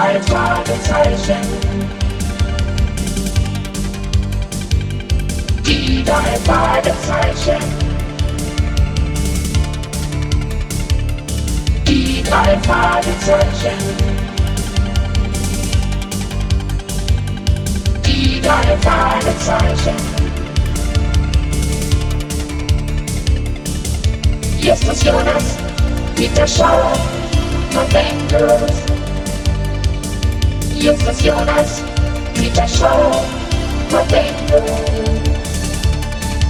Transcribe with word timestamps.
drei 0.00 0.18
Fragezeichen. 0.22 1.46
Die 5.66 6.02
drei 6.02 6.36
Fragezeichen. 6.46 7.62
Die 11.86 12.22
drei 12.22 12.58
Fragezeichen. 12.60 13.76
Die 18.06 18.40
drei 18.40 18.76
Fragezeichen. 18.80 19.96
Hier 24.60 24.72
ist 24.72 24.88
das 24.88 25.04
Jonas, 25.04 25.56
Peter 26.16 26.46
Schauer 26.46 26.92
und 27.74 27.94
Endlos. 27.94 28.70
Hier 28.88 28.99
Jonas, 30.80 31.82
Peter 32.34 32.66
Schauer 32.66 33.22
und 33.90 34.12
Endlos. 34.12 34.70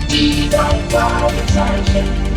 Die 0.09 0.49
drei 0.49 0.79
Fragezeichen. 0.89 2.31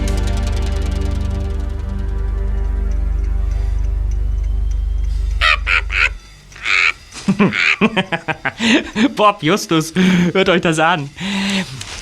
Bob, 9.15 9.43
Justus, 9.43 9.93
hört 10.33 10.49
euch 10.49 10.61
das 10.61 10.79
an. 10.79 11.11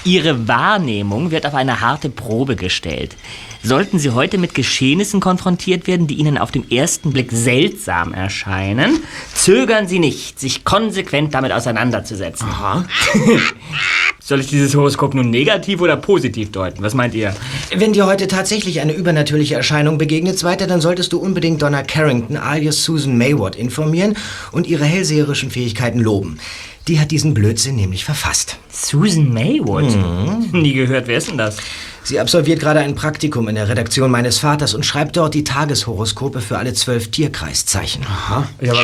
Ihre 0.06 0.48
Wahrnehmung 0.48 1.32
wird 1.32 1.46
auf 1.46 1.54
eine 1.54 1.82
harte 1.82 2.10
Probe 2.10 2.56
gestellt. 2.56 3.18
Sollten 3.64 4.00
Sie 4.00 4.10
heute 4.10 4.40
mit 4.40 4.56
Geschehnissen 4.56 5.20
konfrontiert 5.20 5.86
werden, 5.86 6.08
die 6.08 6.16
Ihnen 6.16 6.40
auf 6.40 6.52
den 6.52 6.70
ersten 6.72 7.14
Blick 7.14 7.32
seltsam 7.32 8.12
erscheinen, 8.14 9.02
zögern 9.36 9.88
Sie 9.88 10.00
nicht, 10.00 10.40
sich 10.40 10.64
konsequent 10.64 11.36
damit 11.36 11.52
auseinanderzusetzen. 11.52 12.48
Aha. 12.48 12.86
Soll 14.24 14.40
ich 14.40 14.48
dieses 14.48 14.76
Horoskop 14.76 15.14
nun 15.14 15.30
negativ 15.30 15.82
oder 15.82 15.98
positiv 15.98 16.52
deuten? 16.52 16.82
Was 16.84 16.94
meint 16.94 17.14
ihr? 17.14 17.36
Wenn 17.76 17.94
dir 17.94 18.06
heute 18.06 18.28
tatsächlich 18.28 18.80
eine 18.80 18.94
übernatürliche 18.94 19.56
Erscheinung 19.56 19.98
begegnet, 19.98 20.40
Zweiter, 20.40 20.68
dann 20.68 20.80
solltest 20.80 21.12
du 21.14 21.20
unbedingt 21.20 21.62
Donna 21.62 21.84
Carrington 21.84 22.38
alias 22.38 22.84
Susan 22.84 23.18
Mayward 23.18 23.56
informieren 23.56 24.16
und 24.52 24.68
ihre 24.68 24.86
hellseherischen 24.86 25.52
Fähigkeiten 25.52 26.00
loben. 26.00 26.40
Die 26.88 27.00
hat 27.00 27.12
diesen 27.12 27.34
Blödsinn 27.34 27.76
nämlich 27.76 28.04
verfasst. 28.06 28.58
Susan 28.72 29.32
Maywood? 29.32 29.86
Nie 30.52 30.74
gehört, 30.74 31.08
wer 31.08 31.18
ist 31.18 31.30
denn 31.30 31.38
das? 31.38 31.58
Sie 32.04 32.20
absolviert 32.20 32.60
gerade 32.60 32.80
ein 32.80 32.96
Praktikum 32.96 33.48
in 33.48 33.56
der 33.56 33.70
Redaktion 33.70 34.10
meines 34.10 34.40
Vaters 34.40 34.74
und 34.74 34.86
schreibt 34.86 35.16
dort 35.18 35.34
die 35.36 35.44
Tageshoroskope 35.44 36.42
für 36.42 36.58
alle 36.58 36.74
zwölf 36.74 37.12
Tierkreiszeichen. 37.12 38.04
Aha. 38.06 38.48
Ja, 38.60 38.72
aber 38.74 38.82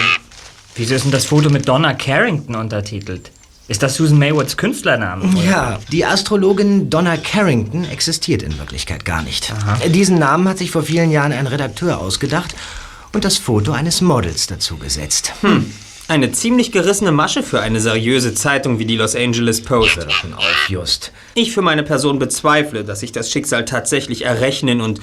wieso 0.75 0.93
ist 0.93 1.05
denn 1.05 1.11
das 1.11 1.25
Foto 1.25 1.49
mit 1.49 1.67
Donna 1.67 1.95
Carrington 1.95 2.55
untertitelt? 2.55 3.31
Ist 3.67 3.83
das 3.83 3.95
Susan 3.95 4.17
Maywoods 4.19 4.55
Künstlername? 4.55 5.25
oder? 5.25 5.43
Ja, 5.43 5.79
die 5.91 6.05
Astrologin 6.05 6.89
Donna 6.89 7.17
Carrington 7.17 7.83
existiert 7.85 8.41
in 8.43 8.57
Wirklichkeit 8.59 9.03
gar 9.03 9.23
nicht. 9.23 9.51
Diesen 9.89 10.19
Namen 10.19 10.47
hat 10.47 10.59
sich 10.59 10.71
vor 10.71 10.83
vielen 10.83 11.11
Jahren 11.11 11.33
ein 11.33 11.47
Redakteur 11.47 11.97
ausgedacht 11.99 12.55
und 13.11 13.25
das 13.25 13.37
Foto 13.37 13.73
eines 13.73 13.99
Models 14.01 14.47
dazu 14.47 14.77
gesetzt. 14.77 15.33
Eine 16.09 16.31
ziemlich 16.31 16.71
gerissene 16.71 17.11
Masche 17.11 17.43
für 17.43 17.59
eine 17.59 17.81
seriöse 17.81 18.33
Zeitung 18.33 18.79
wie 18.79 18.85
die 18.85 18.95
Los 18.95 19.13
Angeles 19.13 19.61
Post. 19.61 19.97
Hör 19.97 20.09
schon 20.09 20.33
auf, 20.33 20.69
Just. 20.69 21.11
Ich 21.33 21.51
für 21.51 21.61
meine 21.61 21.83
Person 21.83 22.17
bezweifle, 22.17 22.85
dass 22.85 23.01
sich 23.01 23.11
das 23.11 23.29
Schicksal 23.29 23.65
tatsächlich 23.65 24.23
errechnen 24.23 24.79
und 24.79 25.01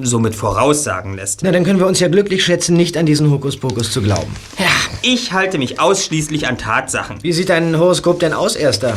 somit 0.00 0.34
voraussagen 0.34 1.16
lässt. 1.16 1.42
Na, 1.42 1.52
dann 1.52 1.64
können 1.64 1.80
wir 1.80 1.86
uns 1.86 2.00
ja 2.00 2.08
glücklich 2.08 2.46
schätzen, 2.46 2.78
nicht 2.78 2.96
an 2.96 3.04
diesen 3.04 3.30
Hokuspokus 3.30 3.92
zu 3.92 4.00
glauben. 4.00 4.34
Ja, 4.58 4.70
ich 5.02 5.34
halte 5.34 5.58
mich 5.58 5.80
ausschließlich 5.80 6.48
an 6.48 6.56
Tatsachen. 6.56 7.22
Wie 7.22 7.34
sieht 7.34 7.50
dein 7.50 7.78
Horoskop 7.78 8.18
denn 8.18 8.32
aus, 8.32 8.56
Erster? 8.56 8.96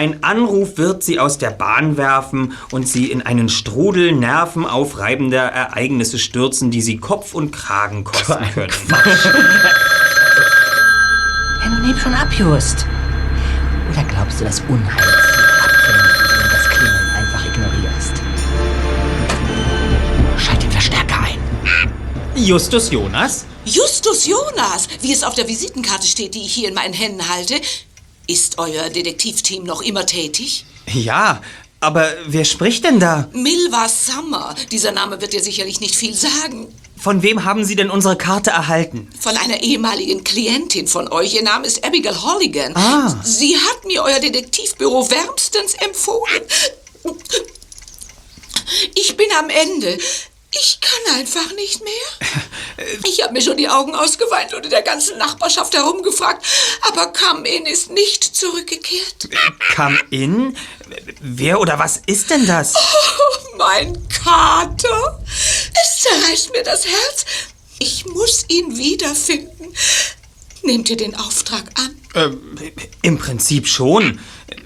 Ein 0.00 0.24
Anruf 0.24 0.78
wird 0.78 1.02
sie 1.02 1.18
aus 1.18 1.36
der 1.36 1.50
Bahn 1.50 1.98
werfen 1.98 2.54
und 2.70 2.88
sie 2.88 3.10
in 3.10 3.20
einen 3.20 3.50
Strudel 3.50 4.12
nervenaufreibender 4.12 5.42
Ereignisse 5.42 6.18
stürzen, 6.18 6.70
die 6.70 6.80
sie 6.80 6.96
Kopf 6.96 7.34
und 7.34 7.50
Kragen 7.50 8.02
kosten 8.04 8.46
können. 8.54 8.72
Ja, 11.60 11.68
nun 11.68 11.86
heb 11.86 11.98
schon 11.98 12.14
ab, 12.14 12.28
Just. 12.32 12.86
Oder 13.92 14.02
glaubst 14.04 14.40
du, 14.40 14.44
das 14.46 14.62
Unheil 14.70 15.04
ist 15.04 15.34
so 15.34 15.42
abwendig, 15.60 16.16
wenn 16.32 16.44
du 16.44 16.48
das 16.50 16.66
Klingeln 16.70 17.10
einfach 17.18 17.44
ignorierst? 17.44 18.22
Schalt 20.38 20.62
den 20.62 20.70
Verstärker 20.70 21.20
ein. 21.24 21.38
Justus 22.36 22.90
Jonas? 22.90 23.44
Justus 23.66 24.26
Jonas, 24.26 24.88
wie 25.02 25.12
es 25.12 25.22
auf 25.22 25.34
der 25.34 25.46
Visitenkarte 25.46 26.06
steht, 26.06 26.34
die 26.34 26.46
ich 26.46 26.54
hier 26.54 26.68
in 26.68 26.74
meinen 26.74 26.94
Händen 26.94 27.28
halte. 27.28 27.56
Ist 28.30 28.58
euer 28.58 28.90
Detektivteam 28.90 29.64
noch 29.64 29.82
immer 29.82 30.06
tätig? 30.06 30.64
Ja, 30.86 31.42
aber 31.80 32.14
wer 32.28 32.44
spricht 32.44 32.84
denn 32.84 33.00
da? 33.00 33.28
Milva 33.32 33.88
Summer. 33.88 34.54
Dieser 34.70 34.92
Name 34.92 35.20
wird 35.20 35.32
dir 35.32 35.42
sicherlich 35.42 35.80
nicht 35.80 35.96
viel 35.96 36.14
sagen. 36.14 36.68
Von 36.96 37.24
wem 37.24 37.44
haben 37.44 37.64
Sie 37.64 37.74
denn 37.74 37.90
unsere 37.90 38.16
Karte 38.16 38.50
erhalten? 38.50 39.10
Von 39.18 39.36
einer 39.36 39.64
ehemaligen 39.64 40.22
Klientin 40.22 40.86
von 40.86 41.10
euch. 41.10 41.34
Ihr 41.34 41.42
Name 41.42 41.66
ist 41.66 41.84
Abigail 41.84 42.22
Holligan. 42.22 42.76
Ah. 42.76 43.20
Sie 43.24 43.56
hat 43.56 43.84
mir 43.84 44.04
euer 44.04 44.20
Detektivbüro 44.20 45.10
wärmstens 45.10 45.74
empfohlen. 45.74 46.42
Ich 48.94 49.16
bin 49.16 49.26
am 49.40 49.50
Ende. 49.50 49.98
Ich 50.52 50.80
kann 50.80 51.16
einfach 51.16 51.52
nicht 51.54 51.82
mehr. 51.82 51.92
Ich 53.04 53.22
habe 53.22 53.34
mir 53.34 53.42
schon 53.42 53.58
die 53.58 53.68
Augen 53.68 53.94
ausgeweint 53.94 54.54
und 54.54 54.64
in 54.64 54.70
der 54.70 54.80
ganzen 54.80 55.18
Nachbarschaft 55.18 55.74
herumgefragt, 55.74 56.46
aber 56.88 57.12
Come-In 57.12 57.66
ist 57.66 57.90
nicht 57.90 58.24
zurückgekehrt. 58.24 59.28
Come 59.76 59.98
in? 60.08 60.56
Wer 61.20 61.60
oder 61.60 61.78
was 61.78 62.00
ist 62.06 62.30
denn 62.30 62.46
das? 62.46 62.74
Oh, 62.74 63.56
mein 63.58 64.08
Kater. 64.08 65.22
Es 65.26 66.02
zerreißt 66.02 66.52
mir 66.52 66.62
das 66.62 66.86
Herz. 66.86 67.26
Ich 67.78 68.06
muss 68.06 68.46
ihn 68.48 68.78
wiederfinden. 68.78 69.74
Nehmt 70.62 70.88
ihr 70.88 70.96
den 70.96 71.14
Auftrag 71.14 71.64
an? 71.74 71.94
Ähm, 72.14 72.58
Im 73.02 73.18
Prinzip 73.18 73.66
schon. 73.66 74.20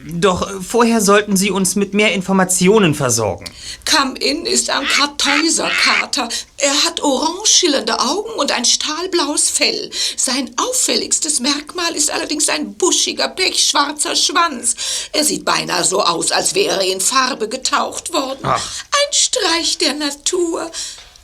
Doch 0.07 0.49
vorher 0.63 1.01
sollten 1.01 1.37
Sie 1.37 1.51
uns 1.51 1.77
mit 1.77 1.95
mehr 1.95 2.13
Informationen 2.13 2.95
versorgen. 2.95 3.45
Come-In 3.85 4.47
ist 4.47 4.71
ein 4.71 4.87
Kartäuserkater. 4.87 6.29
Er 6.59 6.85
hat 6.85 7.03
orange 7.03 7.47
schillernde 7.49 7.99
Augen 7.99 8.31
und 8.39 8.53
ein 8.53 8.65
stahlblaues 8.65 9.51
Fell. 9.51 9.91
Sein 10.17 10.55
auffälligstes 10.57 11.41
Merkmal 11.41 11.95
ist 11.95 12.11
allerdings 12.11 12.49
ein 12.49 12.75
buschiger, 12.75 13.29
pechschwarzer 13.29 14.17
Schwanz. 14.17 14.77
Er 15.13 15.25
sieht 15.25 15.45
beinahe 15.45 15.85
so 15.85 16.03
aus, 16.03 16.33
als 16.33 16.55
wäre 16.55 16.85
er 16.85 16.93
in 16.93 17.01
Farbe 17.01 17.49
getaucht 17.49 18.13
worden. 18.13 18.41
Ach. 18.43 18.71
Ein 18.91 19.13
Streich 19.13 19.79
der 19.79 19.95
Natur. 19.95 20.71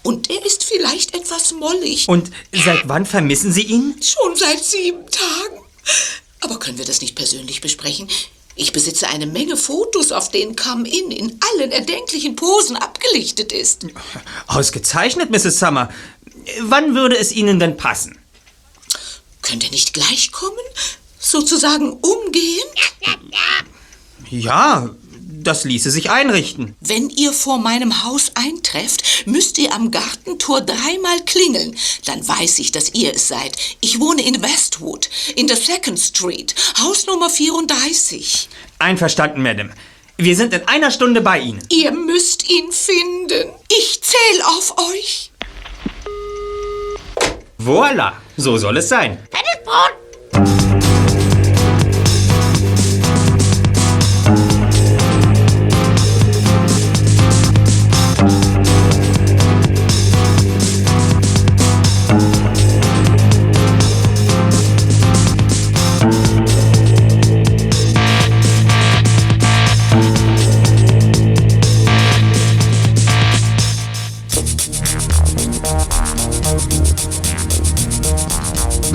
Und 0.03 0.31
er 0.31 0.45
ist 0.47 0.65
vielleicht 0.65 1.15
etwas 1.15 1.53
mollig. 1.53 2.09
Und 2.09 2.31
seit 2.53 2.89
wann 2.89 3.05
vermissen 3.05 3.53
Sie 3.53 3.65
ihn? 3.65 4.01
Schon 4.03 4.35
seit 4.35 4.65
sieben 4.65 5.05
Tagen. 5.11 5.61
Aber 6.41 6.59
können 6.59 6.79
wir 6.79 6.87
das 6.87 7.03
nicht 7.03 7.15
persönlich 7.15 7.61
besprechen? 7.61 8.09
Ich 8.57 8.73
besitze 8.73 9.09
eine 9.09 9.27
Menge 9.27 9.57
Fotos, 9.57 10.13
auf 10.13 10.31
denen 10.31 10.57
Come-In 10.57 11.11
in 11.11 11.39
allen 11.55 11.73
erdenklichen 11.73 12.37
Posen 12.37 12.77
abgelichtet 12.77 13.53
ist. 13.53 13.87
Ausgezeichnet, 14.47 15.31
Mrs. 15.31 15.59
Summer. 15.59 15.91
Wann 16.61 16.95
würde 16.95 17.17
es 17.17 17.33
Ihnen 17.33 17.59
denn 17.59 17.77
passen? 17.77 18.19
Könnt 19.43 19.65
ihr 19.65 19.71
nicht 19.71 19.95
gleich 19.95 20.33
kommen? 20.33 20.57
Sozusagen 21.19 21.93
umgehend? 21.93 22.67
Ja, 24.31 24.91
das 25.33 25.65
ließe 25.65 25.91
sich 25.91 26.11
einrichten. 26.11 26.75
Wenn 26.81 27.11
ihr 27.11 27.33
vor 27.33 27.59
meinem 27.59 28.05
Haus 28.05 28.33
eintrefft, 28.35 29.27
müsst 29.27 29.59
ihr 29.59 29.73
am 29.73 29.91
Gartentor 29.91 30.61
dreimal 30.61 31.21
klingeln. 31.25 31.77
Dann 32.05 32.27
weiß 32.27 32.59
ich, 32.59 32.73
dass 32.73 32.95
ihr 32.95 33.15
es 33.15 33.29
seid. 33.29 33.57
Ich 33.81 34.01
wohne 34.01 34.23
in 34.23 34.43
Westwood, 34.43 35.09
in 35.37 35.47
der 35.47 35.57
Second 35.57 35.99
Street, 35.99 36.55
Hausnummer 36.83 37.31
34. 37.31 38.49
Einverstanden, 38.79 39.43
Madame. 39.43 39.71
Wir 40.17 40.37
sind 40.37 40.53
in 40.53 40.69
einer 40.69 40.91
Stunde 40.91 41.23
bei 41.23 41.39
Ihnen. 41.39 41.63
Ihr 41.71 41.93
müsst 41.93 42.51
ihn 42.51 42.71
finden. 42.73 43.51
Ich 43.69 44.01
zähle 44.03 44.47
auf 44.47 44.75
euch. 44.93 45.31
Voila, 47.57 48.21
so 48.37 48.59
soll 48.59 48.77
es 48.79 48.89
sein. 48.89 49.19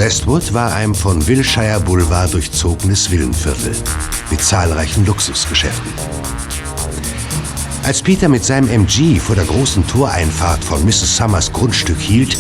Westwood 0.06 0.54
war 0.54 0.72
ein 0.72 0.94
von 0.94 1.26
Wilshire 1.26 1.80
Boulevard 1.80 2.32
durchzogenes 2.32 3.10
Villenviertel 3.10 3.76
mit 4.30 4.40
zahlreichen 4.40 5.04
Luxusgeschäften. 5.04 5.92
Als 7.82 8.04
Peter 8.04 8.30
mit 8.30 8.46
seinem 8.46 8.70
MG 8.70 9.18
vor 9.18 9.36
der 9.36 9.46
großen 9.46 9.88
Toreinfahrt 9.88 10.64
von 10.64 10.86
Mrs. 10.86 11.18
Summers 11.18 11.52
Grundstück 11.52 11.98
hielt, 11.98 12.38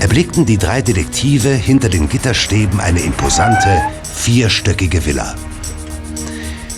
erblickten 0.00 0.44
die 0.44 0.58
drei 0.58 0.82
Detektive 0.82 1.50
hinter 1.50 1.88
den 1.88 2.08
Gitterstäben 2.08 2.80
eine 2.80 2.98
imposante, 2.98 3.80
vierstöckige 4.02 5.06
Villa. 5.06 5.36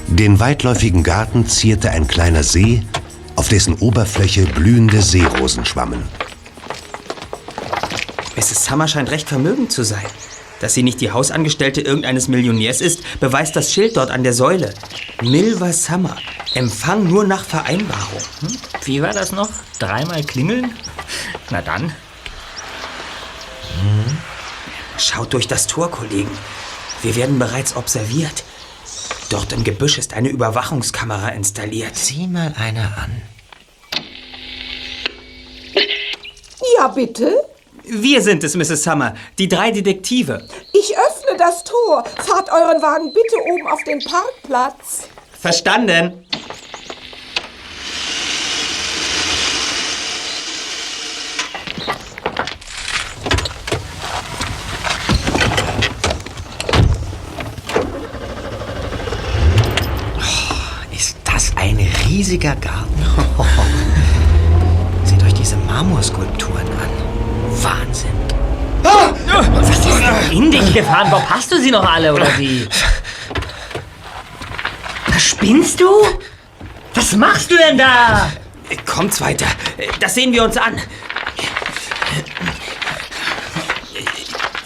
Den 0.06 0.38
weitläufigen 0.38 1.02
Garten 1.02 1.46
zierte 1.46 1.92
ein 1.92 2.06
kleiner 2.06 2.42
See, 2.42 2.82
auf 3.36 3.48
dessen 3.48 3.72
Oberfläche 3.76 4.44
blühende 4.44 5.00
Seerosen 5.00 5.64
schwammen. 5.64 6.02
Mrs. 8.50 8.64
Summer 8.64 8.88
scheint 8.88 9.10
recht 9.12 9.28
vermögend 9.28 9.70
zu 9.70 9.84
sein. 9.84 10.06
Dass 10.60 10.74
sie 10.74 10.82
nicht 10.82 11.00
die 11.00 11.12
Hausangestellte 11.12 11.80
irgendeines 11.82 12.26
Millionärs 12.26 12.80
ist, 12.80 13.20
beweist 13.20 13.54
das 13.54 13.72
Schild 13.72 13.96
dort 13.96 14.10
an 14.10 14.24
der 14.24 14.32
Säule. 14.32 14.74
Milva 15.22 15.72
Summer. 15.72 16.16
Empfang 16.54 17.04
nur 17.04 17.24
nach 17.24 17.44
Vereinbarung. 17.44 18.20
Hm? 18.40 18.58
Wie 18.84 19.02
war 19.02 19.12
das 19.12 19.30
noch? 19.30 19.48
Dreimal 19.78 20.24
klingeln? 20.24 20.74
Na 21.50 21.62
dann. 21.62 21.94
Schaut 24.98 25.32
durch 25.32 25.46
das 25.46 25.68
Tor, 25.68 25.90
Kollegen. 25.90 26.36
Wir 27.02 27.14
werden 27.14 27.38
bereits 27.38 27.76
observiert. 27.76 28.42
Dort 29.30 29.52
im 29.52 29.62
Gebüsch 29.62 29.96
ist 29.96 30.12
eine 30.12 30.28
Überwachungskamera 30.28 31.28
installiert. 31.28 31.96
Sieh 31.96 32.26
mal 32.26 32.52
eine 32.58 32.96
an. 32.96 33.22
Ja, 36.76 36.88
bitte? 36.88 37.32
Wir 37.84 38.20
sind 38.20 38.44
es, 38.44 38.56
Mrs. 38.56 38.82
Summer, 38.84 39.14
die 39.38 39.48
drei 39.48 39.70
Detektive. 39.70 40.46
Ich 40.72 40.96
öffne 40.96 41.36
das 41.38 41.64
Tor. 41.64 42.04
Fahrt 42.04 42.50
euren 42.50 42.82
Wagen 42.82 43.12
bitte 43.12 43.36
oben 43.52 43.66
auf 43.66 43.82
den 43.84 44.00
Parkplatz. 44.00 45.08
Verstanden? 45.38 46.24
Ist 60.92 61.16
das 61.24 61.52
ein 61.56 61.78
riesiger 62.06 62.54
Garten? 62.56 62.90
Seht 65.04 65.22
euch 65.22 65.34
diese 65.34 65.56
Marmorskulpturen 65.56 66.66
an. 66.68 66.79
Wahnsinn. 67.62 68.10
Was 68.82 69.68
ist 69.70 69.84
denn 69.84 70.30
in 70.30 70.50
dich 70.50 70.72
gefahren? 70.72 71.10
Bob, 71.10 71.22
hast 71.28 71.52
du 71.52 71.60
sie 71.60 71.70
noch 71.70 71.84
alle 71.84 72.12
oder 72.14 72.26
wie? 72.38 72.68
Spinnst 75.18 75.80
du? 75.80 75.88
Was 76.94 77.12
machst 77.12 77.50
du 77.50 77.56
denn 77.56 77.78
da? 77.78 78.30
Kommt's 78.86 79.20
weiter. 79.20 79.46
Das 80.00 80.14
sehen 80.14 80.32
wir 80.32 80.44
uns 80.44 80.56
an. 80.56 80.80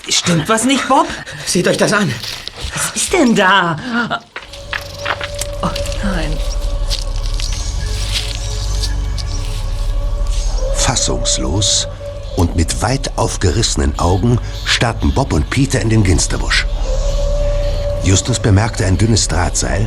Stimmt 0.08 0.49
was 0.49 0.64
nicht, 0.64 0.87
Bob? 0.88 1.08
Seht 1.47 1.67
euch 1.69 1.76
das 1.76 1.93
an. 1.93 2.12
Was 2.75 2.97
ist 2.97 3.12
denn 3.12 3.35
da? 3.35 3.76
Oh 5.62 5.70
nein. 6.02 6.37
Fassungslos 10.76 11.88
mit 12.54 12.82
weit 12.82 13.12
aufgerissenen 13.16 13.98
Augen 13.98 14.38
starrten 14.64 15.12
Bob 15.14 15.32
und 15.32 15.50
Peter 15.50 15.80
in 15.80 15.90
den 15.90 16.04
Ginsterbusch. 16.04 16.66
Justus 18.04 18.38
bemerkte 18.38 18.84
ein 18.84 18.98
dünnes 18.98 19.28
Drahtseil, 19.28 19.86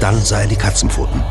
dann 0.00 0.22
sah 0.22 0.40
er 0.40 0.46
die 0.46 0.56
Katzenpfoten. 0.56 1.22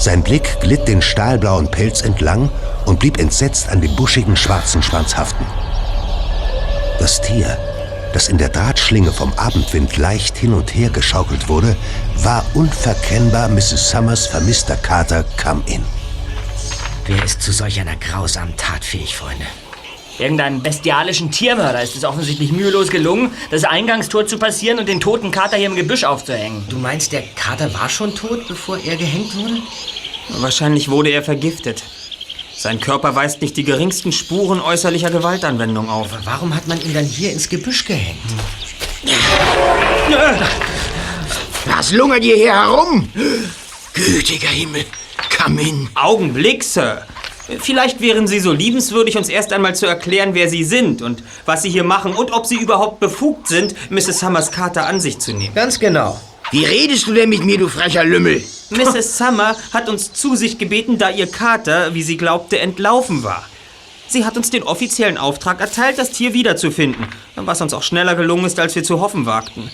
Sein 0.00 0.22
Blick 0.22 0.60
glitt 0.60 0.88
den 0.88 1.02
stahlblauen 1.02 1.70
Pelz 1.70 2.02
entlang 2.02 2.50
und 2.84 2.98
blieb 2.98 3.18
entsetzt 3.18 3.68
an 3.68 3.80
dem 3.80 3.94
buschigen 3.96 4.36
schwarzen 4.36 4.82
Schwanz 4.82 5.16
haften. 5.16 5.46
Das 6.98 7.20
Tier, 7.20 7.56
das 8.12 8.28
in 8.28 8.38
der 8.38 8.48
Drahtschlinge 8.48 9.12
vom 9.12 9.32
Abendwind 9.34 9.96
leicht 9.96 10.36
hin 10.36 10.52
und 10.52 10.74
her 10.74 10.90
geschaukelt 10.90 11.48
wurde, 11.48 11.76
war 12.16 12.44
unverkennbar 12.54 13.48
Mrs. 13.48 13.90
Summers 13.90 14.26
vermisster 14.26 14.76
Kater 14.76 15.24
Come-In. 15.42 15.84
Wer 17.06 17.22
ist 17.22 17.42
zu 17.42 17.52
solch 17.52 17.78
einer 17.80 17.96
grausamen 17.96 18.56
Tat 18.56 18.82
fähig, 18.82 19.14
Freunde? 19.14 19.44
Irgendeinem 20.18 20.62
bestialischen 20.62 21.30
Tiermörder 21.30 21.82
ist 21.82 21.96
es 21.96 22.04
offensichtlich 22.04 22.50
mühelos 22.50 22.88
gelungen, 22.88 23.30
das 23.50 23.64
Eingangstor 23.64 24.26
zu 24.26 24.38
passieren 24.38 24.78
und 24.78 24.88
den 24.88 25.00
toten 25.00 25.30
Kater 25.30 25.58
hier 25.58 25.66
im 25.66 25.76
Gebüsch 25.76 26.04
aufzuhängen. 26.04 26.64
Du 26.70 26.78
meinst, 26.78 27.12
der 27.12 27.22
Kater 27.34 27.74
war 27.74 27.90
schon 27.90 28.14
tot, 28.14 28.48
bevor 28.48 28.78
er 28.78 28.96
gehängt 28.96 29.36
wurde? 29.36 29.60
Wahrscheinlich 30.40 30.88
wurde 30.88 31.10
er 31.10 31.22
vergiftet. 31.22 31.82
Sein 32.56 32.80
Körper 32.80 33.14
weist 33.14 33.42
nicht 33.42 33.58
die 33.58 33.64
geringsten 33.64 34.12
Spuren 34.12 34.60
äußerlicher 34.60 35.10
Gewaltanwendung 35.10 35.90
auf. 35.90 36.10
Aber 36.12 36.24
warum 36.24 36.54
hat 36.54 36.68
man 36.68 36.80
ihn 36.80 36.94
dann 36.94 37.04
hier 37.04 37.32
ins 37.32 37.50
Gebüsch 37.50 37.84
gehängt? 37.84 38.16
Was 41.66 41.92
lungert 41.92 42.24
ihr 42.24 42.36
hier 42.36 42.54
herum? 42.54 43.10
Gütiger 43.92 44.48
Himmel, 44.48 44.86
komm 45.36 45.58
in. 45.58 45.88
Augenblick, 45.94 46.64
Sir. 46.64 47.06
Vielleicht 47.60 48.00
wären 48.00 48.26
Sie 48.26 48.40
so 48.40 48.52
liebenswürdig, 48.52 49.18
uns 49.18 49.28
erst 49.28 49.52
einmal 49.52 49.74
zu 49.74 49.86
erklären, 49.86 50.30
wer 50.32 50.48
Sie 50.48 50.64
sind 50.64 51.02
und 51.02 51.22
was 51.44 51.62
Sie 51.62 51.70
hier 51.70 51.84
machen 51.84 52.14
und 52.14 52.32
ob 52.32 52.46
Sie 52.46 52.56
überhaupt 52.56 53.00
befugt 53.00 53.48
sind, 53.48 53.74
Mrs. 53.90 54.20
Summers 54.20 54.50
Kater 54.50 54.86
an 54.86 54.98
sich 54.98 55.18
zu 55.18 55.32
nehmen. 55.34 55.54
Ganz 55.54 55.78
genau. 55.78 56.18
Wie 56.50 56.64
redest 56.64 57.06
du 57.06 57.12
denn 57.12 57.28
mit 57.28 57.44
mir, 57.44 57.58
du 57.58 57.68
frecher 57.68 58.04
Lümmel? 58.04 58.42
Mrs. 58.70 59.18
Summer 59.18 59.56
hat 59.72 59.88
uns 59.88 60.12
zu 60.12 60.36
sich 60.36 60.56
gebeten, 60.56 60.98
da 60.98 61.10
ihr 61.10 61.26
Kater, 61.26 61.94
wie 61.94 62.02
sie 62.02 62.16
glaubte, 62.16 62.58
entlaufen 62.58 63.22
war. 63.22 63.44
Sie 64.08 64.24
hat 64.24 64.36
uns 64.36 64.50
den 64.50 64.62
offiziellen 64.62 65.18
Auftrag 65.18 65.60
erteilt, 65.60 65.98
das 65.98 66.10
Tier 66.10 66.32
wiederzufinden, 66.34 67.08
was 67.36 67.60
uns 67.60 67.74
auch 67.74 67.82
schneller 67.82 68.14
gelungen 68.14 68.44
ist, 68.44 68.58
als 68.58 68.74
wir 68.74 68.84
zu 68.84 69.00
hoffen 69.00 69.26
wagten. 69.26 69.70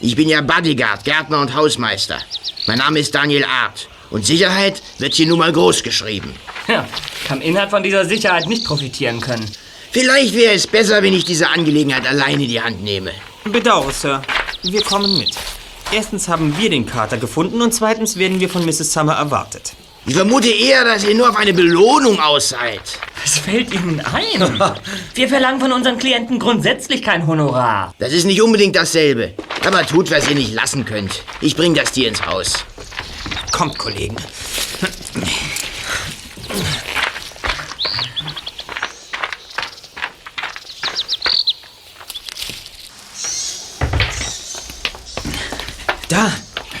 Ich 0.00 0.16
bin 0.16 0.28
ja 0.28 0.40
Bodyguard, 0.40 1.04
Gärtner 1.04 1.40
und 1.40 1.54
Hausmeister. 1.54 2.18
Mein 2.66 2.78
Name 2.78 3.00
ist 3.00 3.14
Daniel 3.14 3.44
Art. 3.44 3.88
Und 4.12 4.26
Sicherheit 4.26 4.82
wird 4.98 5.14
hier 5.14 5.26
nun 5.26 5.38
mal 5.38 5.52
groß 5.52 5.82
geschrieben. 5.82 6.34
Ja, 6.68 6.86
Kam-In 7.26 7.58
hat 7.58 7.70
von 7.70 7.82
dieser 7.82 8.04
Sicherheit 8.04 8.46
nicht 8.46 8.64
profitieren 8.64 9.20
können. 9.20 9.50
Vielleicht 9.90 10.34
wäre 10.34 10.54
es 10.54 10.66
besser, 10.66 11.02
wenn 11.02 11.14
ich 11.14 11.24
diese 11.24 11.48
Angelegenheit 11.48 12.06
alleine 12.06 12.44
in 12.44 12.48
die 12.48 12.60
Hand 12.60 12.84
nehme. 12.84 13.12
Bedauere, 13.44 13.92
Sir. 13.92 14.22
Wir 14.62 14.82
kommen 14.82 15.18
mit. 15.18 15.30
Erstens 15.90 16.28
haben 16.28 16.56
wir 16.58 16.70
den 16.70 16.86
Kater 16.86 17.16
gefunden 17.16 17.60
und 17.60 17.72
zweitens 17.72 18.16
werden 18.16 18.38
wir 18.38 18.48
von 18.48 18.64
Mrs. 18.64 18.92
Summer 18.92 19.14
erwartet. 19.14 19.72
Ich 20.04 20.14
vermute 20.14 20.48
eher, 20.48 20.84
dass 20.84 21.04
ihr 21.04 21.14
nur 21.14 21.30
auf 21.30 21.36
eine 21.36 21.52
Belohnung 21.52 22.18
aus 22.18 22.50
seid. 22.50 22.80
Was 23.22 23.38
fällt 23.38 23.72
Ihnen 23.72 24.00
ein? 24.00 24.60
Wir 25.14 25.28
verlangen 25.28 25.60
von 25.60 25.70
unseren 25.70 25.96
Klienten 25.96 26.40
grundsätzlich 26.40 27.02
kein 27.02 27.24
Honorar. 27.24 27.94
Das 28.00 28.12
ist 28.12 28.24
nicht 28.24 28.42
unbedingt 28.42 28.74
dasselbe. 28.74 29.34
Aber 29.64 29.86
tut, 29.86 30.10
was 30.10 30.28
ihr 30.28 30.34
nicht 30.34 30.52
lassen 30.54 30.84
könnt. 30.84 31.22
Ich 31.40 31.54
bring 31.54 31.74
das 31.74 31.92
Tier 31.92 32.08
ins 32.08 32.26
Haus. 32.26 32.64
Kommt, 33.52 33.78
Kollegen. 33.78 34.16
Da, 46.08 46.32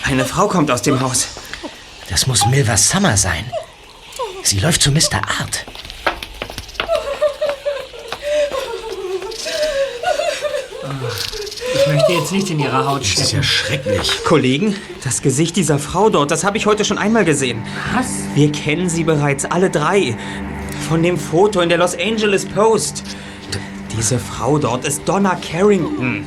eine 0.04 0.24
Frau 0.24 0.48
kommt 0.48 0.70
aus 0.70 0.82
dem 0.82 1.00
Haus. 1.00 1.28
Das 2.10 2.26
muss 2.26 2.44
Milva 2.46 2.76
Summer 2.76 3.16
sein. 3.16 3.50
Sie 4.42 4.58
läuft 4.58 4.82
zu 4.82 4.90
Mr. 4.90 5.22
Art. 5.40 5.64
Möchte 11.92 12.12
jetzt 12.12 12.32
nicht 12.32 12.50
in 12.50 12.58
Ihrer 12.58 12.86
Haut 12.86 13.02
Das 13.02 13.08
ist 13.08 13.20
stecken. 13.20 13.36
ja 13.36 13.42
schrecklich. 13.42 14.24
Kollegen, 14.24 14.76
das 15.04 15.22
Gesicht 15.22 15.56
dieser 15.56 15.78
Frau 15.78 16.10
dort, 16.10 16.30
das 16.30 16.44
habe 16.44 16.56
ich 16.56 16.66
heute 16.66 16.84
schon 16.84 16.98
einmal 16.98 17.24
gesehen. 17.24 17.62
Was? 17.94 18.06
Wir 18.34 18.50
kennen 18.52 18.88
sie 18.88 19.04
bereits, 19.04 19.44
alle 19.44 19.70
drei. 19.70 20.16
Von 20.88 21.02
dem 21.02 21.18
Foto 21.18 21.60
in 21.60 21.68
der 21.68 21.78
Los 21.78 21.94
Angeles 21.96 22.44
Post. 22.46 23.02
Diese 23.96 24.18
Frau 24.18 24.58
dort 24.58 24.84
ist 24.84 25.02
Donna 25.06 25.36
Carrington. 25.36 26.24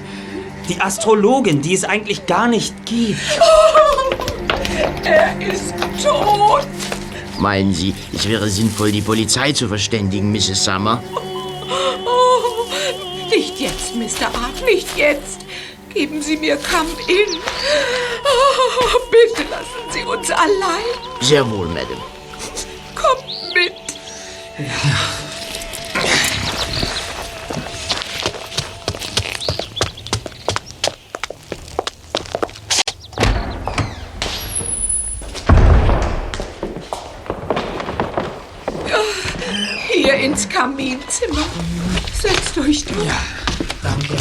Die 0.70 0.80
Astrologin, 0.82 1.62
die 1.62 1.74
es 1.74 1.84
eigentlich 1.84 2.26
gar 2.26 2.48
nicht 2.48 2.74
gibt. 2.86 3.20
Er 5.04 5.40
ist 5.54 5.74
tot. 6.04 6.66
Meinen 7.40 7.74
Sie, 7.74 7.94
es 8.14 8.28
wäre 8.28 8.50
sinnvoll, 8.50 8.92
die 8.92 9.02
Polizei 9.02 9.52
zu 9.52 9.68
verständigen, 9.68 10.32
Mrs. 10.32 10.64
Summer? 10.66 11.02
Oh, 12.06 12.66
nicht 13.30 13.60
jetzt, 13.60 13.96
Mr. 13.96 14.28
Art, 14.28 14.66
nicht 14.66 14.88
jetzt. 14.98 15.45
Geben 15.96 16.22
Sie 16.22 16.36
mir 16.36 16.58
Come 16.58 16.90
In. 17.08 17.40
Oh, 18.26 19.00
bitte 19.10 19.50
lassen 19.50 19.92
Sie 19.92 20.04
uns 20.04 20.30
allein. 20.30 20.84
Sehr 21.22 21.50
wohl, 21.50 21.68
Madame. 21.68 22.02
Kommt 22.94 23.54
mit. 23.54 23.72
Ja. 24.58 24.66
Hier 39.94 40.16
ins 40.16 40.50
Kaminzimmer. 40.50 41.46
Setzt 42.22 42.58
euch 42.58 42.84
durch. 42.84 43.06
Ja, 43.06 43.22
danke. 43.82 44.18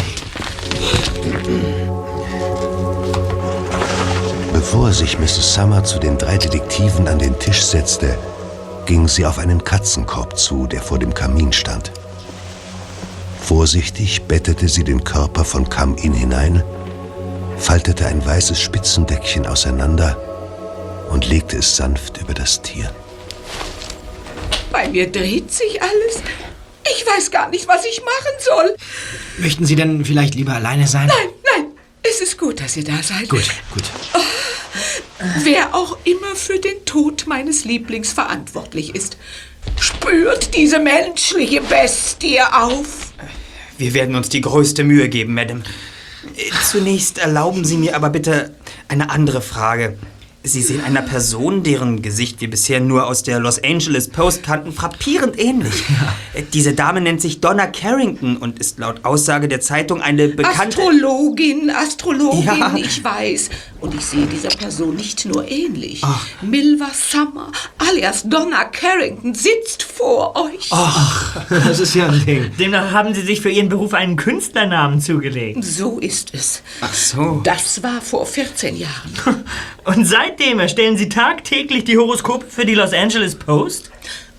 Bevor 4.53 4.93
sich 4.93 5.19
Mrs. 5.19 5.55
Summer 5.55 5.85
zu 5.85 5.99
den 5.99 6.19
drei 6.19 6.39
Detektiven 6.39 7.07
an 7.07 7.19
den 7.19 7.39
Tisch 7.39 7.63
setzte, 7.63 8.19
ging 8.87 9.09
sie 9.09 9.27
auf 9.27 9.39
einen 9.39 9.63
Katzenkorb 9.63 10.39
zu, 10.39 10.67
der 10.67 10.83
vor 10.83 10.99
dem 10.99 11.15
Kamin 11.15 11.53
stand. 11.53 11.93
Vorsichtig 13.41 14.23
bettete 14.23 14.69
sie 14.69 14.85
den 14.85 15.05
Körper 15.05 15.45
von 15.45 15.69
Come-In 15.69 16.15
hinein, 16.15 16.63
faltete 17.59 18.07
ein 18.07 18.25
weißes 18.25 18.61
Spitzendeckchen 18.61 19.47
auseinander 19.47 20.17
und 21.11 21.29
legte 21.29 21.59
es 21.59 21.77
sanft 21.77 22.21
über 22.21 22.35
das 22.35 22.63
Tier. 22.63 22.91
Bei 24.73 24.89
mir 24.89 25.11
dreht 25.11 25.53
sich 25.53 25.81
alles. 25.81 26.23
Ich 26.85 27.07
weiß 27.07 27.31
gar 27.31 27.49
nicht, 27.49 27.67
was 27.69 27.85
ich 27.85 28.01
machen 28.01 28.37
soll. 28.41 28.77
Möchten 29.39 29.65
Sie 29.65 29.77
denn 29.77 30.05
vielleicht 30.05 30.35
lieber 30.35 30.55
alleine 30.55 30.87
sein? 30.87 31.09
Nein, 31.09 31.29
nein. 31.53 31.67
Es 32.03 32.21
ist 32.21 32.39
gut, 32.39 32.61
dass 32.61 32.77
ihr 32.77 32.85
da 32.85 33.03
seid. 33.03 33.29
Gut, 33.29 33.49
gut. 33.73 33.85
Oh, 34.13 34.21
wer 35.43 35.75
auch 35.75 35.97
immer 36.05 36.37
für 36.37 36.59
den 36.59 36.85
Tod 36.85 37.27
meines 37.27 37.65
Lieblings 37.65 38.13
verantwortlich 38.13 38.95
ist, 38.95 39.17
spürt 39.81 40.55
diese 40.55 40.79
menschliche 40.79 41.63
Bestie 41.63 42.41
auf. 42.41 43.13
Wir 43.79 43.95
werden 43.95 44.15
uns 44.15 44.29
die 44.29 44.41
größte 44.43 44.85
Mühe 44.85 45.09
geben, 45.09 45.35
Madame. 45.35 45.63
Zunächst 46.71 47.19
erlauben 47.19 47.65
Sie 47.65 47.77
mir 47.77 47.97
aber 47.97 48.11
bitte 48.11 48.55
eine 48.89 49.11
andere 49.11 49.43
Frage. 49.43 49.99
Sie 50.47 50.61
sehen 50.61 50.83
einer 50.85 51.01
Person, 51.01 51.63
deren 51.63 52.03
Gesicht 52.03 52.43
wir 52.43 52.51
bisher 52.51 52.79
nur 52.79 53.07
aus 53.07 53.23
der 53.23 53.41
Los 53.41 53.65
Angeles 53.65 54.09
Post 54.09 54.43
kannten, 54.43 54.73
frappierend 54.73 55.39
ähnlich. 55.39 55.85
Ja. 55.89 56.43
Diese 56.53 56.75
Dame 56.75 57.01
nennt 57.01 57.23
sich 57.23 57.41
Donna 57.41 57.67
Carrington 57.67 58.37
und 58.37 58.59
ist 58.59 58.79
laut 58.79 59.07
Aussage 59.07 59.49
der 59.49 59.63
Zeitung 59.63 60.03
eine 60.03 60.29
bekannte... 60.29 60.83
Astrologin, 60.83 61.71
Astrologin, 61.71 62.45
ja. 62.45 62.75
ich 62.77 63.03
weiß. 63.03 63.49
Und 63.85 63.95
ich 63.95 64.05
sehe 64.05 64.27
dieser 64.27 64.49
Person 64.49 64.97
nicht 64.97 65.25
nur 65.27 65.49
ähnlich. 65.49 66.01
Ach. 66.03 66.27
Milva 66.43 66.91
Summer, 66.93 67.51
alias 67.79 68.23
Donna 68.25 68.65
Carrington, 68.65 69.35
sitzt 69.35 69.83
vor 69.83 70.35
euch. 70.37 70.69
Ach, 70.71 71.45
das 71.49 71.81
ist 71.81 71.95
ja 71.95 72.09
ein 72.09 72.25
Ding. 72.25 72.51
Demnach 72.59 72.93
haben 72.93 73.15
Sie 73.15 73.23
sich 73.23 73.41
für 73.41 73.51
Ihren 73.51 73.69
Beruf 73.69 73.95
einen 73.95 74.17
Künstlernamen 74.17 75.01
zugelegt. 75.01 75.63
So 75.63 75.99
ist 76.01 76.35
es. 76.35 76.63
Ach 76.81 76.95
so. 76.95 77.41
Das 77.45 77.83
war 77.83 78.01
vor 78.01 78.27
14 78.27 78.77
Jahren. 78.77 79.45
Und 79.85 80.07
seit 80.07 80.35
Seitdem 80.39 80.59
erstellen 80.59 80.97
Sie 80.97 81.09
tagtäglich 81.09 81.85
die 81.85 81.99
Horoskope 81.99 82.47
für 82.49 82.65
die 82.65 82.75
Los 82.75 82.93
Angeles 82.93 83.35
Post? 83.35 83.91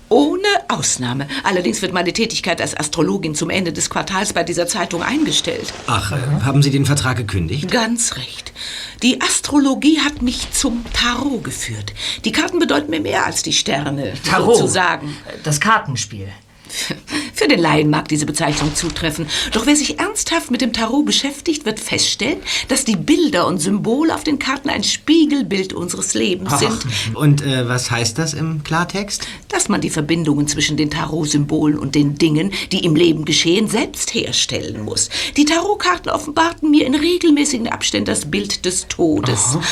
Ohne 0.08 0.46
Ausnahme. 0.68 1.26
Allerdings 1.42 1.82
wird 1.82 1.92
meine 1.92 2.12
Tätigkeit 2.12 2.60
als 2.60 2.78
Astrologin 2.78 3.34
zum 3.34 3.50
Ende 3.50 3.72
des 3.72 3.90
Quartals 3.90 4.32
bei 4.32 4.44
dieser 4.44 4.66
Zeitung 4.66 5.02
eingestellt. 5.02 5.72
Ach, 5.86 6.12
äh, 6.12 6.44
haben 6.44 6.62
Sie 6.62 6.70
den 6.70 6.86
Vertrag 6.86 7.16
gekündigt? 7.16 7.70
Ganz 7.70 8.16
recht. 8.16 8.52
Die 9.02 9.20
Astrologie 9.20 10.00
hat 10.00 10.22
mich 10.22 10.52
zum 10.52 10.84
Tarot 10.92 11.44
geführt. 11.44 11.92
Die 12.24 12.32
Karten 12.32 12.58
bedeuten 12.58 12.90
mir 12.90 13.00
mehr 13.00 13.26
als 13.26 13.42
die 13.42 13.52
Sterne, 13.52 14.12
Tarot, 14.24 14.56
sozusagen. 14.56 15.16
Das 15.42 15.60
Kartenspiel. 15.60 16.28
Für 17.34 17.48
den 17.48 17.60
Laien 17.60 17.90
mag 17.90 18.08
diese 18.08 18.26
Bezeichnung 18.26 18.74
zutreffen. 18.74 19.26
Doch 19.52 19.66
wer 19.66 19.76
sich 19.76 19.98
ernsthaft 19.98 20.50
mit 20.50 20.60
dem 20.60 20.72
Tarot 20.72 21.04
beschäftigt, 21.04 21.64
wird 21.64 21.80
feststellen, 21.80 22.38
dass 22.68 22.84
die 22.84 22.96
Bilder 22.96 23.46
und 23.46 23.58
Symbole 23.58 24.14
auf 24.14 24.24
den 24.24 24.38
Karten 24.38 24.70
ein 24.70 24.84
Spiegelbild 24.84 25.72
unseres 25.72 26.14
Lebens 26.14 26.50
Ach, 26.52 26.58
sind. 26.58 26.86
Und 27.14 27.42
äh, 27.42 27.68
was 27.68 27.90
heißt 27.90 28.18
das 28.18 28.34
im 28.34 28.62
Klartext? 28.64 29.26
Dass 29.48 29.68
man 29.68 29.80
die 29.80 29.90
Verbindungen 29.90 30.48
zwischen 30.48 30.76
den 30.76 30.90
Tarot-Symbolen 30.90 31.78
und 31.78 31.94
den 31.94 32.16
Dingen, 32.16 32.52
die 32.72 32.84
im 32.84 32.94
Leben 32.94 33.24
geschehen, 33.24 33.68
selbst 33.68 34.14
herstellen 34.14 34.82
muss. 34.82 35.08
Die 35.36 35.44
Tarotkarten 35.44 36.10
offenbarten 36.10 36.70
mir 36.70 36.86
in 36.86 36.94
regelmäßigen 36.94 37.68
Abständen 37.68 38.06
das 38.06 38.30
Bild 38.30 38.64
des 38.64 38.88
Todes. 38.88 39.56
Aha. 39.56 39.62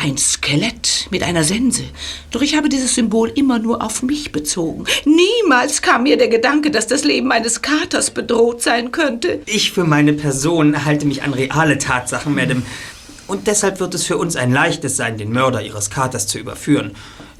Ein 0.00 0.16
Skelett 0.16 1.08
mit 1.10 1.24
einer 1.24 1.42
Sense. 1.42 1.82
Doch 2.30 2.40
ich 2.40 2.54
habe 2.54 2.68
dieses 2.68 2.94
Symbol 2.94 3.32
immer 3.34 3.58
nur 3.58 3.82
auf 3.82 4.04
mich 4.04 4.30
bezogen. 4.30 4.84
Niemals 5.04 5.82
kam 5.82 6.04
mir 6.04 6.16
der 6.16 6.28
Gedanke, 6.28 6.70
dass 6.70 6.86
das 6.86 7.02
Leben 7.02 7.32
eines 7.32 7.62
Katers 7.62 8.12
bedroht 8.12 8.62
sein 8.62 8.92
könnte. 8.92 9.40
Ich 9.46 9.72
für 9.72 9.82
meine 9.82 10.12
Person 10.12 10.84
halte 10.84 11.04
mich 11.04 11.24
an 11.24 11.34
reale 11.34 11.78
Tatsachen, 11.78 12.32
Madame. 12.32 12.62
Und 13.26 13.48
deshalb 13.48 13.80
wird 13.80 13.92
es 13.92 14.04
für 14.04 14.18
uns 14.18 14.36
ein 14.36 14.52
leichtes 14.52 14.96
sein, 14.96 15.18
den 15.18 15.32
Mörder 15.32 15.62
Ihres 15.62 15.90
Katers 15.90 16.28
zu 16.28 16.38
überführen. 16.38 16.92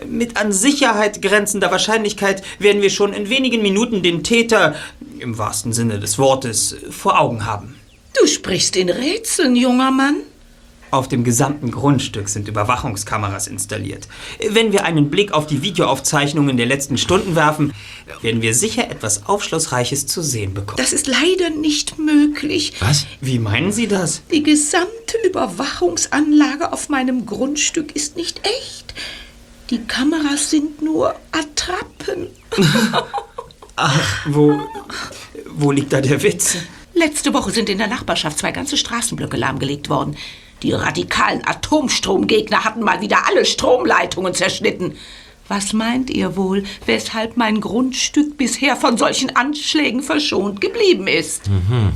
Mit 0.05 0.37
an 0.37 0.53
Sicherheit 0.53 1.23
grenzender 1.23 1.71
Wahrscheinlichkeit 1.71 2.43
werden 2.59 2.83
wir 2.83 2.91
schon 2.91 3.13
in 3.13 3.31
wenigen 3.31 3.63
Minuten 3.63 4.03
den 4.03 4.25
Täter, 4.25 4.75
im 5.21 5.39
wahrsten 5.39 5.73
Sinne 5.73 6.01
des 6.01 6.19
Wortes, 6.19 6.75
vor 6.91 7.21
Augen 7.21 7.47
haben. 7.47 7.77
Du 8.21 8.27
sprichst 8.27 8.75
in 8.75 8.91
Rätseln, 8.91 9.55
junger 9.55 9.93
Mann. 9.93 10.17
Auf 10.91 11.09
dem 11.09 11.23
gesamten 11.23 11.71
Grundstück 11.71 12.29
sind 12.29 12.49
Überwachungskameras 12.49 13.47
installiert. 13.47 14.09
Wenn 14.51 14.73
wir 14.73 14.85
einen 14.85 15.11
Blick 15.11 15.33
auf 15.33 15.47
die 15.47 15.63
Videoaufzeichnungen 15.63 16.57
der 16.57 16.67
letzten 16.67 16.97
Stunden 16.97 17.37
werfen, 17.37 17.75
werden 18.23 18.41
wir 18.41 18.55
sicher 18.55 18.91
etwas 18.91 19.27
Aufschlussreiches 19.27 20.07
zu 20.07 20.23
sehen 20.23 20.55
bekommen. 20.55 20.79
Das 20.79 20.93
ist 20.93 21.07
leider 21.07 21.51
nicht 21.51 21.99
möglich. 21.99 22.73
Was? 22.81 23.07
Wie 23.21 23.39
meinen 23.39 23.73
Sie 23.73 23.87
das? 23.87 24.23
Die 24.33 24.43
gesamte 24.43 25.19
Überwachungsanlage 25.27 26.73
auf 26.73 26.89
meinem 26.89 27.27
Grundstück 27.27 27.95
ist 27.95 28.17
nicht 28.17 28.41
echt. 28.45 28.95
Die 29.71 29.81
Kameras 29.81 30.51
sind 30.51 30.81
nur 30.81 31.15
Attrappen. 31.33 32.29
Ach, 33.77 34.27
wo, 34.27 34.59
wo 35.51 35.71
liegt 35.71 35.93
da 35.93 36.01
der 36.01 36.23
Witz? 36.23 36.57
Letzte 36.95 37.33
Woche 37.33 37.53
sind 37.53 37.69
in 37.69 37.79
der 37.79 37.87
Nachbarschaft 37.87 38.39
zwei 38.39 38.51
ganze 38.51 38.77
Straßenblöcke 38.77 39.37
lahmgelegt 39.37 39.89
worden. 39.89 40.17
Die 40.63 40.73
radikalen 40.73 41.47
Atomstromgegner 41.47 42.65
hatten 42.65 42.83
mal 42.83 43.01
wieder 43.01 43.27
alle 43.29 43.45
Stromleitungen 43.45 44.35
zerschnitten. 44.35 44.95
Was 45.47 45.73
meint 45.73 46.11
ihr 46.11 46.37
wohl, 46.37 46.65
weshalb 46.85 47.37
mein 47.37 47.61
Grundstück 47.61 48.37
bisher 48.37 48.77
von 48.77 48.99
solchen 48.99 49.35
Anschlägen 49.35 50.03
verschont 50.03 50.61
geblieben 50.61 51.07
ist? 51.07 51.49
Mhm. 51.49 51.93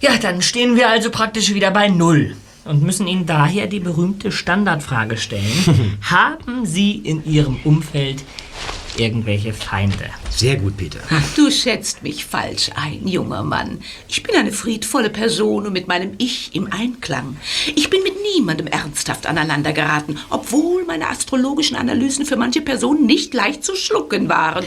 Ja, 0.00 0.16
dann 0.16 0.40
stehen 0.40 0.76
wir 0.76 0.88
also 0.88 1.10
praktisch 1.10 1.52
wieder 1.52 1.70
bei 1.70 1.88
Null 1.88 2.36
und 2.64 2.82
müssen 2.82 3.06
Ihnen 3.06 3.26
daher 3.26 3.66
die 3.66 3.80
berühmte 3.80 4.30
Standardfrage 4.30 5.16
stellen. 5.16 5.98
Haben 6.02 6.64
Sie 6.64 6.92
in 6.92 7.24
Ihrem 7.24 7.58
Umfeld 7.64 8.22
irgendwelche 8.98 9.52
Feinde. 9.52 10.10
Sehr 10.30 10.56
gut, 10.56 10.76
Peter. 10.76 11.00
Du 11.36 11.50
schätzt 11.50 12.02
mich 12.02 12.24
falsch 12.24 12.70
ein, 12.74 13.06
junger 13.06 13.42
Mann. 13.42 13.80
Ich 14.08 14.22
bin 14.22 14.34
eine 14.34 14.52
friedvolle 14.52 15.10
Person 15.10 15.66
und 15.66 15.72
mit 15.72 15.88
meinem 15.88 16.12
Ich 16.18 16.54
im 16.54 16.72
Einklang. 16.72 17.36
Ich 17.74 17.90
bin 17.90 18.02
mit 18.02 18.14
niemandem 18.34 18.66
ernsthaft 18.66 19.26
aneinander 19.26 19.72
geraten, 19.72 20.18
obwohl 20.30 20.84
meine 20.84 21.08
astrologischen 21.08 21.76
Analysen 21.76 22.26
für 22.26 22.36
manche 22.36 22.60
Personen 22.60 23.06
nicht 23.06 23.34
leicht 23.34 23.64
zu 23.64 23.74
schlucken 23.74 24.28
waren. 24.28 24.64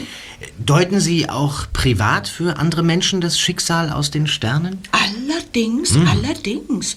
Deuten 0.58 1.00
Sie 1.00 1.28
auch 1.28 1.66
privat 1.72 2.28
für 2.28 2.58
andere 2.58 2.82
Menschen 2.82 3.20
das 3.20 3.38
Schicksal 3.38 3.90
aus 3.90 4.10
den 4.10 4.26
Sternen? 4.26 4.80
Allerdings, 4.92 5.94
hm. 5.94 6.08
allerdings. 6.08 6.96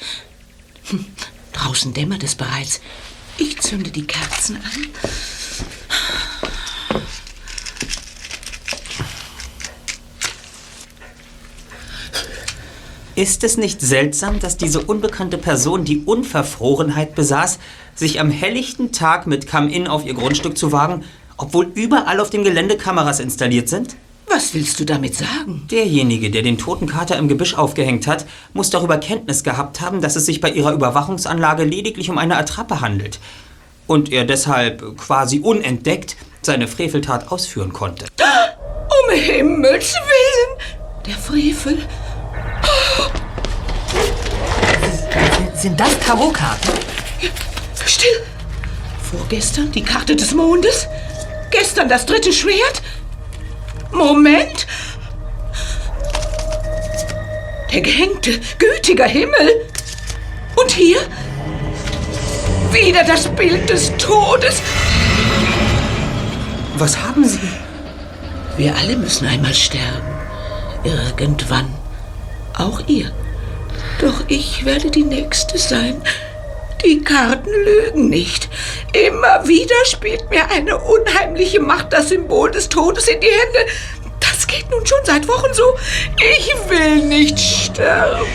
Hm, 0.85 1.05
draußen 1.53 1.93
dämmert 1.93 2.23
es 2.23 2.35
bereits. 2.35 2.81
Ich 3.37 3.59
zünde 3.59 3.91
die 3.91 4.05
Kerzen 4.05 4.57
an. 4.57 4.87
Ist 13.15 13.45
es 13.45 13.55
nicht 13.55 13.79
seltsam, 13.79 14.41
dass 14.41 14.57
diese 14.57 14.81
unbekannte 14.81 15.37
Person 15.37 15.85
die 15.85 15.99
Unverfrorenheit 15.99 17.15
besaß, 17.15 17.59
sich 17.95 18.19
am 18.19 18.29
helllichten 18.29 18.91
Tag 18.91 19.25
mit 19.25 19.47
Come-In 19.47 19.87
auf 19.87 20.05
ihr 20.05 20.15
Grundstück 20.15 20.57
zu 20.57 20.73
wagen, 20.73 21.05
obwohl 21.37 21.71
überall 21.75 22.19
auf 22.19 22.29
dem 22.29 22.43
Gelände 22.43 22.75
Kameras 22.75 23.21
installiert 23.21 23.69
sind? 23.69 23.95
Was 24.27 24.53
willst 24.53 24.81
du 24.81 24.85
damit 24.85 25.15
sagen? 25.15 25.65
Derjenige, 25.71 26.29
der 26.29 26.41
den 26.41 26.57
toten 26.57 26.87
Kater 26.87 27.17
im 27.17 27.29
Gebüsch 27.29 27.53
aufgehängt 27.53 28.05
hat, 28.05 28.25
muss 28.53 28.69
darüber 28.69 28.97
Kenntnis 28.97 29.45
gehabt 29.45 29.79
haben, 29.79 30.01
dass 30.01 30.17
es 30.17 30.25
sich 30.25 30.41
bei 30.41 30.49
ihrer 30.49 30.73
Überwachungsanlage 30.73 31.63
lediglich 31.63 32.09
um 32.09 32.17
eine 32.17 32.35
Attrappe 32.35 32.81
handelt. 32.81 33.19
Und 33.87 34.11
er 34.11 34.25
deshalb 34.25 34.97
quasi 34.97 35.39
unentdeckt 35.39 36.17
seine 36.41 36.67
Freveltat 36.67 37.31
ausführen 37.31 37.71
konnte. 37.71 38.07
Um 38.19 39.15
Himmels 39.17 39.93
Willen! 39.93 40.59
Der 41.05 41.15
Frevel 41.15 41.77
sind 45.53 45.79
das 45.79 45.97
Tarotkarten? 45.99 46.71
Still! 47.85 48.23
Vorgestern 49.01 49.71
die 49.71 49.83
Karte 49.83 50.15
des 50.15 50.33
Mondes? 50.33 50.87
Gestern 51.51 51.89
das 51.89 52.05
dritte 52.05 52.33
Schwert? 52.33 52.81
Moment! 53.91 54.67
Der 57.71 57.81
gehängte, 57.81 58.39
gütiger 58.57 59.05
Himmel! 59.05 59.65
Und 60.55 60.71
hier? 60.71 60.99
Wieder 62.71 63.03
das 63.03 63.27
Bild 63.27 63.69
des 63.69 63.91
Todes! 63.97 64.61
Was 66.77 66.97
haben 67.01 67.25
Sie? 67.25 67.39
Wir 68.57 68.75
alle 68.75 68.97
müssen 68.97 69.27
einmal 69.27 69.53
sterben. 69.53 70.07
Irgendwann. 70.83 71.73
Auch 72.57 72.81
ihr. 72.87 73.11
Doch 73.99 74.23
ich 74.27 74.65
werde 74.65 74.91
die 74.91 75.03
Nächste 75.03 75.57
sein. 75.57 76.01
Die 76.83 77.01
Karten 77.01 77.49
lügen 77.49 78.09
nicht. 78.09 78.49
Immer 78.93 79.47
wieder 79.47 79.75
spielt 79.85 80.29
mir 80.29 80.49
eine 80.51 80.77
unheimliche 80.77 81.59
Macht 81.59 81.93
das 81.93 82.09
Symbol 82.09 82.51
des 82.51 82.69
Todes 82.69 83.07
in 83.07 83.19
die 83.21 83.27
Hände. 83.27 83.71
Das 84.19 84.45
geht 84.45 84.69
nun 84.69 84.85
schon 84.85 84.99
seit 85.03 85.27
Wochen 85.27 85.53
so. 85.53 85.63
Ich 86.17 86.53
will 86.69 87.05
nicht 87.07 87.39
sterben. 87.39 88.25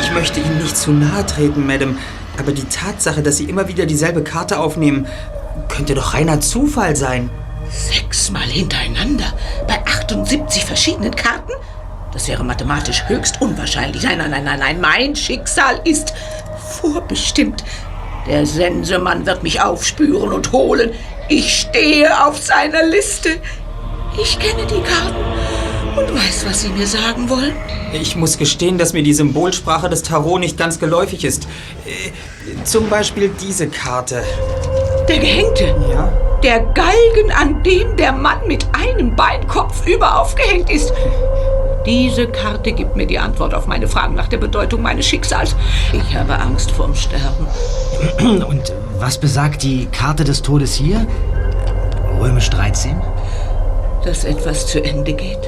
Ich 0.00 0.10
möchte 0.12 0.40
Ihnen 0.40 0.62
nicht 0.62 0.76
zu 0.76 0.90
nahe 0.92 1.24
treten, 1.26 1.66
Madame. 1.66 1.98
Aber 2.38 2.52
die 2.52 2.64
Tatsache, 2.64 3.22
dass 3.22 3.36
Sie 3.36 3.44
immer 3.44 3.68
wieder 3.68 3.86
dieselbe 3.86 4.22
Karte 4.22 4.58
aufnehmen, 4.58 5.06
könnte 5.68 5.94
doch 5.94 6.14
reiner 6.14 6.40
Zufall 6.40 6.96
sein. 6.96 7.30
Sechsmal 7.70 8.42
hintereinander 8.42 9.32
bei 9.66 9.78
78 9.84 10.64
verschiedenen 10.64 11.14
Karten? 11.14 11.52
Das 12.16 12.28
wäre 12.28 12.42
mathematisch 12.44 13.04
höchst 13.08 13.42
unwahrscheinlich. 13.42 14.02
Nein, 14.02 14.16
nein, 14.16 14.30
nein, 14.30 14.44
nein, 14.44 14.58
nein. 14.58 14.80
Mein 14.80 15.14
Schicksal 15.14 15.82
ist 15.84 16.14
vorbestimmt. 16.80 17.62
Der 18.26 18.46
Sensemann 18.46 19.26
wird 19.26 19.42
mich 19.42 19.60
aufspüren 19.60 20.32
und 20.32 20.50
holen. 20.50 20.92
Ich 21.28 21.60
stehe 21.60 22.26
auf 22.26 22.38
seiner 22.38 22.84
Liste. 22.84 23.32
Ich 24.18 24.38
kenne 24.38 24.66
die 24.66 24.80
Karten 24.80 25.14
und 25.94 26.14
weiß, 26.18 26.46
was 26.48 26.62
sie 26.62 26.70
mir 26.70 26.86
sagen 26.86 27.28
wollen. 27.28 27.52
Ich 27.92 28.16
muss 28.16 28.38
gestehen, 28.38 28.78
dass 28.78 28.94
mir 28.94 29.02
die 29.02 29.12
Symbolsprache 29.12 29.90
des 29.90 30.02
Tarot 30.02 30.40
nicht 30.40 30.56
ganz 30.56 30.78
geläufig 30.80 31.22
ist. 31.22 31.46
Äh, 31.84 32.64
zum 32.64 32.88
Beispiel 32.88 33.30
diese 33.42 33.68
Karte. 33.68 34.22
Der 35.06 35.18
Gehängte. 35.18 35.76
Ja? 35.90 36.10
Der 36.42 36.60
Galgen, 36.60 37.30
an 37.38 37.62
dem 37.62 37.94
der 37.98 38.12
Mann 38.12 38.46
mit 38.46 38.66
einem 38.72 39.14
Bein 39.14 39.46
kopfüber 39.46 40.18
aufgehängt 40.18 40.70
ist. 40.70 40.94
Diese 41.86 42.26
Karte 42.26 42.72
gibt 42.72 42.96
mir 42.96 43.06
die 43.06 43.18
Antwort 43.18 43.54
auf 43.54 43.66
meine 43.66 43.86
Fragen 43.86 44.14
nach 44.14 44.28
der 44.28 44.38
Bedeutung 44.38 44.82
meines 44.82 45.06
Schicksals. 45.06 45.54
Ich 45.92 46.16
habe 46.16 46.36
Angst 46.38 46.72
vorm 46.72 46.94
Sterben. 46.94 47.46
Und 48.44 48.72
was 48.98 49.18
besagt 49.18 49.62
die 49.62 49.86
Karte 49.86 50.24
des 50.24 50.42
Todes 50.42 50.74
hier? 50.74 51.06
Römisch 52.18 52.50
13? 52.50 53.00
Dass 54.04 54.24
etwas 54.24 54.66
zu 54.66 54.82
Ende 54.82 55.12
geht. 55.12 55.38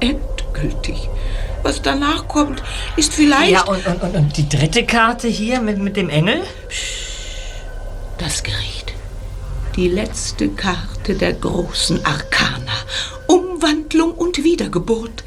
Endgültig. 0.00 1.08
Was 1.62 1.82
danach 1.82 2.28
kommt, 2.28 2.62
ist 2.96 3.14
vielleicht 3.14 3.50
Ja, 3.50 3.64
und, 3.64 3.86
und, 3.86 4.02
und, 4.02 4.14
und 4.16 4.36
die 4.36 4.48
dritte 4.48 4.84
Karte 4.84 5.28
hier 5.28 5.60
mit, 5.60 5.78
mit 5.78 5.96
dem 5.96 6.08
Engel? 6.08 6.40
das 8.18 8.42
Gericht. 8.42 8.92
Die 9.76 9.88
letzte 9.88 10.48
Karte 10.48 11.14
der 11.14 11.34
großen 11.34 12.04
Arkana. 12.04 12.72
Umwandlung 13.58 14.12
und 14.12 14.44
Wiedergeburt. 14.44 15.24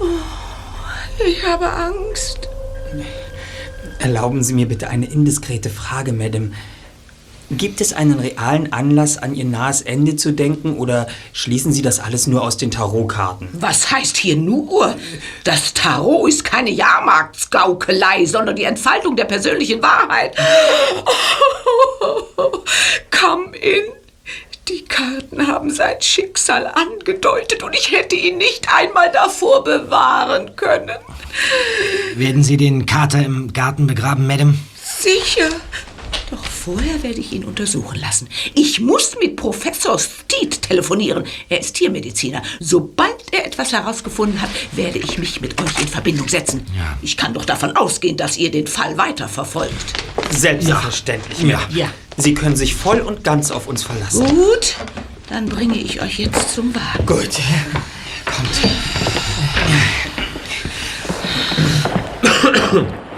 Oh, 0.00 0.04
ich 1.24 1.46
habe 1.46 1.70
Angst. 1.70 2.48
Erlauben 4.00 4.42
Sie 4.42 4.54
mir 4.54 4.66
bitte 4.66 4.88
eine 4.88 5.06
indiskrete 5.06 5.70
Frage, 5.70 6.12
Madame. 6.12 6.50
Gibt 7.50 7.80
es 7.80 7.92
einen 7.92 8.18
realen 8.18 8.72
Anlass, 8.72 9.18
an 9.18 9.36
Ihr 9.36 9.44
nahes 9.44 9.82
Ende 9.82 10.16
zu 10.16 10.32
denken, 10.32 10.78
oder 10.78 11.06
schließen 11.32 11.72
Sie 11.72 11.82
das 11.82 12.00
alles 12.00 12.26
nur 12.26 12.42
aus 12.42 12.56
den 12.56 12.72
Tarotkarten? 12.72 13.50
Was 13.52 13.92
heißt 13.92 14.16
hier 14.16 14.36
nur? 14.36 14.96
Das 15.44 15.74
Tarot 15.74 16.28
ist 16.28 16.44
keine 16.44 16.70
Jahrmarktsgaukelei, 16.70 18.26
sondern 18.26 18.56
die 18.56 18.64
Entfaltung 18.64 19.14
der 19.14 19.26
persönlichen 19.26 19.80
Wahrheit. 19.80 20.36
Come 23.10 23.56
in. 23.58 24.01
Die 24.68 24.84
Karten 24.84 25.48
haben 25.48 25.70
sein 25.70 26.00
Schicksal 26.00 26.66
angedeutet 26.66 27.64
und 27.64 27.74
ich 27.74 27.90
hätte 27.90 28.14
ihn 28.14 28.38
nicht 28.38 28.68
einmal 28.72 29.10
davor 29.10 29.64
bewahren 29.64 30.54
können. 30.54 30.98
Werden 32.14 32.44
Sie 32.44 32.56
den 32.56 32.86
Kater 32.86 33.24
im 33.24 33.52
Garten 33.52 33.88
begraben, 33.88 34.26
Madame? 34.26 34.54
Sicher. 34.76 35.48
Doch 36.30 36.44
vorher 36.44 37.02
werde 37.02 37.20
ich 37.20 37.32
ihn 37.32 37.44
untersuchen 37.44 37.98
lassen. 37.98 38.28
Ich 38.54 38.80
muss 38.80 39.16
mit 39.20 39.36
Professor 39.36 39.98
Steed 39.98 40.62
telefonieren. 40.62 41.24
Er 41.48 41.60
ist 41.60 41.74
Tiermediziner. 41.74 42.42
Sobald 42.60 43.14
er 43.32 43.46
etwas 43.46 43.72
herausgefunden 43.72 44.40
hat, 44.40 44.50
werde 44.72 44.98
ich 44.98 45.18
mich 45.18 45.40
mit 45.40 45.60
euch 45.60 45.80
in 45.80 45.88
Verbindung 45.88 46.28
setzen. 46.28 46.66
Ja. 46.76 46.96
Ich 47.02 47.16
kann 47.16 47.34
doch 47.34 47.44
davon 47.44 47.76
ausgehen, 47.76 48.16
dass 48.16 48.36
ihr 48.36 48.50
den 48.50 48.66
Fall 48.66 48.96
weiterverfolgt. 48.96 50.02
Selbstverständlich, 50.30 51.42
Ja. 51.42 51.60
Ja. 51.70 51.90
Sie 52.16 52.34
können 52.34 52.56
sich 52.56 52.74
voll 52.74 53.00
und 53.00 53.24
ganz 53.24 53.50
auf 53.50 53.66
uns 53.66 53.82
verlassen. 53.82 54.26
Gut, 54.26 54.76
dann 55.28 55.46
bringe 55.46 55.78
ich 55.78 56.02
euch 56.02 56.18
jetzt 56.18 56.54
zum 56.54 56.74
Wagen. 56.74 57.06
Gut. 57.06 57.38
Kommt. 58.26 58.50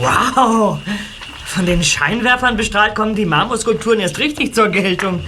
Wow! 0.00 0.78
Von 1.44 1.66
den 1.66 1.82
Scheinwerfern 1.82 2.56
bestrahlt 2.56 2.94
kommen 2.94 3.14
die 3.14 3.26
Marmorskulpturen 3.26 4.00
erst 4.00 4.18
richtig 4.18 4.54
zur 4.54 4.68
Geltung. 4.68 5.22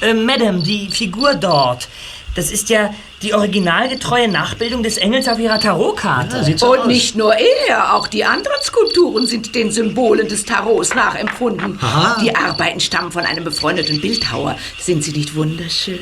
Äh, 0.00 0.10
äh, 0.10 0.14
Madame, 0.14 0.62
die 0.62 0.88
Figur 0.90 1.34
dort, 1.34 1.88
das 2.36 2.50
ist 2.50 2.70
ja 2.70 2.94
die 3.22 3.34
originalgetreue 3.34 4.28
Nachbildung 4.28 4.82
des 4.82 4.96
Engels 4.96 5.28
auf 5.28 5.38
ihrer 5.38 5.60
Tarotkarte. 5.60 6.38
Und 6.66 6.86
nicht 6.86 7.16
nur 7.16 7.34
er, 7.34 7.94
auch 7.94 8.06
die 8.06 8.24
anderen 8.24 8.60
Skulpturen 8.74 9.24
sind 9.28 9.54
den 9.54 9.70
Symbolen 9.70 10.26
des 10.26 10.44
Tarots 10.44 10.96
nachempfunden. 10.96 11.78
Die 12.20 12.34
Arbeiten 12.34 12.80
stammen 12.80 13.12
von 13.12 13.22
einem 13.22 13.44
befreundeten 13.44 14.00
Bildhauer. 14.00 14.56
Sind 14.80 15.04
sie 15.04 15.12
nicht 15.12 15.36
wunderschön? 15.36 16.00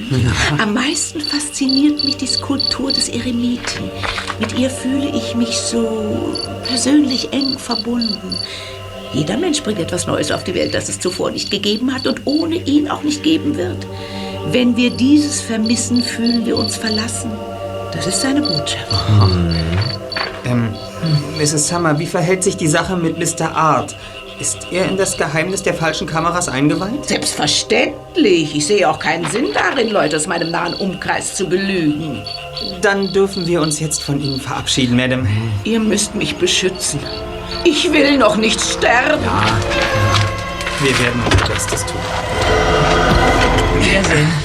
Am 0.56 0.72
meisten 0.72 1.20
fasziniert 1.20 2.02
mich 2.02 2.16
die 2.16 2.26
Skulptur 2.26 2.90
des 2.90 3.10
Eremiten. 3.10 3.90
Mit 4.40 4.58
ihr 4.58 4.70
fühle 4.70 5.12
ich 5.14 5.34
mich 5.34 5.58
so 5.58 6.34
persönlich 6.66 7.30
eng 7.34 7.58
verbunden. 7.58 8.34
Jeder 9.12 9.36
Mensch 9.36 9.62
bringt 9.62 9.78
etwas 9.78 10.06
Neues 10.06 10.30
auf 10.30 10.42
die 10.42 10.54
Welt, 10.54 10.72
das 10.72 10.88
es 10.88 10.98
zuvor 10.98 11.30
nicht 11.30 11.50
gegeben 11.50 11.92
hat 11.92 12.06
und 12.06 12.22
ohne 12.24 12.56
ihn 12.56 12.88
auch 12.88 13.02
nicht 13.02 13.22
geben 13.22 13.54
wird. 13.58 13.86
Wenn 14.50 14.76
wir 14.76 14.88
dieses 14.88 15.42
vermissen, 15.42 16.02
fühlen 16.02 16.46
wir 16.46 16.56
uns 16.56 16.76
verlassen. 16.76 17.32
Das 17.92 18.06
ist 18.06 18.22
seine 18.22 18.40
Botschaft. 18.40 18.90
Ähm, 20.46 20.74
Mrs. 21.42 21.66
Summer, 21.66 21.98
wie 21.98 22.06
verhält 22.06 22.44
sich 22.44 22.56
die 22.56 22.68
Sache 22.68 22.96
mit 22.96 23.18
Mr. 23.18 23.50
Art? 23.50 23.96
Ist 24.38 24.68
er 24.70 24.88
in 24.88 24.96
das 24.96 25.16
Geheimnis 25.16 25.64
der 25.64 25.74
falschen 25.74 26.06
Kameras 26.06 26.48
eingeweiht? 26.48 27.08
Selbstverständlich. 27.08 28.54
Ich 28.54 28.66
sehe 28.68 28.88
auch 28.88 29.00
keinen 29.00 29.28
Sinn 29.28 29.48
darin, 29.52 29.90
Leute 29.90 30.16
aus 30.16 30.28
meinem 30.28 30.52
nahen 30.52 30.74
Umkreis 30.74 31.34
zu 31.34 31.48
belügen. 31.48 32.22
Dann 32.80 33.12
dürfen 33.12 33.44
wir 33.44 33.60
uns 33.60 33.80
jetzt 33.80 34.04
von 34.04 34.20
Ihnen 34.20 34.40
verabschieden, 34.40 34.96
Madame. 34.96 35.28
Ihr 35.64 35.80
müsst 35.80 36.14
mich 36.14 36.36
beschützen. 36.36 37.00
Ich 37.64 37.90
will 37.92 38.18
noch 38.18 38.36
nicht 38.36 38.60
sterben. 38.60 39.24
Wir 40.80 40.98
werden 41.00 41.22
unser 41.24 41.52
Bestes 41.52 41.84
tun. 41.86 42.00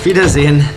Wiedersehen. 0.03 0.67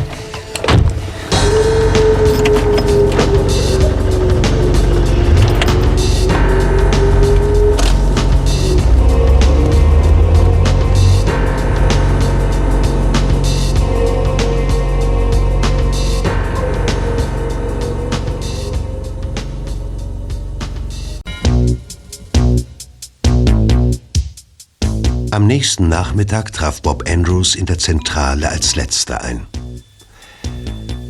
Am 25.32 25.46
nächsten 25.46 25.88
Nachmittag 25.88 26.52
traf 26.52 26.82
Bob 26.82 27.08
Andrews 27.08 27.54
in 27.54 27.64
der 27.64 27.78
Zentrale 27.78 28.48
als 28.48 28.74
letzter 28.74 29.22
ein. 29.22 29.46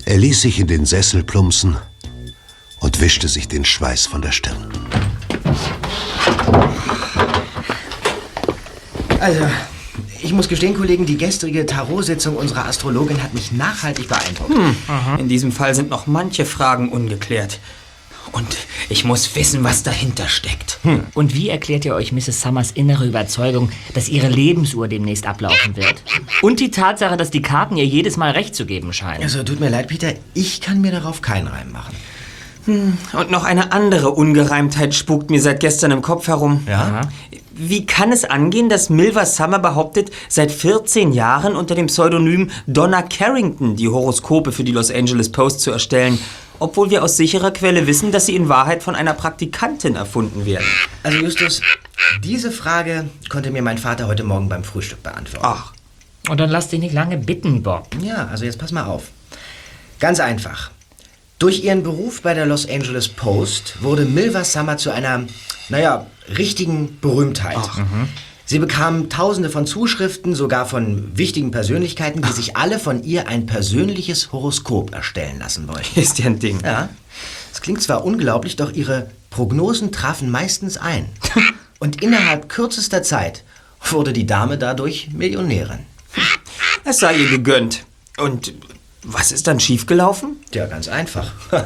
Er 0.04 0.18
ließ 0.18 0.42
sich 0.42 0.60
in 0.60 0.66
den 0.66 0.84
Sessel 0.84 1.24
plumpsen 1.24 1.78
und 2.80 3.00
wischte 3.00 3.28
sich 3.28 3.48
den 3.48 3.64
Schweiß 3.64 4.04
von 4.06 4.20
der 4.20 4.32
Stirn. 4.32 4.70
Also, 9.20 9.46
ich 10.22 10.34
muss 10.34 10.48
gestehen, 10.48 10.76
Kollegen, 10.76 11.06
die 11.06 11.16
gestrige 11.16 11.64
Tarotsitzung 11.64 12.36
unserer 12.36 12.66
Astrologin 12.66 13.22
hat 13.22 13.32
mich 13.32 13.52
nachhaltig 13.52 14.08
beeindruckt. 14.08 14.54
In 15.18 15.28
diesem 15.28 15.50
Fall 15.50 15.74
sind 15.74 15.88
noch 15.88 16.06
manche 16.06 16.44
Fragen 16.44 16.90
ungeklärt. 16.90 17.58
Und 18.32 18.56
ich 18.88 19.04
muss 19.04 19.34
wissen, 19.36 19.64
was 19.64 19.82
dahinter 19.82 20.28
steckt. 20.28 20.78
Und 21.14 21.34
wie 21.34 21.48
erklärt 21.48 21.84
ihr 21.84 21.94
euch 21.94 22.12
Mrs. 22.12 22.40
Summers 22.40 22.70
innere 22.70 23.06
Überzeugung, 23.06 23.70
dass 23.94 24.08
ihre 24.08 24.28
Lebensuhr 24.28 24.88
demnächst 24.88 25.26
ablaufen 25.26 25.76
wird? 25.76 26.02
Und 26.42 26.60
die 26.60 26.70
Tatsache, 26.70 27.16
dass 27.16 27.30
die 27.30 27.42
Karten 27.42 27.76
ihr 27.76 27.86
jedes 27.86 28.16
Mal 28.16 28.32
recht 28.32 28.54
zu 28.54 28.66
geben 28.66 28.92
scheinen. 28.92 29.22
Also 29.22 29.42
tut 29.42 29.60
mir 29.60 29.68
leid, 29.68 29.88
Peter, 29.88 30.14
ich 30.34 30.60
kann 30.60 30.80
mir 30.80 30.92
darauf 30.92 31.22
keinen 31.22 31.48
Reim 31.48 31.72
machen. 31.72 31.94
Und 32.66 33.30
noch 33.30 33.44
eine 33.44 33.72
andere 33.72 34.10
Ungereimtheit 34.10 34.94
spukt 34.94 35.30
mir 35.30 35.40
seit 35.40 35.60
gestern 35.60 35.90
im 35.90 36.02
Kopf 36.02 36.28
herum. 36.28 36.62
Ja? 36.68 37.02
Wie 37.52 37.84
kann 37.84 38.12
es 38.12 38.24
angehen, 38.24 38.68
dass 38.68 38.90
Milva 38.90 39.26
Summer 39.26 39.58
behauptet, 39.58 40.10
seit 40.28 40.52
14 40.52 41.12
Jahren 41.12 41.56
unter 41.56 41.74
dem 41.74 41.86
Pseudonym 41.86 42.50
Donna 42.66 43.02
Carrington 43.02 43.76
die 43.76 43.88
Horoskope 43.88 44.52
für 44.52 44.64
die 44.64 44.72
Los 44.72 44.90
Angeles 44.90 45.32
Post 45.32 45.60
zu 45.60 45.70
erstellen, 45.70 46.18
obwohl 46.60 46.90
wir 46.90 47.02
aus 47.02 47.16
sicherer 47.16 47.50
Quelle 47.50 47.86
wissen, 47.86 48.12
dass 48.12 48.26
sie 48.26 48.36
in 48.36 48.48
Wahrheit 48.48 48.82
von 48.82 48.94
einer 48.94 49.14
Praktikantin 49.14 49.96
erfunden 49.96 50.46
werden? 50.46 50.64
Also 51.02 51.18
Justus, 51.18 51.60
diese 52.22 52.50
Frage 52.52 53.08
konnte 53.28 53.50
mir 53.50 53.62
mein 53.62 53.78
Vater 53.78 54.06
heute 54.06 54.22
Morgen 54.24 54.48
beim 54.48 54.62
Frühstück 54.62 55.02
beantworten. 55.02 55.44
Ach, 55.46 55.72
Und 56.28 56.38
dann 56.38 56.50
lass 56.50 56.68
dich 56.68 56.80
nicht 56.80 56.94
lange 56.94 57.16
bitten, 57.18 57.62
Bob. 57.62 57.88
Ja, 58.00 58.28
also 58.28 58.44
jetzt 58.44 58.58
pass 58.58 58.72
mal 58.72 58.84
auf. 58.84 59.04
Ganz 59.98 60.20
einfach. 60.20 60.70
Durch 61.38 61.64
ihren 61.64 61.82
Beruf 61.82 62.20
bei 62.22 62.34
der 62.34 62.46
Los 62.46 62.68
Angeles 62.68 63.08
Post 63.08 63.82
wurde 63.82 64.04
Milva 64.04 64.44
Summer 64.44 64.76
zu 64.76 64.90
einer, 64.90 65.24
naja, 65.70 66.06
richtigen 66.36 67.00
Berühmtheit. 67.00 67.56
Sie 68.50 68.58
bekam 68.58 69.08
tausende 69.10 69.48
von 69.48 69.64
Zuschriften, 69.64 70.34
sogar 70.34 70.66
von 70.66 71.16
wichtigen 71.16 71.52
Persönlichkeiten, 71.52 72.20
die 72.20 72.32
sich 72.32 72.56
alle 72.56 72.80
von 72.80 73.04
ihr 73.04 73.28
ein 73.28 73.46
persönliches 73.46 74.32
Horoskop 74.32 74.92
erstellen 74.92 75.38
lassen 75.38 75.68
wollten. 75.68 75.86
ist 76.00 76.18
ja 76.18 76.26
ein 76.26 76.40
Ding. 76.40 76.58
Ja, 76.64 76.88
es 77.52 77.60
klingt 77.60 77.80
zwar 77.80 78.04
unglaublich, 78.04 78.56
doch 78.56 78.72
ihre 78.72 79.08
Prognosen 79.30 79.92
trafen 79.92 80.32
meistens 80.32 80.78
ein. 80.78 81.06
Und 81.78 82.02
innerhalb 82.02 82.48
kürzester 82.48 83.04
Zeit 83.04 83.44
wurde 83.88 84.12
die 84.12 84.26
Dame 84.26 84.58
dadurch 84.58 85.10
Millionärin. 85.12 85.86
Es 86.82 86.98
sei 86.98 87.18
ihr 87.18 87.28
gegönnt. 87.28 87.84
Und 88.16 88.52
was 89.02 89.32
ist 89.32 89.46
dann 89.46 89.60
schiefgelaufen? 89.60 90.36
Ja, 90.52 90.66
ganz 90.66 90.88
einfach. 90.88 91.32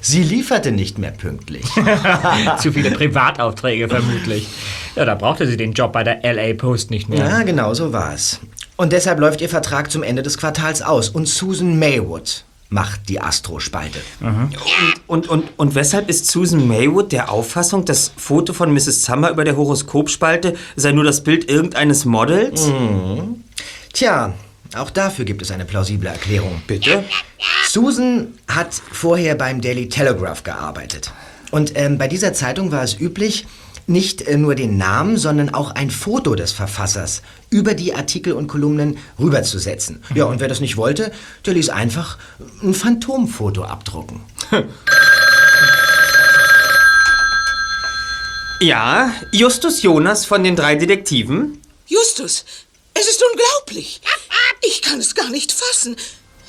Sie 0.00 0.22
lieferte 0.22 0.72
nicht 0.72 0.98
mehr 0.98 1.10
pünktlich. 1.10 1.64
Zu 2.60 2.72
viele 2.72 2.90
Privataufträge 2.90 3.88
vermutlich. 3.88 4.48
Ja, 4.94 5.04
da 5.04 5.14
brauchte 5.14 5.46
sie 5.46 5.58
den 5.58 5.72
Job 5.72 5.92
bei 5.92 6.02
der 6.02 6.20
LA 6.22 6.54
Post 6.54 6.90
nicht 6.90 7.08
mehr. 7.08 7.18
Ja, 7.18 7.42
genau 7.42 7.74
so 7.74 7.92
war 7.92 8.14
es. 8.14 8.40
Und 8.76 8.92
deshalb 8.92 9.20
läuft 9.20 9.40
ihr 9.40 9.48
Vertrag 9.48 9.90
zum 9.90 10.02
Ende 10.02 10.22
des 10.22 10.38
Quartals 10.38 10.80
aus. 10.80 11.10
Und 11.10 11.28
Susan 11.28 11.78
Maywood 11.78 12.44
macht 12.68 13.08
die 13.08 13.20
Astro-Spalte. 13.20 14.00
Und, 15.06 15.28
und, 15.28 15.44
und 15.56 15.74
weshalb 15.74 16.08
ist 16.08 16.26
Susan 16.26 16.66
Maywood 16.66 17.12
der 17.12 17.30
Auffassung, 17.30 17.84
das 17.84 18.12
Foto 18.16 18.52
von 18.52 18.72
Mrs. 18.72 19.04
Summer 19.04 19.30
über 19.30 19.44
der 19.44 19.56
Horoskopspalte 19.56 20.54
sei 20.74 20.92
nur 20.92 21.04
das 21.04 21.22
Bild 21.22 21.48
irgendeines 21.48 22.04
Models? 22.04 22.70
Tja, 23.92 24.34
auch 24.76 24.90
dafür 24.90 25.24
gibt 25.24 25.42
es 25.42 25.50
eine 25.50 25.64
plausible 25.64 26.08
Erklärung. 26.08 26.62
Bitte? 26.66 27.04
Susan 27.68 28.34
hat 28.48 28.74
vorher 28.74 29.34
beim 29.34 29.60
Daily 29.60 29.88
Telegraph 29.88 30.42
gearbeitet. 30.42 31.12
Und 31.50 31.72
ähm, 31.76 31.98
bei 31.98 32.08
dieser 32.08 32.32
Zeitung 32.32 32.72
war 32.72 32.82
es 32.82 32.98
üblich, 32.98 33.46
nicht 33.86 34.22
äh, 34.22 34.36
nur 34.36 34.54
den 34.54 34.76
Namen, 34.76 35.16
sondern 35.16 35.54
auch 35.54 35.70
ein 35.70 35.90
Foto 35.90 36.34
des 36.34 36.52
Verfassers 36.52 37.22
über 37.50 37.74
die 37.74 37.94
Artikel 37.94 38.32
und 38.32 38.48
Kolumnen 38.48 38.98
rüberzusetzen. 39.18 40.02
Ja, 40.14 40.24
und 40.24 40.40
wer 40.40 40.48
das 40.48 40.60
nicht 40.60 40.76
wollte, 40.76 41.12
der 41.44 41.54
ließ 41.54 41.68
einfach 41.70 42.18
ein 42.62 42.74
Phantomfoto 42.74 43.64
abdrucken. 43.64 44.20
Ja, 48.58 49.12
Justus 49.32 49.82
Jonas 49.82 50.24
von 50.24 50.42
den 50.42 50.56
drei 50.56 50.76
Detektiven. 50.76 51.60
Justus, 51.86 52.46
es 52.94 53.06
ist 53.06 53.22
unglaublich. 53.30 54.00
Ich 54.62 54.82
kann 54.82 54.98
es 55.00 55.14
gar 55.14 55.28
nicht 55.30 55.52
fassen. 55.52 55.96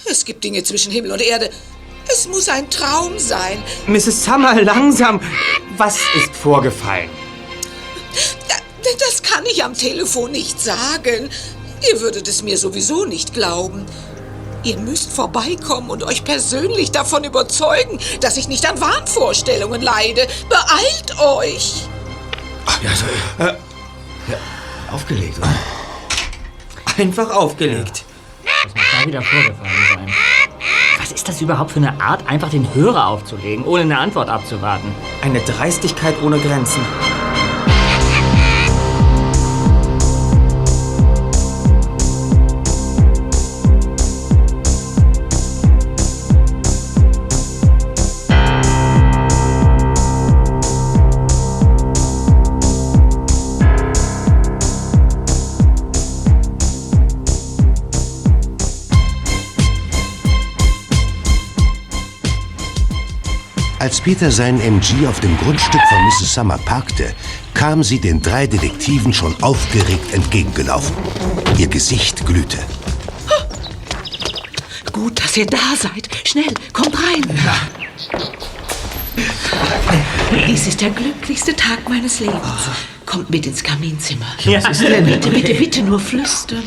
Es 0.06 0.26
gibt 0.26 0.44
Dinge 0.44 0.64
zwischen 0.64 0.92
Himmel 0.92 1.12
und 1.12 1.22
Erde. 1.22 1.50
Es 2.12 2.28
muss 2.28 2.48
ein 2.48 2.70
Traum 2.70 3.20
sein. 3.20 3.62
Mrs. 3.88 4.24
Summer, 4.24 4.62
langsam. 4.62 5.20
Was 5.78 5.98
ist 6.16 6.34
vorgefallen? 6.42 7.10
Da- 8.48 8.56
Das 9.08 9.22
kann 9.22 9.46
ich 9.46 9.64
am 9.64 9.74
Telefon 9.74 10.32
nicht 10.32 10.60
sagen. 10.62 11.30
Ihr 11.92 12.00
würdet 12.00 12.28
es 12.28 12.42
mir 12.42 12.58
sowieso 12.58 13.06
nicht 13.06 13.34
glauben. 13.34 13.86
Ihr 14.64 14.78
müsst 14.78 15.12
vorbeikommen 15.12 15.90
und 15.90 16.04
euch 16.04 16.24
persönlich 16.24 16.92
davon 16.92 17.24
überzeugen, 17.26 18.00
dass 18.22 18.38
ich 18.38 18.48
nicht 18.48 18.66
an 18.68 18.80
Wahnvorstellungen 18.82 19.82
leide. 19.82 20.28
Beeilt 20.50 21.20
euch! 21.20 21.84
Ja, 22.82 22.96
so. 22.96 23.06
ja, 24.32 24.38
aufgelegt, 24.92 25.38
oder? 25.38 25.48
Einfach 26.98 27.30
aufgelegt. 27.30 28.06
Was 28.64 28.74
muss 28.74 28.84
da 29.00 29.08
wieder 29.08 29.22
vorgefallen 29.22 29.70
sein? 29.94 30.14
Was 30.98 31.12
ist 31.12 31.28
das 31.28 31.42
überhaupt 31.42 31.72
für 31.72 31.78
eine 31.78 32.02
Art, 32.02 32.28
einfach 32.28 32.50
den 32.50 32.74
Hörer 32.74 33.08
aufzulegen, 33.08 33.66
ohne 33.66 33.84
eine 33.84 34.00
Antwort 34.00 34.30
abzuwarten? 34.30 34.94
Eine 35.22 35.40
Dreistigkeit 35.42 36.16
ohne 36.24 36.40
Grenzen. 36.40 36.82
Als 63.88 64.02
Peter 64.02 64.30
seinen 64.32 64.60
MG 64.60 65.08
auf 65.08 65.22
dem 65.22 65.38
Grundstück 65.38 65.80
von 65.88 65.98
Mrs. 66.08 66.34
Summer 66.34 66.58
parkte, 66.58 67.14
kam 67.54 67.84
sie 67.84 68.02
den 68.02 68.22
drei 68.22 68.46
Detektiven 68.46 69.14
schon 69.14 69.34
aufgeregt 69.42 70.14
entgegengelaufen. 70.14 70.94
Ihr 71.58 71.68
Gesicht 71.68 72.26
glühte. 72.26 72.58
Gut, 74.92 75.24
dass 75.24 75.38
ihr 75.38 75.46
da 75.46 75.74
seid. 75.80 76.10
Schnell, 76.26 76.54
kommt 76.74 76.98
rein. 76.98 77.24
Dies 80.50 80.68
ist 80.68 80.82
der 80.82 80.90
glücklichste 80.90 81.56
Tag 81.56 81.88
meines 81.88 82.20
Lebens. 82.20 82.42
Kommt 83.06 83.30
mit 83.30 83.48
ins 83.48 83.64
Kaminzimmer. 83.64 84.36
Ja. 84.44 84.60
Bitte, 84.60 85.30
bitte, 85.30 85.54
bitte 85.54 85.82
nur 85.82 86.02
flüstern. 86.02 86.64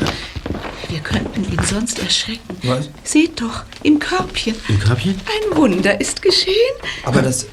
Wir 0.91 0.99
könnten 0.99 1.45
ihn 1.45 1.63
sonst 1.63 1.99
erschrecken. 1.99 2.57
Was? 2.63 2.89
Seht 3.05 3.39
doch, 3.39 3.63
im 3.81 3.97
Körbchen. 3.97 4.55
Im 4.67 4.77
Körbchen? 4.77 5.15
Ein 5.25 5.57
Wunder 5.57 6.01
ist 6.01 6.21
geschehen. 6.21 6.75
Aber 7.05 7.21
das. 7.21 7.45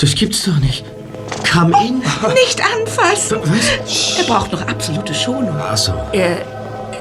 Das 0.00 0.12
gibt's 0.16 0.44
doch 0.44 0.58
nicht. 0.58 0.84
Come 1.52 1.72
in. 1.86 1.98
Nicht 2.34 2.60
anfassen. 2.60 3.38
Er 4.18 4.24
braucht 4.24 4.50
noch 4.50 4.66
absolute 4.66 5.14
Schonung. 5.14 5.54
Ach 5.56 5.76
so. 5.76 5.92
Er, 6.10 6.38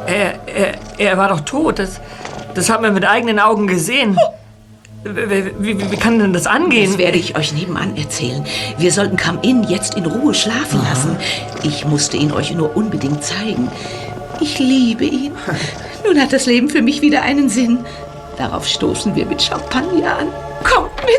er, 0.05 0.47
er, 0.47 0.75
er 0.99 1.17
war 1.17 1.29
doch 1.29 1.39
tot. 1.39 1.79
Das, 1.79 1.99
das 2.53 2.69
haben 2.69 2.83
wir 2.83 2.91
mit 2.91 3.03
eigenen 3.03 3.39
Augen 3.39 3.65
gesehen. 3.65 4.15
Wie, 5.03 5.51
wie, 5.57 5.91
wie 5.91 5.97
kann 5.97 6.19
denn 6.19 6.33
das 6.33 6.45
angehen? 6.45 6.91
Das 6.91 6.99
werde 6.99 7.17
ich 7.17 7.35
euch 7.35 7.51
nebenan 7.51 7.97
erzählen. 7.97 8.45
Wir 8.77 8.91
sollten 8.91 9.17
Come-In 9.17 9.63
jetzt 9.63 9.95
in 9.95 10.05
Ruhe 10.05 10.35
schlafen 10.35 10.83
lassen. 10.83 11.17
Ich 11.63 11.83
musste 11.83 12.15
ihn 12.15 12.31
euch 12.31 12.53
nur 12.53 12.77
unbedingt 12.77 13.23
zeigen. 13.23 13.69
Ich 14.43 14.59
liebe 14.59 15.05
ihn. 15.05 15.31
Nun 16.05 16.19
hat 16.19 16.33
das 16.33 16.47
Leben 16.47 16.69
für 16.69 16.81
mich 16.81 17.01
wieder 17.01 17.21
einen 17.21 17.47
Sinn. 17.47 17.79
Darauf 18.37 18.67
stoßen 18.67 19.15
wir 19.15 19.25
mit 19.25 19.41
Champagner 19.41 20.17
an. 20.17 20.27
Kommt 20.65 20.91
mit! 21.05 21.13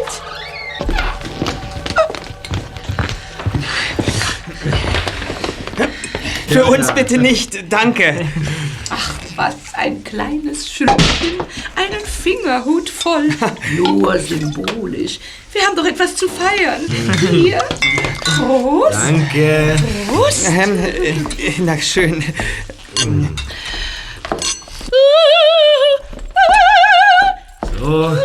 Für 6.48 6.66
uns 6.66 6.92
bitte 6.92 7.16
nicht, 7.16 7.72
danke. 7.72 8.26
Ach, 8.90 9.14
was 9.36 9.54
ein 9.72 10.04
kleines 10.04 10.70
Schlückchen. 10.70 11.38
Einen 11.76 12.04
Fingerhut 12.04 12.90
voll. 12.90 13.30
Nur 13.74 14.18
symbolisch. 14.18 15.18
Wir 15.50 15.62
haben 15.62 15.76
doch 15.76 15.86
etwas 15.86 16.14
zu 16.14 16.28
feiern. 16.28 16.82
Hier. 17.30 17.58
Prost. 18.22 18.98
Danke. 19.00 19.76
Prost. 20.08 20.46
Ähm, 20.46 20.78
äh, 21.38 21.52
na 21.60 21.78
schön. 21.78 22.22
So. 27.78 28.16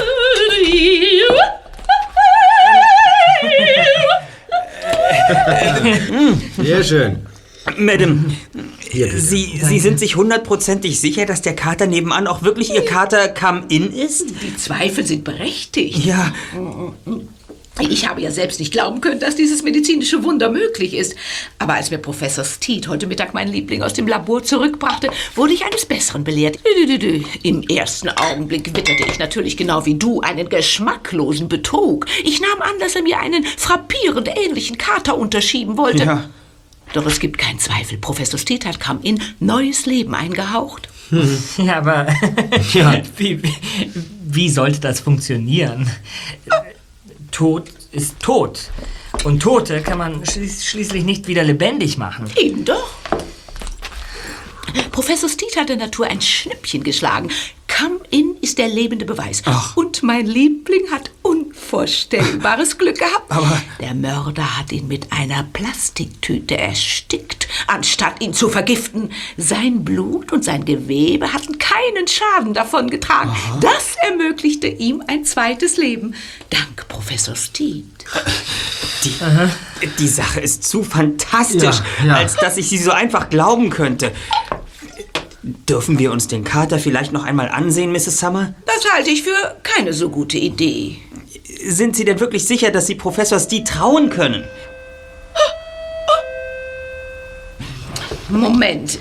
Sehr 6.57 6.83
schön. 6.83 7.17
Madam. 7.77 8.35
Sie, 8.91 9.59
Sie 9.61 9.79
sind 9.79 9.99
sich 9.99 10.15
hundertprozentig 10.15 10.99
sicher, 10.99 11.25
dass 11.25 11.41
der 11.41 11.55
Kater 11.55 11.85
nebenan 11.85 12.27
auch 12.27 12.41
wirklich 12.41 12.73
Ihr 12.73 12.85
Kater 12.85 13.27
Come-In 13.29 13.93
ist? 13.93 14.29
Die 14.41 14.57
Zweifel 14.57 15.05
sind 15.05 15.23
berechtigt. 15.23 16.03
Ja, 16.03 16.33
Ich 17.79 18.07
habe 18.07 18.21
ja 18.21 18.31
selbst 18.31 18.59
nicht 18.59 18.71
glauben 18.71 19.01
können, 19.01 19.19
dass 19.19 19.35
dieses 19.35 19.63
medizinische 19.63 20.23
Wunder 20.23 20.49
möglich 20.49 20.93
ist. 20.93 21.15
Aber 21.57 21.75
als 21.75 21.91
mir 21.91 21.97
Professor 21.97 22.43
Steed 22.43 22.87
heute 22.87 23.07
Mittag 23.07 23.33
meinen 23.33 23.51
Liebling 23.51 23.83
aus 23.83 23.93
dem 23.93 24.07
Labor 24.07 24.43
zurückbrachte, 24.43 25.09
wurde 25.35 25.53
ich 25.53 25.65
eines 25.65 25.85
Besseren 25.85 26.23
belehrt. 26.23 26.59
Im 27.43 27.63
ersten 27.63 28.09
Augenblick 28.09 28.75
witterte 28.75 29.05
ich 29.07 29.19
natürlich 29.19 29.55
genau 29.55 29.85
wie 29.85 29.95
du 29.95 30.21
einen 30.21 30.49
geschmacklosen 30.49 31.47
Betrug. 31.47 32.05
Ich 32.23 32.41
nahm 32.41 32.61
an, 32.61 32.79
dass 32.79 32.95
er 32.95 33.03
mir 33.03 33.19
einen 33.19 33.45
frappierend 33.45 34.29
ähnlichen 34.35 34.77
Kater 34.77 35.17
unterschieben 35.17 35.77
wollte. 35.77 36.03
Ja. 36.03 36.29
Doch 36.93 37.05
es 37.05 37.19
gibt 37.19 37.37
keinen 37.37 37.59
Zweifel. 37.59 37.97
Professor 37.97 38.39
Steed 38.39 38.65
hat 38.65 38.79
kam 38.79 38.99
in 39.03 39.21
neues 39.39 39.85
Leben 39.85 40.15
eingehaucht. 40.15 40.89
Ja, 41.57 41.77
aber 41.77 42.05
wie, 43.17 43.41
wie, 43.41 43.53
wie 44.27 44.49
sollte 44.49 44.79
das 44.79 44.99
funktionieren? 44.99 45.89
Tod 47.39 47.69
ist 47.93 48.19
tot. 48.19 48.69
Und 49.23 49.41
Tote 49.41 49.81
kann 49.81 49.97
man 49.97 50.25
schließ, 50.25 50.65
schließlich 50.65 51.05
nicht 51.05 51.25
wieder 51.25 51.41
lebendig 51.41 51.97
machen. 51.97 52.29
Eben 52.35 52.65
doch. 52.65 52.89
Professor 54.91 55.29
Steed 55.29 55.55
hat 55.55 55.69
der 55.69 55.77
Natur 55.77 56.07
ein 56.07 56.19
Schnippchen 56.19 56.83
geschlagen. 56.83 57.29
Come 57.77 57.99
in 58.09 58.35
ist 58.41 58.57
der 58.57 58.67
lebende 58.67 59.05
Beweis. 59.05 59.41
Und 59.75 60.01
mein 60.03 60.25
Liebling 60.25 60.89
hat 60.91 61.11
unvorstellbares 61.21 62.77
Glück 62.77 62.97
gehabt. 62.97 63.31
der 63.79 63.93
Mörder 63.93 64.57
hat 64.57 64.71
ihn 64.71 64.87
mit 64.87 65.11
einer 65.11 65.43
Plastiktüte 65.43 66.57
erstickt, 66.57 67.47
anstatt 67.67 68.21
ihn 68.21 68.33
zu 68.33 68.49
vergiften. 68.49 69.11
Sein 69.37 69.83
Blut 69.85 70.31
und 70.31 70.43
sein 70.43 70.65
Gewebe 70.65 71.31
hatten 71.31 71.57
keinen 71.59 72.07
Schaden 72.07 72.53
davon 72.53 72.89
getragen. 72.89 73.35
Das 73.61 73.95
ermöglichte 74.07 74.67
ihm 74.67 75.03
ein 75.07 75.23
zweites 75.23 75.77
Leben. 75.77 76.15
Dank 76.49 76.87
Professor 76.87 77.35
Steed. 77.35 77.85
Die, 79.03 79.13
die 79.99 80.07
Sache 80.07 80.39
ist 80.41 80.63
zu 80.63 80.83
fantastisch, 80.83 81.77
Ja, 82.01 82.05
ja. 82.05 82.13
als 82.15 82.35
dass 82.35 82.57
ich 82.57 82.67
sie 82.67 82.77
so 82.79 82.91
einfach 82.91 83.29
glauben 83.29 83.69
könnte. 83.69 84.11
Dürfen 85.41 85.99
wir 85.99 86.11
uns 86.11 86.27
den 86.27 86.43
Kater 86.43 86.79
vielleicht 86.79 87.13
noch 87.13 87.23
einmal 87.23 87.49
ansehen, 87.49 87.91
Mrs. 87.91 88.19
Summer? 88.19 88.53
Das 88.65 88.91
halte 88.91 89.09
ich 89.09 89.23
für 89.23 89.57
keine 89.63 89.93
so 89.93 90.09
gute 90.09 90.37
Idee. 90.37 90.97
Sind 91.65 91.95
Sie 91.95 92.03
denn 92.05 92.19
wirklich 92.19 92.45
sicher, 92.45 92.71
dass 92.71 92.87
Sie 92.87 92.95
Professor 92.95 93.39
Steed 93.39 93.67
trauen 93.67 94.09
können? 94.09 94.43
Moment. 98.29 98.99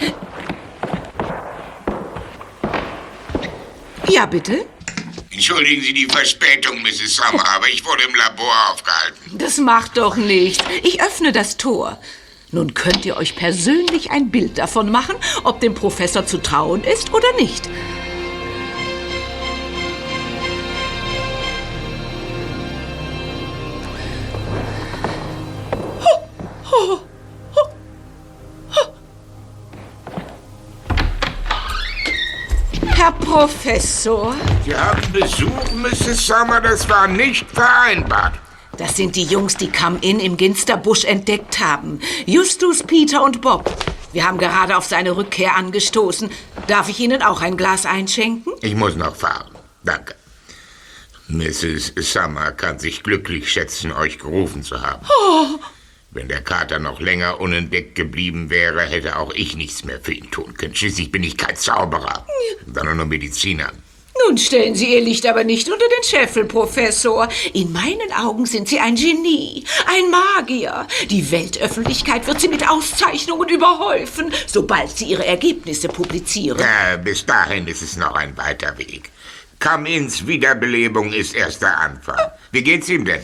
Ja, 4.09 4.25
bitte? 4.27 4.65
Entschuldigen 5.31 5.83
Sie 5.83 5.93
die 5.93 6.07
Verspätung, 6.07 6.81
Mrs. 6.83 7.17
Summer, 7.17 7.47
aber 7.55 7.69
ich 7.69 7.85
wurde 7.85 8.05
im 8.09 8.15
Labor 8.15 8.53
aufgehalten. 8.73 9.39
Das 9.39 9.59
macht 9.59 9.99
doch 9.99 10.17
nichts. 10.17 10.65
Ich 10.83 11.03
öffne 11.03 11.33
das 11.33 11.59
Tor. 11.59 11.99
Nun 12.51 12.73
könnt 12.73 13.05
ihr 13.05 13.17
euch 13.19 13.37
persönlich 13.37 14.11
ein 14.11 14.31
Bild 14.31 14.57
davon 14.57 14.91
machen, 14.91 15.17
ob 15.45 15.61
dem 15.61 15.75
Professor 15.75 16.25
zu 16.25 16.39
trauen 16.39 16.83
ist 16.83 17.13
oder 17.13 17.31
nicht. 17.39 17.69
Herr 32.97 33.13
Professor, 33.13 34.35
Sie 34.65 34.75
haben 34.75 35.13
Besuch, 35.13 35.73
Mrs. 35.75 36.27
Summer, 36.27 36.61
das 36.61 36.89
war 36.89 37.07
nicht 37.07 37.47
vereinbart. 37.51 38.35
Das 38.79 38.97
sind 38.97 39.17
die 39.17 39.25
Jungs, 39.25 39.57
die 39.57 39.71
Come-In 39.71 40.21
im 40.21 40.37
Ginsterbusch 40.37 41.05
entdeckt 41.05 41.59
haben. 41.59 42.01
Justus, 42.27 42.83
Peter 42.83 43.25
und 43.25 43.41
Bob. 43.41 43.71
Wir 44.13 44.27
haben 44.27 44.39
gerade 44.39 44.77
auf 44.77 44.87
seine 44.87 45.17
Rückkehr 45.17 45.57
angestoßen. 45.57 46.31
Darf 46.67 46.89
ich 46.89 46.99
Ihnen 47.01 47.23
auch 47.23 47.43
ein 47.43 47.57
Glas 47.57 47.85
einschenken? 47.85 48.55
Ich 48.63 48.75
muss 48.75 48.97
noch 48.97 49.17
fahren. 49.17 49.51
Danke. 49.85 50.15
Mrs. 51.29 51.93
Summer 51.97 52.53
kann 52.53 52.79
sich 52.79 53.03
glücklich 53.03 53.53
schätzen, 53.53 53.93
euch 53.93 54.19
gerufen 54.19 54.63
zu 54.63 54.81
haben. 54.81 55.07
Wenn 56.11 56.29
der 56.29 56.41
Kater 56.43 56.79
noch 56.79 57.01
länger 57.01 57.39
unentdeckt 57.39 57.95
geblieben 57.95 58.49
wäre, 58.49 58.83
hätte 58.83 59.19
auch 59.19 59.35
ich 59.35 59.57
nichts 59.57 59.85
mehr 59.85 60.01
für 60.01 60.13
ihn 60.15 60.31
tun 60.31 60.55
können. 60.55 60.75
Schließlich 60.75 61.13
bin 61.13 61.23
ich 61.23 61.37
kein 61.37 61.55
Zauberer, 61.55 62.27
sondern 62.65 62.97
nur 62.97 63.07
Mediziner. 63.07 63.73
Nun 64.27 64.39
stellen 64.39 64.75
Sie 64.75 64.95
Ihr 64.95 65.01
Licht 65.01 65.27
aber 65.27 65.45
nicht 65.45 65.69
unter 65.69 65.87
den 65.87 66.05
Scheffel, 66.05 66.45
Professor. 66.45 67.29
In 67.53 67.73
meinen 67.73 68.13
Augen 68.17 68.47
sind 68.47 68.69
Sie 68.69 68.81
ein 68.81 68.97
Genie, 68.97 69.65
ein 69.87 70.11
Magier. 70.11 70.87
Die 71.09 71.31
Weltöffentlichkeit 71.31 72.27
wird 72.27 72.41
Sie 72.41 72.49
mit 72.49 72.69
Auszeichnungen 72.69 73.49
überhäufen, 73.49 74.33
sobald 74.47 74.97
Sie 74.97 75.07
Ihre 75.07 75.27
Ergebnisse 75.27 75.89
publizieren. 75.89 76.59
Äh, 76.59 76.99
bis 76.99 77.25
dahin 77.27 77.67
ist 77.67 77.83
es 77.83 77.97
noch 77.97 78.15
ein 78.15 78.37
weiter 78.37 78.77
Weg. 78.79 79.11
Come-ins 79.61 80.27
Wiederbelebung 80.27 81.13
ist 81.13 81.35
erst 81.35 81.63
der 81.63 81.79
Anfang. 81.79 82.19
Wie 82.53 82.63
geht's 82.63 82.89
ihm 82.89 83.05
denn? 83.05 83.21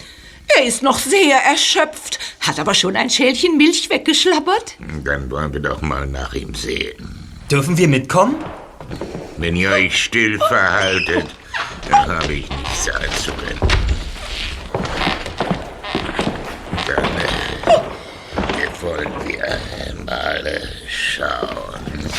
Er 0.57 0.64
ist 0.64 0.83
noch 0.83 0.98
sehr 0.98 1.37
erschöpft, 1.37 2.18
hat 2.40 2.59
aber 2.59 2.74
schon 2.74 2.96
ein 2.96 3.11
Schälchen 3.11 3.57
Milch 3.57 3.88
weggeschlabbert. 3.88 4.76
Dann 5.04 5.30
wollen 5.30 5.52
wir 5.52 5.61
doch 5.61 5.80
mal 5.80 6.07
nach 6.07 6.35
ihm 6.35 6.54
sehen. 6.54 7.28
Dürfen 7.50 7.78
wir 7.78 7.88
mitkommen? 7.88 8.37
Wenn 9.37 9.57
ihr 9.57 9.70
euch 9.70 10.04
still 10.04 10.38
verhaltet, 10.38 11.26
dann 11.90 12.09
habe 12.09 12.33
ich 12.33 12.48
nichts 12.48 12.88
einzuwenden. 12.88 13.68
Dann 16.87 17.04
äh, 18.54 18.83
wollen 18.83 19.12
wir 19.26 19.61
mal 20.04 20.46
äh, 20.46 20.61
schauen. 20.88 22.11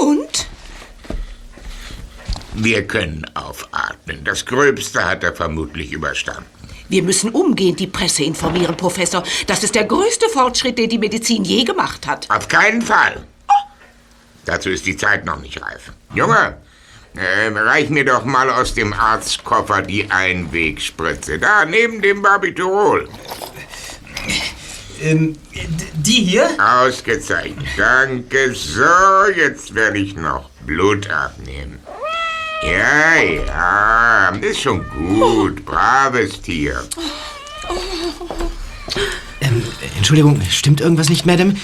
Und? 0.00 0.46
Wir 2.54 2.86
können 2.86 3.24
aufatmen. 3.34 4.24
Das 4.24 4.44
Gröbste 4.44 5.04
hat 5.04 5.22
er 5.22 5.34
vermutlich 5.34 5.92
überstanden. 5.92 6.44
Wir 6.88 7.02
müssen 7.02 7.30
umgehend 7.30 7.80
die 7.80 7.86
Presse 7.86 8.24
informieren, 8.24 8.76
Professor. 8.76 9.22
Das 9.46 9.62
ist 9.62 9.74
der 9.74 9.84
größte 9.84 10.28
Fortschritt, 10.30 10.78
den 10.78 10.88
die 10.88 10.98
Medizin 10.98 11.44
je 11.44 11.64
gemacht 11.64 12.06
hat. 12.06 12.28
Auf 12.30 12.48
keinen 12.48 12.80
Fall. 12.80 13.26
Dazu 14.48 14.70
ist 14.70 14.86
die 14.86 14.96
Zeit 14.96 15.26
noch 15.26 15.38
nicht 15.42 15.60
reif. 15.60 15.92
Junge, 16.14 16.56
äh, 17.14 17.48
reich 17.48 17.90
mir 17.90 18.06
doch 18.06 18.24
mal 18.24 18.48
aus 18.48 18.72
dem 18.72 18.94
Arztkoffer 18.94 19.82
die 19.82 20.10
Einwegspritze. 20.10 21.38
Da, 21.38 21.66
neben 21.66 22.00
dem 22.00 22.22
Barbiturol. 22.22 23.10
Ähm, 25.02 25.36
die 25.92 26.22
hier? 26.24 26.48
Ausgezeichnet. 26.58 27.66
Danke. 27.76 28.54
So, 28.54 29.30
jetzt 29.36 29.74
werde 29.74 29.98
ich 29.98 30.16
noch 30.16 30.48
Blut 30.64 31.10
abnehmen. 31.10 31.78
Ja, 32.62 33.20
ja, 33.20 34.28
ist 34.40 34.62
schon 34.62 34.82
gut. 34.88 35.62
Braves 35.66 36.40
Tier. 36.40 36.88
Ähm, 39.42 39.62
Entschuldigung, 39.98 40.40
stimmt 40.48 40.80
irgendwas 40.80 41.10
nicht, 41.10 41.26
Madame? 41.26 41.54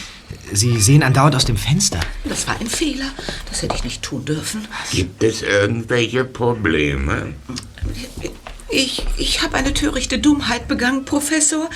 Sie 0.53 0.81
sehen 0.81 1.03
andauernd 1.03 1.37
aus 1.37 1.45
dem 1.45 1.57
Fenster. 1.57 2.01
Das 2.25 2.47
war 2.47 2.59
ein 2.61 2.67
Fehler. 2.67 3.11
Das 3.49 3.63
hätte 3.63 3.75
ich 3.77 3.85
nicht 3.85 4.03
tun 4.03 4.25
dürfen. 4.25 4.67
Gibt 4.93 5.23
es 5.23 5.43
irgendwelche 5.43 6.25
Probleme? 6.25 7.35
Ich, 8.69 9.05
ich 9.17 9.43
habe 9.43 9.57
eine 9.57 9.75
törichte 9.75 10.19
Dummheit 10.19 10.69
begangen, 10.69 11.05
Professor. 11.05 11.69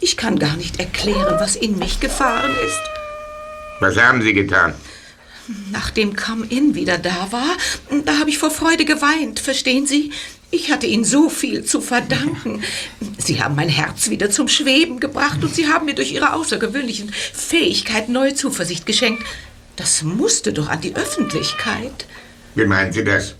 Ich 0.00 0.16
kann 0.16 0.38
gar 0.38 0.56
nicht 0.56 0.78
erklären, 0.78 1.36
was 1.40 1.56
in 1.56 1.78
mich 1.78 2.00
gefahren 2.00 2.52
ist. 2.66 2.80
Was 3.80 3.96
haben 3.96 4.22
Sie 4.22 4.32
getan? 4.34 4.74
Nachdem 5.70 6.16
Come-In 6.16 6.74
wieder 6.74 6.98
da 6.98 7.28
war, 7.30 7.56
da 8.04 8.18
habe 8.18 8.30
ich 8.30 8.38
vor 8.38 8.50
Freude 8.50 8.84
geweint, 8.84 9.40
verstehen 9.40 9.86
Sie? 9.86 10.10
Ich 10.54 10.70
hatte 10.70 10.86
Ihnen 10.86 11.04
so 11.04 11.28
viel 11.30 11.64
zu 11.64 11.80
verdanken. 11.80 12.62
Sie 13.18 13.42
haben 13.42 13.56
mein 13.56 13.68
Herz 13.68 14.08
wieder 14.08 14.30
zum 14.30 14.46
Schweben 14.46 15.00
gebracht 15.00 15.42
und 15.42 15.52
Sie 15.52 15.66
haben 15.66 15.86
mir 15.86 15.96
durch 15.96 16.12
Ihre 16.12 16.32
außergewöhnlichen 16.32 17.12
Fähigkeiten 17.12 18.12
neue 18.12 18.36
Zuversicht 18.36 18.86
geschenkt. 18.86 19.24
Das 19.74 20.04
musste 20.04 20.52
doch 20.52 20.68
an 20.68 20.80
die 20.80 20.94
Öffentlichkeit. 20.94 22.06
Wie 22.54 22.66
meinen 22.66 22.92
Sie 22.92 23.02
das? 23.02 23.34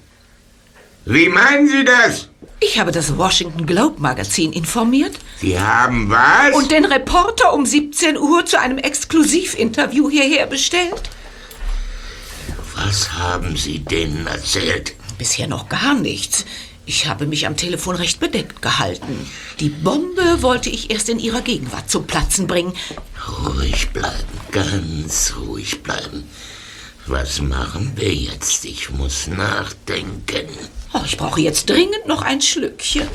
Wie 1.05 1.29
meinen 1.29 1.69
Sie 1.69 1.85
das? 1.85 2.31
Ich 2.59 2.81
habe 2.81 2.91
das 2.91 3.17
Washington 3.17 3.65
Globe 3.65 4.01
Magazin 4.01 4.53
informiert 4.53 5.15
Sie 5.41 5.61
haben 5.61 6.11
was? 6.11 6.53
und 6.57 6.73
den 6.73 6.85
Reporter 6.85 7.55
um 7.55 7.65
17 7.65 8.19
Uhr 8.19 8.45
zu 8.45 8.59
einem 8.59 8.79
Exklusivinterview 8.79 10.11
hierher 10.11 10.47
bestellt. 10.49 11.03
was 12.75 13.13
haben 13.13 13.57
Sie 13.57 13.79
denen 13.79 14.27
erzählt? 14.27 14.95
Bisher 15.17 15.47
noch 15.47 15.69
gar 15.69 15.95
nichts. 15.95 16.45
Ich 16.87 17.07
habe 17.07 17.27
mich 17.27 17.47
am 17.47 17.57
Telefon 17.57 17.97
recht 17.97 18.21
bedeckt 18.21 18.61
gehalten. 18.61 19.27
Die 19.59 19.71
Bombe 19.71 20.43
wollte 20.43 20.69
ich 20.69 20.91
erst 20.91 21.09
in 21.09 21.19
ihrer 21.19 21.41
Gegenwart 21.41 21.91
zum 21.91 22.07
Platzen 22.07 22.47
bringen. 22.47 22.75
Ruhig 23.47 23.89
bleiben, 23.91 24.29
ganz 24.53 25.35
ruhig 25.39 25.83
bleiben. 25.83 26.25
Was 27.07 27.41
machen 27.41 27.93
wir 27.97 28.13
jetzt? 28.15 28.65
Ich 28.65 28.91
muss 28.91 29.27
nachdenken. 29.29 30.47
Oh, 30.93 31.01
ich 31.05 31.17
brauche 31.17 31.41
jetzt 31.41 31.69
dringend 31.71 32.07
noch 32.07 32.23
ein 32.23 32.41
Schlückchen. 32.41 33.09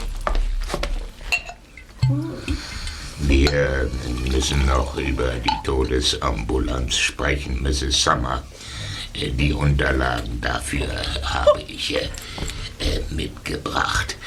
Wir 3.20 3.90
müssen 4.32 4.66
noch 4.66 4.98
über 4.98 5.32
die 5.34 5.64
Todesambulanz 5.66 6.96
sprechen, 6.98 7.62
Mrs. 7.62 8.04
Summer. 8.04 8.44
Äh, 9.14 9.30
Die 9.32 9.54
Unterlagen 9.54 10.40
dafür 10.42 10.88
habe 11.24 11.62
ich 11.68 11.96
äh, 11.96 12.10
mitgebracht. 13.10 14.18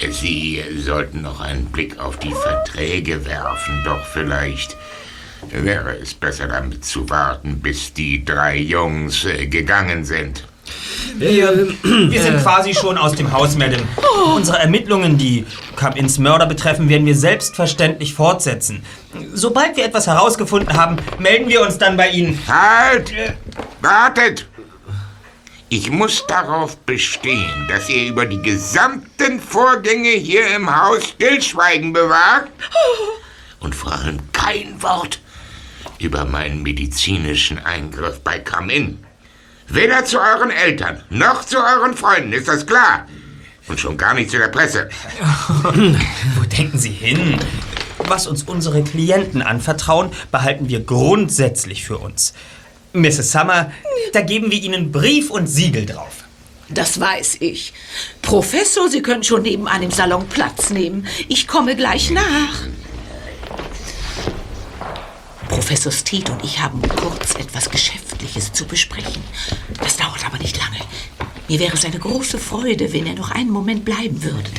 Äh, 0.00 0.10
Sie 0.10 0.62
sollten 0.78 1.22
noch 1.22 1.40
einen 1.40 1.66
Blick 1.66 1.98
auf 1.98 2.18
die 2.18 2.32
Verträge 2.32 3.24
werfen, 3.24 3.82
doch 3.84 4.04
vielleicht 4.12 4.76
wäre 5.50 5.96
es 5.96 6.14
besser 6.14 6.46
damit 6.46 6.84
zu 6.84 7.08
warten, 7.10 7.60
bis 7.60 7.92
die 7.92 8.24
drei 8.24 8.56
Jungs 8.56 9.24
äh, 9.24 9.46
gegangen 9.46 10.04
sind. 10.04 10.44
Wir, 11.18 11.68
wir 11.82 12.22
sind 12.22 12.40
quasi 12.40 12.72
schon 12.72 12.96
aus 12.96 13.14
dem 13.14 13.32
Haus, 13.32 13.56
Madame. 13.56 13.82
Unsere 14.34 14.58
Ermittlungen, 14.58 15.18
die 15.18 15.44
Come-Ins 15.76 16.18
Mörder 16.18 16.46
betreffen, 16.46 16.88
werden 16.88 17.04
wir 17.04 17.16
selbstverständlich 17.16 18.14
fortsetzen. 18.14 18.82
Sobald 19.34 19.76
wir 19.76 19.84
etwas 19.84 20.06
herausgefunden 20.06 20.74
haben, 20.76 20.96
melden 21.18 21.48
wir 21.48 21.60
uns 21.62 21.78
dann 21.78 21.96
bei 21.96 22.10
Ihnen. 22.10 22.38
Halt! 22.46 23.12
Wartet! 23.80 24.46
Ich 25.74 25.90
muss 25.90 26.26
darauf 26.26 26.76
bestehen, 26.80 27.66
dass 27.66 27.88
ihr 27.88 28.06
über 28.06 28.26
die 28.26 28.42
gesamten 28.42 29.40
Vorgänge 29.40 30.10
hier 30.10 30.54
im 30.54 30.68
Haus 30.68 31.02
Stillschweigen 31.02 31.94
bewahrt 31.94 32.48
und 33.58 33.74
vor 33.74 33.92
allem 33.92 34.18
kein 34.32 34.82
Wort 34.82 35.18
über 35.98 36.26
meinen 36.26 36.62
medizinischen 36.62 37.58
Eingriff 37.58 38.20
bei 38.20 38.38
Come-In. 38.38 39.02
Weder 39.66 40.04
zu 40.04 40.20
euren 40.20 40.50
Eltern 40.50 41.04
noch 41.08 41.42
zu 41.42 41.56
euren 41.56 41.96
Freunden, 41.96 42.34
ist 42.34 42.48
das 42.48 42.66
klar? 42.66 43.06
Und 43.66 43.80
schon 43.80 43.96
gar 43.96 44.12
nicht 44.12 44.30
zu 44.30 44.36
der 44.36 44.48
Presse. 44.48 44.90
Wo 45.62 46.44
denken 46.54 46.78
Sie 46.78 46.90
hin? 46.90 47.40
Was 47.96 48.26
uns 48.26 48.42
unsere 48.42 48.84
Klienten 48.84 49.40
anvertrauen, 49.40 50.10
behalten 50.30 50.68
wir 50.68 50.80
grundsätzlich 50.80 51.82
für 51.82 51.96
uns. 51.96 52.34
Mrs. 52.92 53.32
Summer, 53.32 53.72
da 54.12 54.20
geben 54.20 54.50
wir 54.50 54.60
Ihnen 54.60 54.92
Brief 54.92 55.30
und 55.30 55.46
Siegel 55.46 55.86
drauf. 55.86 56.24
Das 56.68 56.98
weiß 57.00 57.38
ich. 57.40 57.72
Professor, 58.22 58.88
Sie 58.88 59.02
können 59.02 59.22
schon 59.22 59.42
nebenan 59.42 59.82
im 59.82 59.90
Salon 59.90 60.26
Platz 60.28 60.70
nehmen. 60.70 61.06
Ich 61.28 61.46
komme 61.46 61.76
gleich 61.76 62.10
nach. 62.10 62.66
Professor 65.48 65.92
Steed 65.92 66.30
und 66.30 66.42
ich 66.42 66.60
haben 66.60 66.80
kurz 66.96 67.34
etwas 67.34 67.68
Geschäftliches 67.68 68.52
zu 68.52 68.64
besprechen. 68.64 69.22
Das 69.82 69.96
dauert 69.98 70.24
aber 70.24 70.38
nicht 70.38 70.56
lange. 70.58 70.78
Mir 71.48 71.58
wäre 71.58 71.74
es 71.74 71.84
eine 71.84 71.98
große 71.98 72.38
Freude, 72.38 72.92
wenn 72.92 73.06
er 73.06 73.14
noch 73.14 73.30
einen 73.30 73.50
Moment 73.50 73.84
bleiben 73.84 74.22
würde. 74.22 74.50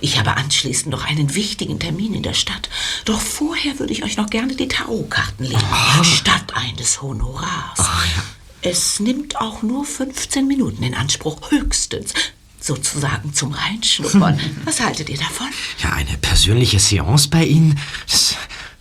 Ich 0.00 0.18
habe 0.18 0.36
anschließend 0.36 0.90
noch 0.90 1.04
einen 1.04 1.34
wichtigen 1.34 1.78
Termin 1.78 2.14
in 2.14 2.22
der 2.22 2.34
Stadt. 2.34 2.68
Doch 3.04 3.20
vorher 3.20 3.78
würde 3.78 3.92
ich 3.92 4.04
euch 4.04 4.16
noch 4.16 4.30
gerne 4.30 4.54
die 4.54 4.68
Tarotkarten 4.68 5.46
legen, 5.46 5.60
statt 6.04 6.52
eines 6.54 7.02
Honorars. 7.02 7.80
Es 8.60 9.00
nimmt 9.00 9.40
auch 9.40 9.62
nur 9.62 9.84
15 9.84 10.46
Minuten 10.46 10.82
in 10.84 10.94
Anspruch, 10.94 11.50
höchstens. 11.50 12.14
Sozusagen 12.60 13.34
zum 13.34 13.52
Reinschnuppern. 13.52 14.38
Was 14.64 14.80
haltet 14.80 15.08
ihr 15.08 15.18
davon? 15.18 15.48
Ja, 15.82 15.94
eine 15.94 16.16
persönliche 16.18 16.78
Seance 16.78 17.28
bei 17.28 17.44
Ihnen, 17.44 17.76
das 18.08 18.36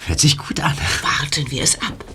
hört 0.05 0.19
sich 0.19 0.37
gut 0.37 0.59
an. 0.59 0.77
Warten 1.01 1.49
wir 1.49 1.63
es 1.63 1.81
ab. 1.81 2.05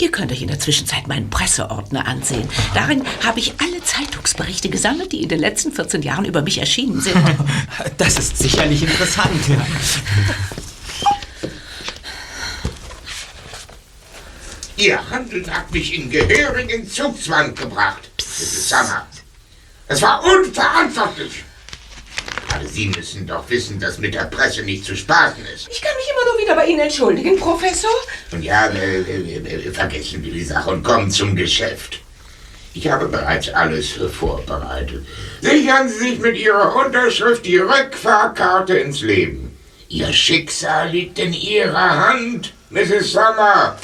Ihr 0.00 0.12
könnt 0.12 0.30
euch 0.30 0.42
in 0.42 0.48
der 0.48 0.60
Zwischenzeit 0.60 1.08
meinen 1.08 1.28
Presseordner 1.28 2.06
ansehen. 2.06 2.48
Darin 2.72 3.02
habe 3.24 3.40
ich 3.40 3.54
alle 3.60 3.82
Zeitungsberichte 3.82 4.68
gesammelt, 4.68 5.10
die 5.10 5.24
in 5.24 5.28
den 5.28 5.40
letzten 5.40 5.72
14 5.72 6.02
Jahren 6.02 6.24
über 6.24 6.40
mich 6.42 6.58
erschienen 6.58 7.00
sind. 7.00 7.16
Das 7.98 8.18
ist 8.18 8.38
sicherlich 8.38 8.82
interessant. 8.82 9.30
Ihr 14.76 15.10
Handeln 15.10 15.50
hat 15.52 15.72
mich 15.72 15.92
in 15.94 16.10
gehörigen 16.10 16.88
Zugzwang 16.88 17.54
gebracht, 17.54 18.08
Mrs. 18.18 18.68
Summer. 18.68 19.06
Es 19.88 20.00
war 20.02 20.22
unverantwortlich. 20.24 21.44
Aber 22.54 22.66
Sie 22.66 22.88
müssen 22.88 23.26
doch 23.26 23.48
wissen, 23.50 23.78
dass 23.78 23.98
mit 23.98 24.14
der 24.14 24.24
Presse 24.24 24.62
nicht 24.62 24.84
zu 24.84 24.96
spaßen 24.96 25.44
ist. 25.54 25.68
Ich 25.70 25.80
kann 25.80 25.94
mich 25.96 26.06
immer 26.10 26.32
nur 26.32 26.42
wieder 26.42 26.54
bei 26.54 26.66
Ihnen 26.66 26.80
entschuldigen, 26.80 27.36
Professor. 27.36 27.90
Und 28.32 28.42
ja, 28.42 28.66
äh, 28.66 29.00
äh, 29.00 29.66
äh, 29.66 29.72
vergessen 29.72 30.22
wir 30.22 30.32
die 30.32 30.44
Sache 30.44 30.70
und 30.70 30.82
kommen 30.82 31.10
zum 31.10 31.36
Geschäft. 31.36 32.00
Ich 32.74 32.88
habe 32.88 33.08
bereits 33.08 33.48
alles 33.48 33.98
vorbereitet. 34.12 35.04
Sichern 35.40 35.88
Sie 35.88 35.98
sich 35.98 36.18
mit 36.18 36.36
Ihrer 36.36 36.76
Unterschrift 36.76 37.44
die 37.44 37.58
Rückfahrkarte 37.58 38.78
ins 38.78 39.00
Leben. 39.00 39.56
Ihr 39.88 40.12
Schicksal 40.12 40.90
liegt 40.90 41.18
in 41.18 41.32
Ihrer 41.32 42.08
Hand, 42.08 42.52
Mrs. 42.70 43.12
Summer. 43.12 43.76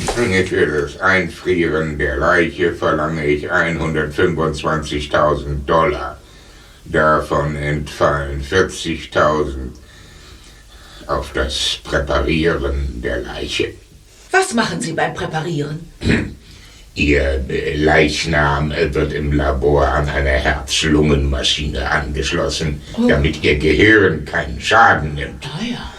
Für 0.00 0.66
das 0.66 0.98
Einfrieren 1.00 1.98
der 1.98 2.16
Leiche 2.16 2.74
verlange 2.74 3.26
ich 3.26 3.50
125.000 3.50 5.64
Dollar. 5.66 6.18
Davon 6.84 7.56
entfallen 7.56 8.42
40.000 8.42 9.70
auf 11.06 11.32
das 11.32 11.78
Präparieren 11.84 13.00
der 13.02 13.18
Leiche. 13.18 13.74
Was 14.30 14.54
machen 14.54 14.80
Sie 14.80 14.92
beim 14.92 15.14
Präparieren? 15.14 15.92
Ihr 16.94 17.44
Leichnam 17.76 18.72
wird 18.72 19.12
im 19.12 19.32
Labor 19.32 19.86
an 19.86 20.08
eine 20.08 20.30
Herz-Lungen-Maschine 20.30 21.88
angeschlossen, 21.88 22.82
damit 23.08 23.44
Ihr 23.44 23.58
Gehirn 23.58 24.24
keinen 24.24 24.60
Schaden 24.60 25.14
nimmt. 25.14 25.46
Ah 25.46 25.64
ja. 25.64 25.92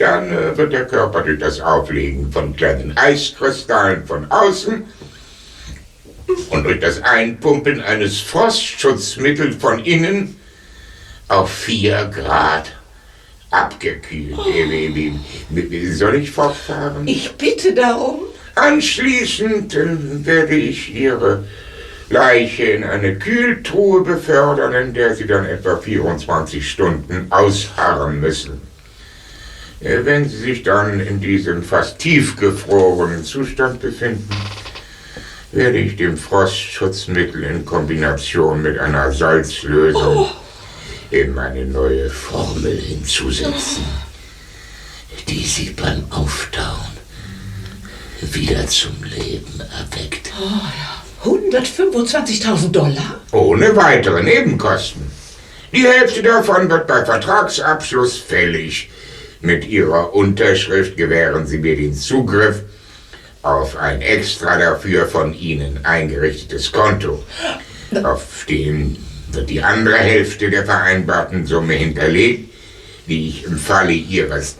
Dann 0.00 0.32
äh, 0.32 0.56
wird 0.56 0.72
der 0.72 0.86
Körper 0.86 1.20
durch 1.20 1.38
das 1.38 1.60
Auflegen 1.60 2.32
von 2.32 2.56
kleinen 2.56 2.96
Eiskristallen 2.96 4.06
von 4.06 4.30
außen 4.30 4.82
und 6.48 6.64
durch 6.64 6.80
das 6.80 7.02
Einpumpen 7.02 7.82
eines 7.82 8.18
Frostschutzmittels 8.18 9.56
von 9.56 9.78
innen 9.84 10.36
auf 11.28 11.50
4 11.52 12.06
Grad 12.06 12.72
abgekühlt. 13.50 14.38
Wie- 15.50 15.86
Soll 15.92 16.14
ich 16.14 16.30
fortfahren? 16.30 17.06
Ich 17.06 17.32
bitte 17.36 17.74
darum. 17.74 18.20
Anschließend 18.54 19.74
äh, 19.74 20.24
werde 20.24 20.56
ich 20.56 20.94
Ihre 20.94 21.44
Leiche 22.08 22.64
in 22.64 22.84
eine 22.84 23.16
Kühltruhe 23.18 24.02
befördern, 24.02 24.72
in 24.72 24.94
der 24.94 25.14
Sie 25.14 25.26
dann 25.26 25.44
etwa 25.44 25.76
24 25.76 26.68
Stunden 26.70 27.26
ausharren 27.30 28.18
müssen. 28.18 28.69
Äh, 29.80 30.04
Wenn 30.04 30.28
Sie 30.28 30.36
sich 30.36 30.62
dann 30.62 31.00
in 31.00 31.20
diesem 31.20 31.62
fast 31.62 31.98
tiefgefrorenen 31.98 33.24
Zustand 33.24 33.80
befinden, 33.80 34.28
werde 35.52 35.78
ich 35.78 35.96
dem 35.96 36.16
Frostschutzmittel 36.16 37.42
in 37.44 37.64
Kombination 37.64 38.62
mit 38.62 38.78
einer 38.78 39.10
Salzlösung 39.10 40.28
eben 41.10 41.38
eine 41.38 41.64
neue 41.64 42.08
Formel 42.08 42.76
hinzusetzen, 42.78 43.84
die 45.28 45.44
Sie 45.44 45.70
beim 45.70 46.04
Auftauen 46.10 46.86
wieder 48.20 48.66
zum 48.68 49.02
Leben 49.02 49.60
erweckt. 49.60 50.30
125.000 51.24 52.70
Dollar? 52.70 53.20
Ohne 53.32 53.74
weitere 53.74 54.22
Nebenkosten. 54.22 55.02
Die 55.72 55.86
Hälfte 55.86 56.22
davon 56.22 56.68
wird 56.70 56.86
bei 56.86 57.04
Vertragsabschluss 57.04 58.18
fällig. 58.18 58.90
Mit 59.42 59.66
Ihrer 59.66 60.14
Unterschrift 60.14 60.96
gewähren 60.96 61.46
Sie 61.46 61.58
mir 61.58 61.76
den 61.76 61.94
Zugriff 61.94 62.62
auf 63.42 63.76
ein 63.76 64.02
extra 64.02 64.58
dafür 64.58 65.06
von 65.06 65.32
Ihnen 65.32 65.80
eingerichtetes 65.82 66.70
Konto. 66.72 67.24
Auf 68.02 68.44
dem 68.48 68.96
wird 69.32 69.48
die 69.48 69.62
andere 69.62 69.96
Hälfte 69.96 70.50
der 70.50 70.64
vereinbarten 70.64 71.46
Summe 71.46 71.74
hinterlegt, 71.74 72.52
die 73.06 73.28
ich 73.28 73.44
im 73.44 73.56
Falle 73.56 73.92
Ihres 73.92 74.56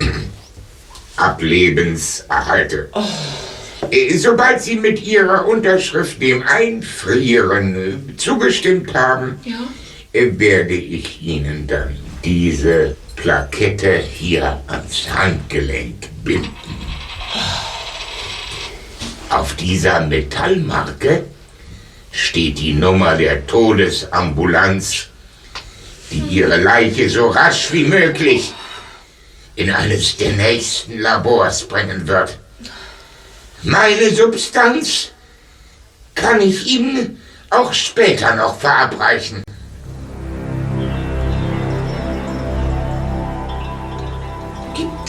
Ablebens 1.16 2.24
erhalte. 2.28 2.88
Äh, 3.90 4.16
Sobald 4.16 4.62
Sie 4.62 4.76
mit 4.76 5.02
Ihrer 5.02 5.46
Unterschrift 5.46 6.22
dem 6.22 6.42
Einfrieren 6.42 7.74
äh, 7.74 8.16
zugestimmt 8.16 8.94
haben, 8.94 9.40
äh, 10.12 10.30
werde 10.38 10.74
ich 10.74 11.20
Ihnen 11.22 11.66
dann 11.66 11.96
diese 12.24 12.96
Plakette 13.20 13.98
hier 13.98 14.62
ans 14.66 15.06
Handgelenk 15.10 16.08
binden. 16.24 16.50
Auf 19.28 19.56
dieser 19.56 20.00
Metallmarke 20.00 21.26
steht 22.10 22.58
die 22.58 22.72
Nummer 22.72 23.16
der 23.16 23.46
Todesambulanz, 23.46 25.08
die 26.10 26.38
Ihre 26.38 26.56
Leiche 26.56 27.10
so 27.10 27.28
rasch 27.28 27.70
wie 27.72 27.84
möglich 27.84 28.54
in 29.54 29.70
eines 29.70 30.16
der 30.16 30.32
nächsten 30.32 30.98
Labors 30.98 31.68
bringen 31.68 32.08
wird. 32.08 32.38
Meine 33.62 34.14
Substanz 34.14 35.10
kann 36.14 36.40
ich 36.40 36.66
Ihnen 36.66 37.20
auch 37.50 37.74
später 37.74 38.34
noch 38.34 38.58
verabreichen. 38.58 39.42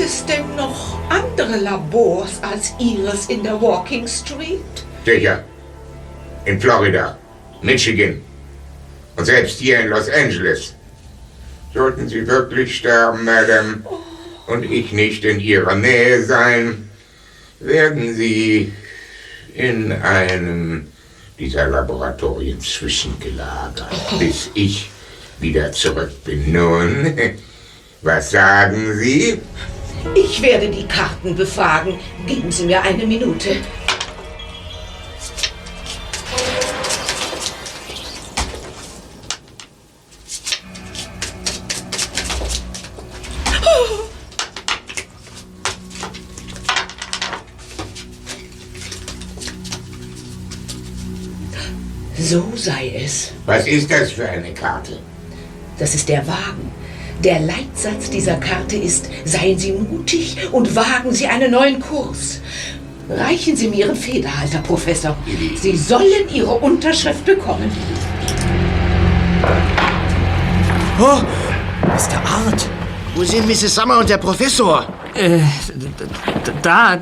Es 0.02 0.26
denn 0.26 0.56
noch 0.56 1.00
andere 1.10 1.58
Labors 1.58 2.42
als 2.42 2.74
Ihres 2.80 3.28
in 3.28 3.44
der 3.44 3.62
Walking 3.62 4.08
Street? 4.08 4.60
Sicher. 5.06 5.44
In 6.46 6.60
Florida, 6.60 7.18
Michigan 7.62 8.22
und 9.16 9.26
selbst 9.26 9.60
hier 9.60 9.80
in 9.80 9.90
Los 9.90 10.10
Angeles. 10.10 10.74
Sollten 11.74 12.10
Sie 12.10 12.26
wirklich 12.28 12.78
sterben, 12.78 13.24
Madame, 13.24 13.84
und 14.48 14.64
ich 14.64 14.92
nicht 14.92 15.24
in 15.24 15.40
Ihrer 15.40 15.76
Nähe 15.76 16.24
sein, 16.24 16.90
werden 17.60 18.16
Sie 18.16 18.74
in 19.54 19.92
einem 19.92 20.88
dieser 21.38 21.68
Laboratorien 21.68 22.60
zwischengelagert, 22.60 24.20
bis 24.20 24.50
ich 24.56 24.90
wieder 25.40 25.72
zurück 25.72 26.12
bin. 26.24 26.52
Nun, 26.52 27.14
was 28.02 28.32
sagen 28.32 28.98
Sie? 28.98 29.40
Ich 30.16 30.42
werde 30.42 30.70
die 30.70 30.88
Karten 30.88 31.36
befragen. 31.36 32.00
Geben 32.28 32.52
Sie 32.52 32.66
mir 32.66 32.82
eine 32.82 33.06
Minute. 33.06 33.58
So 52.18 52.54
sei 52.56 52.94
es. 52.96 53.34
Was 53.46 53.68
ist 53.68 53.92
das 53.92 54.12
für 54.12 54.28
eine 54.28 54.54
Karte? 54.54 55.00
Das 55.78 55.94
ist 55.94 56.08
der 56.08 56.26
Wagen. 56.26 56.72
Der 57.24 57.40
Leitsatz 57.40 58.10
dieser 58.10 58.36
Karte 58.38 58.78
ist, 58.78 59.10
seien 59.26 59.58
Sie 59.58 59.74
mutig 59.74 60.38
und 60.52 60.76
wagen 60.76 61.12
Sie 61.12 61.28
einen 61.28 61.52
neuen 61.52 61.80
Kurs. 61.80 62.42
Reichen 63.10 63.56
Sie 63.56 63.68
mir 63.68 63.86
Ihren 63.86 63.96
Federhalter, 63.96 64.58
Professor. 64.60 65.16
Sie 65.56 65.78
sollen 65.78 66.28
Ihre 66.34 66.52
Unterschrift 66.52 67.24
bekommen. 67.24 67.72
Oh, 71.00 71.22
Mr. 71.84 72.18
Art. 72.26 72.68
Wo 73.14 73.24
sind 73.24 73.48
Mrs. 73.48 73.76
Summer 73.76 74.00
und 74.00 74.10
der 74.10 74.18
Professor? 74.18 74.88
Äh, 75.14 75.42
da, 76.64 77.00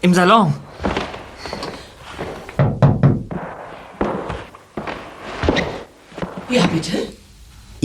im 0.00 0.14
Salon. 0.14 0.54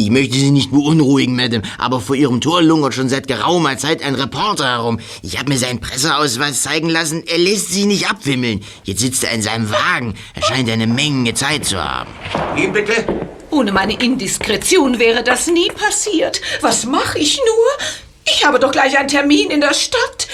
Ich 0.05 0.11
möchte 0.11 0.37
Sie 0.37 0.51
nicht 0.51 0.69
beunruhigen, 0.69 1.35
Madame, 1.35 1.63
aber 1.79 1.99
vor 1.99 2.15
Ihrem 2.15 2.39
Tor 2.39 2.61
lungert 2.61 2.93
schon 2.93 3.09
seit 3.09 3.27
geraumer 3.27 3.75
Zeit 3.79 4.03
ein 4.03 4.13
Reporter 4.13 4.67
herum. 4.67 4.99
Ich 5.23 5.39
habe 5.39 5.49
mir 5.49 5.57
seinen 5.57 5.81
Presseausweis 5.81 6.61
zeigen 6.61 6.89
lassen. 6.91 7.23
Er 7.25 7.39
lässt 7.39 7.71
sich 7.71 7.85
nicht 7.85 8.07
abwimmeln. 8.07 8.63
Jetzt 8.83 8.99
sitzt 8.99 9.23
er 9.23 9.31
in 9.31 9.41
seinem 9.41 9.71
Wagen. 9.71 10.13
Er 10.35 10.43
scheint 10.43 10.69
eine 10.69 10.85
Menge 10.85 11.33
Zeit 11.33 11.65
zu 11.65 11.83
haben. 11.83 12.11
Wie 12.53 12.67
bitte? 12.67 13.03
Ohne 13.49 13.71
meine 13.71 13.99
Indiskretion 13.99 14.99
wäre 14.99 15.23
das 15.23 15.47
nie 15.47 15.69
passiert. 15.69 16.39
Was 16.61 16.85
mache 16.85 17.17
ich 17.17 17.37
nur? 17.37 17.87
Ich 18.31 18.45
habe 18.45 18.59
doch 18.59 18.71
gleich 18.71 18.99
einen 18.99 19.07
Termin 19.07 19.49
in 19.49 19.61
der 19.61 19.73
Stadt. 19.73 20.27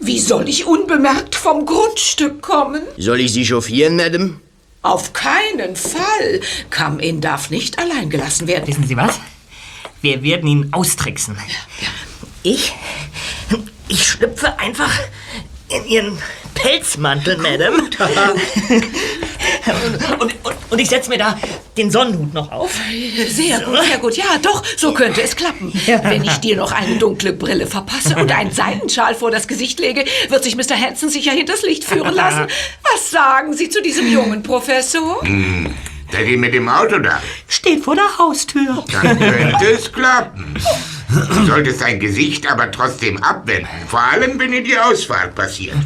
Wie 0.00 0.20
soll 0.20 0.48
ich 0.48 0.64
unbemerkt 0.64 1.34
vom 1.34 1.66
Grundstück 1.66 2.40
kommen? 2.40 2.80
Soll 2.96 3.20
ich 3.20 3.34
Sie 3.34 3.44
chauffieren, 3.44 3.96
Madame? 3.96 4.40
Auf 4.82 5.12
keinen 5.12 5.76
Fall. 5.76 6.40
Come-In 6.70 7.20
darf 7.20 7.50
nicht 7.50 7.78
allein 7.78 8.10
gelassen 8.10 8.46
werden. 8.46 8.66
Wissen 8.66 8.86
Sie 8.86 8.96
was? 8.96 9.18
Wir 10.00 10.22
werden 10.22 10.48
ihn 10.48 10.68
austricksen. 10.72 11.36
Ich, 12.42 12.72
ich 13.88 14.06
schlüpfe 14.06 14.58
einfach 14.58 14.92
in 15.68 15.84
Ihren 15.86 16.18
Pelzmantel, 16.54 17.36
Madame. 17.38 17.90
und, 19.66 20.20
und, 20.20 20.34
und, 20.44 20.56
und 20.70 20.78
ich 20.78 20.88
setze 20.88 21.10
mir 21.10 21.18
da 21.18 21.38
den 21.76 21.90
Sonnenhut 21.90 22.34
noch 22.34 22.50
auf. 22.50 22.78
Sehr 23.28 23.60
gut, 23.60 23.78
sehr 23.88 23.98
gut. 23.98 24.16
Ja, 24.16 24.38
doch, 24.42 24.62
so 24.76 24.92
könnte 24.92 25.22
es 25.22 25.36
klappen. 25.36 25.72
Wenn 26.02 26.24
ich 26.24 26.38
dir 26.38 26.56
noch 26.56 26.72
eine 26.72 26.96
dunkle 26.96 27.32
Brille 27.32 27.66
verpasse 27.66 28.16
und 28.16 28.30
einen 28.32 28.50
Seidenschal 28.50 29.14
vor 29.14 29.30
das 29.30 29.48
Gesicht 29.48 29.80
lege, 29.80 30.04
wird 30.28 30.44
sich 30.44 30.56
Mr. 30.56 30.80
Hanson 30.80 31.08
sicher 31.08 31.32
hinters 31.32 31.62
Licht 31.62 31.84
führen 31.84 32.14
lassen. 32.14 32.46
Was 32.92 33.10
sagen 33.10 33.54
Sie 33.54 33.68
zu 33.68 33.82
diesem 33.82 34.10
jungen 34.10 34.42
Professor? 34.42 35.22
Seid 36.10 36.26
ihr 36.26 36.38
mit 36.38 36.54
dem 36.54 36.68
Auto 36.68 36.98
da? 36.98 37.20
Steht 37.48 37.84
vor 37.84 37.94
der 37.94 38.18
Haustür. 38.18 38.84
Dann 38.90 39.18
könnte 39.18 39.66
es 39.66 39.92
klappen. 39.92 40.54
Du 41.08 41.46
solltest 41.46 41.80
dein 41.80 42.00
Gesicht 42.00 42.50
aber 42.50 42.70
trotzdem 42.70 43.22
abwenden. 43.22 43.68
Vor 43.86 44.00
allem, 44.00 44.38
wenn 44.38 44.52
dir 44.52 44.62
die 44.62 44.78
Ausfahrt 44.78 45.34
passiert. 45.34 45.76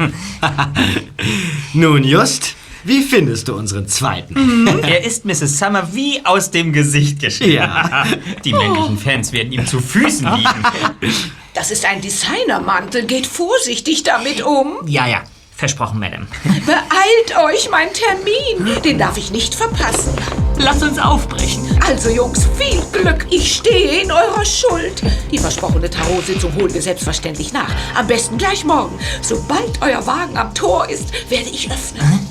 Nun, 1.75 2.03
Just, 2.05 2.55
wie 2.85 3.03
findest 3.03 3.49
du 3.49 3.55
unseren 3.55 3.87
zweiten? 3.89 4.67
Er 4.83 5.05
ist 5.05 5.25
Mrs. 5.25 5.59
Summer 5.59 5.89
wie 5.93 6.25
aus 6.25 6.51
dem 6.51 6.73
Gesicht 6.73 7.21
geschnitten. 7.21 7.55
Ja. 7.55 8.07
Die 8.45 8.53
männlichen 8.53 8.99
Fans 8.99 9.33
werden 9.33 9.53
ihm 9.53 9.67
zu 9.67 9.81
Füßen 9.81 10.29
liegen. 10.37 10.65
Das 11.55 11.71
ist 11.71 11.85
ein 11.85 12.01
Designermantel. 12.01 13.05
Geht 13.05 13.27
vorsichtig 13.27 14.03
damit 14.05 14.41
um. 14.41 14.79
Ja, 14.87 15.07
ja. 15.07 15.23
Versprochen, 15.55 16.01
Madame. 16.01 16.27
Beeilt 16.65 17.45
euch, 17.45 17.69
mein 17.71 17.89
Termin. 17.93 18.83
Den 18.83 18.99
darf 18.99 19.19
ich 19.19 19.31
nicht 19.31 19.55
verpassen. 19.55 20.15
Lasst 20.57 20.83
uns 20.83 20.99
aufbrechen. 20.99 21.79
Also, 21.87 22.09
Jungs, 22.09 22.49
viel 22.59 22.83
Glück. 22.91 23.27
Ich 23.31 23.57
stehe 23.57 24.03
in 24.03 24.11
eurer 24.11 24.45
Schuld. 24.45 25.03
Die 25.31 25.39
versprochene 25.39 25.91
Tarotsitzung 25.91 26.55
holen 26.55 26.73
wir 26.73 26.81
selbstverständlich 26.83 27.53
nach. 27.53 27.71
Am 27.95 28.07
besten 28.07 28.39
gleich 28.39 28.65
morgen. 28.65 28.99
Sobald 29.21 29.81
euer 29.83 30.05
Wagen 30.07 30.37
am 30.39 30.55
Tor 30.55 30.89
ist, 30.89 31.13
werde 31.31 31.51
ich 31.51 31.71
öffnen. 31.71 32.27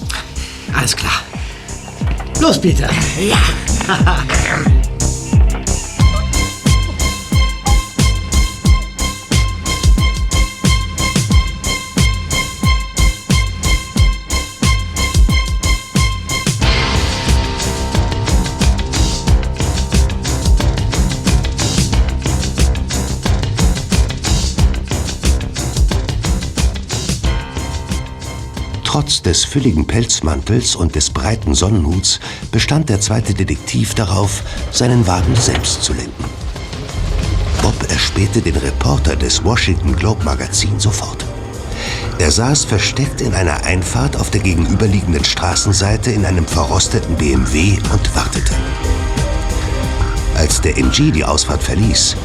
Alles 0.74 0.96
klar. 0.96 1.24
Los, 2.40 2.60
Peter. 2.60 2.90
Trotz 28.92 29.22
des 29.22 29.46
fülligen 29.46 29.88
Pelzmantels 29.88 30.76
und 30.76 30.96
des 30.96 31.12
breiten 31.12 31.56
Sonnenhuts 31.56 32.20
bestand 32.52 32.90
der 32.90 33.00
zweite 33.00 33.34
Detektiv 33.34 33.94
darauf, 33.94 34.44
seinen 34.70 35.08
Wagen 35.08 35.34
selbst 35.34 35.82
zu 35.82 35.94
lenken. 35.94 36.26
Bob 37.62 37.90
erspähte 37.90 38.42
den 38.42 38.58
Reporter 38.58 39.16
des 39.16 39.46
Washington 39.46 39.96
Globe 39.96 40.26
Magazin 40.26 40.78
sofort. 40.78 41.26
Er 42.20 42.32
saß 42.32 42.66
versteckt 42.66 43.22
in 43.22 43.34
einer 43.34 43.64
Einfahrt 43.64 44.18
auf 44.18 44.30
der 44.30 44.42
gegenüberliegenden 44.42 45.24
Straßenseite 45.24 46.12
in 46.12 46.26
einem 46.26 46.46
verrosteten 46.46 47.16
BMW 47.16 47.78
und 47.94 48.14
wartete. 48.14 48.54
Als 50.36 50.60
der 50.60 50.78
MG 50.78 51.12
die 51.12 51.24
Ausfahrt 51.24 51.64
verließ, 51.64 52.18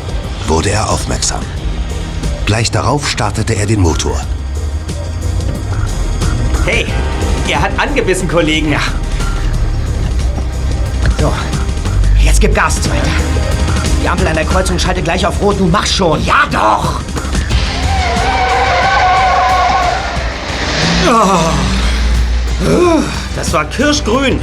wurde 0.48 0.70
er 0.70 0.90
aufmerksam. 0.90 1.42
Gleich 2.44 2.72
darauf 2.72 3.08
startete 3.08 3.54
er 3.54 3.66
den 3.66 3.82
Motor. 3.82 4.20
Hey, 6.66 6.84
er 7.48 7.62
hat 7.62 7.70
angebissen, 7.78 8.26
Kollegen. 8.26 8.72
Ja. 8.72 8.80
So, 11.20 11.32
jetzt 12.20 12.40
gib 12.40 12.56
Gas, 12.56 12.82
Zweiter. 12.82 13.06
Die 14.02 14.08
Ampel 14.08 14.26
an 14.26 14.34
der 14.34 14.44
Kreuzung 14.44 14.76
schaltet 14.76 15.04
gleich 15.04 15.24
auf 15.24 15.40
Rot. 15.40 15.60
Nun 15.60 15.70
mach 15.70 15.86
schon. 15.86 16.24
Ja 16.24 16.44
doch! 16.50 17.00
Das 23.36 23.52
war 23.52 23.64
kirschgrün. 23.66 24.40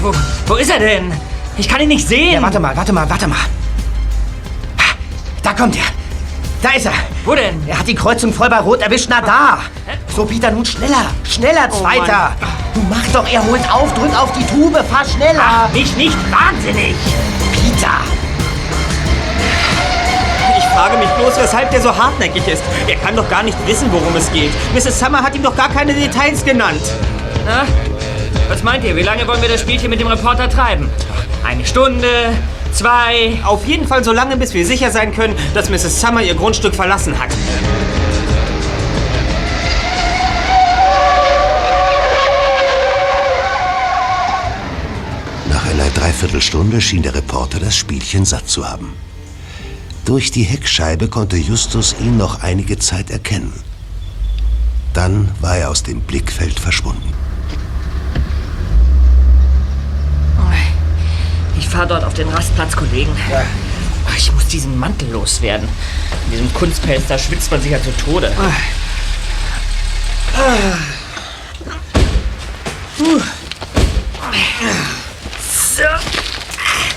Wo, 0.00 0.12
wo 0.46 0.54
ist 0.54 0.70
er 0.70 0.78
denn? 0.78 1.12
Ich 1.58 1.68
kann 1.68 1.80
ihn 1.80 1.88
nicht 1.88 2.06
sehen. 2.06 2.34
Ja, 2.34 2.42
warte 2.42 2.60
mal, 2.60 2.76
warte 2.76 2.92
mal, 2.92 3.10
warte 3.10 3.26
mal. 3.26 3.38
Da 5.42 5.52
kommt 5.52 5.76
er. 5.76 6.05
Da 6.62 6.70
ist 6.70 6.86
er. 6.86 6.92
Wo 7.24 7.34
denn? 7.34 7.62
Er 7.66 7.78
hat 7.78 7.86
die 7.86 7.94
Kreuzung 7.94 8.32
voll 8.32 8.48
bei 8.48 8.58
Rot 8.58 8.80
erwischt. 8.80 9.06
Na 9.10 9.20
da. 9.20 9.58
So, 10.14 10.24
Peter, 10.24 10.50
nun 10.50 10.64
schneller. 10.64 11.06
Schneller, 11.24 11.70
Zweiter. 11.70 12.32
du 12.74 12.80
mach 12.88 13.06
doch, 13.12 13.30
er 13.30 13.44
holt 13.44 13.62
auf. 13.72 13.92
Drück 13.94 14.18
auf 14.18 14.32
die 14.32 14.44
Tube. 14.46 14.76
Fahr 14.90 15.04
schneller. 15.04 15.68
Ich 15.74 15.96
nicht 15.96 16.16
wahnsinnig. 16.30 16.94
Peter. 17.52 17.90
Ich 20.58 20.64
frage 20.74 20.98
mich 20.98 21.08
bloß, 21.10 21.36
weshalb 21.38 21.70
der 21.70 21.80
so 21.80 21.96
hartnäckig 21.96 22.46
ist. 22.48 22.62
Er 22.86 22.96
kann 22.96 23.16
doch 23.16 23.28
gar 23.28 23.42
nicht 23.42 23.56
wissen, 23.66 23.90
worum 23.92 24.14
es 24.16 24.30
geht. 24.32 24.50
Mrs. 24.74 24.98
Summer 24.98 25.22
hat 25.22 25.34
ihm 25.34 25.42
doch 25.42 25.56
gar 25.56 25.68
keine 25.70 25.94
Details 25.94 26.44
genannt. 26.44 26.82
Na? 27.46 27.64
Was 28.48 28.62
meint 28.62 28.84
ihr? 28.84 28.94
Wie 28.94 29.02
lange 29.02 29.26
wollen 29.26 29.42
wir 29.42 29.48
das 29.48 29.60
Spielchen 29.60 29.90
mit 29.90 30.00
dem 30.00 30.06
Reporter 30.06 30.48
treiben? 30.48 30.88
Eine 31.44 31.64
Stunde? 31.64 32.08
zwei. 32.76 33.40
Auf 33.44 33.66
jeden 33.66 33.88
Fall 33.88 34.04
so 34.04 34.12
lange, 34.12 34.36
bis 34.36 34.54
wir 34.54 34.66
sicher 34.66 34.90
sein 34.90 35.14
können, 35.14 35.34
dass 35.54 35.70
Mrs. 35.70 36.00
Summer 36.00 36.22
ihr 36.22 36.34
Grundstück 36.34 36.74
verlassen 36.74 37.18
hat. 37.18 37.30
Nach 45.50 45.66
einer 45.66 45.90
Dreiviertelstunde 45.90 46.80
schien 46.80 47.02
der 47.02 47.14
Reporter 47.14 47.58
das 47.58 47.76
Spielchen 47.76 48.24
satt 48.24 48.48
zu 48.48 48.68
haben. 48.68 48.92
Durch 50.04 50.30
die 50.30 50.44
Heckscheibe 50.44 51.08
konnte 51.08 51.36
Justus 51.36 51.96
ihn 51.98 52.16
noch 52.16 52.42
einige 52.42 52.78
Zeit 52.78 53.10
erkennen. 53.10 53.52
Dann 54.92 55.32
war 55.40 55.56
er 55.56 55.70
aus 55.70 55.82
dem 55.82 56.00
Blickfeld 56.00 56.60
verschwunden. 56.60 57.25
Ich 61.58 61.68
fahre 61.68 61.86
dort 61.86 62.04
auf 62.04 62.14
den 62.14 62.28
Rastplatz, 62.28 62.76
Kollegen. 62.76 63.14
Ach, 64.08 64.16
Ich 64.16 64.32
muss 64.32 64.46
diesen 64.46 64.78
Mantel 64.78 65.10
loswerden. 65.10 65.68
In 66.26 66.30
diesem 66.32 66.54
Kunstpelz, 66.54 67.04
da 67.08 67.18
schwitzt 67.18 67.50
man 67.50 67.60
sich 67.60 67.72
ja 67.72 67.82
zu 67.82 67.90
Tode. 67.96 68.32
So. 75.76 75.82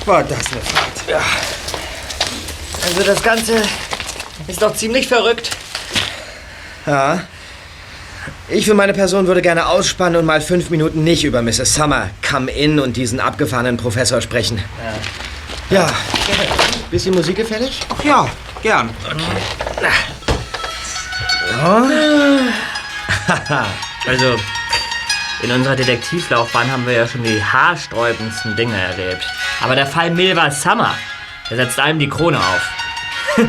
War 0.05 0.24
das 0.24 0.39
eine 0.51 0.62
Fahrt. 0.62 1.24
Also 2.86 3.03
das 3.03 3.22
Ganze 3.22 3.62
ist 4.47 4.62
doch 4.62 4.74
ziemlich 4.76 5.07
verrückt. 5.07 5.51
Ja. 6.86 7.22
Ich 8.47 8.65
für 8.65 8.74
meine 8.74 8.93
Person 8.93 9.28
würde 9.28 9.41
gerne 9.41 9.67
ausspannen 9.67 10.20
und 10.20 10.26
mal 10.26 10.41
fünf 10.41 10.70
Minuten 10.70 11.03
nicht 11.03 11.24
über 11.24 11.41
Mrs. 11.41 11.76
Summer, 11.76 12.09
Come 12.28 12.51
In 12.51 12.80
und 12.80 12.97
diesen 12.97 13.20
abgefahrenen 13.20 13.78
Professor 13.78 14.22
sprechen. 14.22 14.63
Ja. 15.70 15.82
ja. 15.82 15.89
Bisschen 16.91 17.13
Musik 17.13 17.38
gefällig? 17.38 17.80
Ach 17.89 18.03
ja, 18.03 18.30
gern. 18.61 18.89
Also, 24.07 24.36
in 25.43 25.51
unserer 25.51 25.76
Detektivlaufbahn 25.76 26.72
haben 26.72 26.86
wir 26.86 26.93
ja 26.93 27.07
schon 27.07 27.24
die 27.24 27.43
haarsträubendsten 27.43 28.55
Dinge 28.55 28.76
erlebt. 28.76 29.24
Aber 29.61 29.76
der 29.76 29.86
Fall 29.86 30.11
Milva 30.11 30.49
Summer, 30.51 30.95
der 31.49 31.57
setzt 31.57 31.80
einem 31.80 31.99
die 31.99 32.09
Krone 32.09 32.39
auf. 32.39 32.70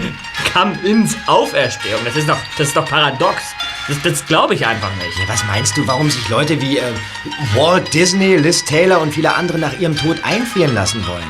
Kam 0.53 0.79
ins 0.85 1.17
Auferstehung. 1.27 2.01
Das 2.05 2.17
ist 2.17 2.29
doch, 2.29 2.39
das 2.59 2.69
ist 2.69 2.77
doch 2.77 2.85
paradox. 2.85 3.43
Das, 3.91 4.01
das 4.03 4.25
glaube 4.25 4.55
ich 4.55 4.65
einfach 4.65 4.95
nicht. 5.05 5.19
Ja, 5.19 5.29
was 5.29 5.45
meinst 5.47 5.77
du, 5.77 5.85
warum 5.85 6.09
sich 6.09 6.29
Leute 6.29 6.61
wie 6.63 6.79
äh, 6.79 6.93
Walt 7.57 7.93
Disney, 7.93 8.37
Liz 8.37 8.65
Taylor 8.65 9.01
und 9.01 9.13
viele 9.13 9.35
andere 9.35 9.59
nach 9.59 9.81
ihrem 9.81 9.97
Tod 9.97 10.23
einfrieren 10.23 10.75
lassen 10.75 11.05
wollen? 11.09 11.27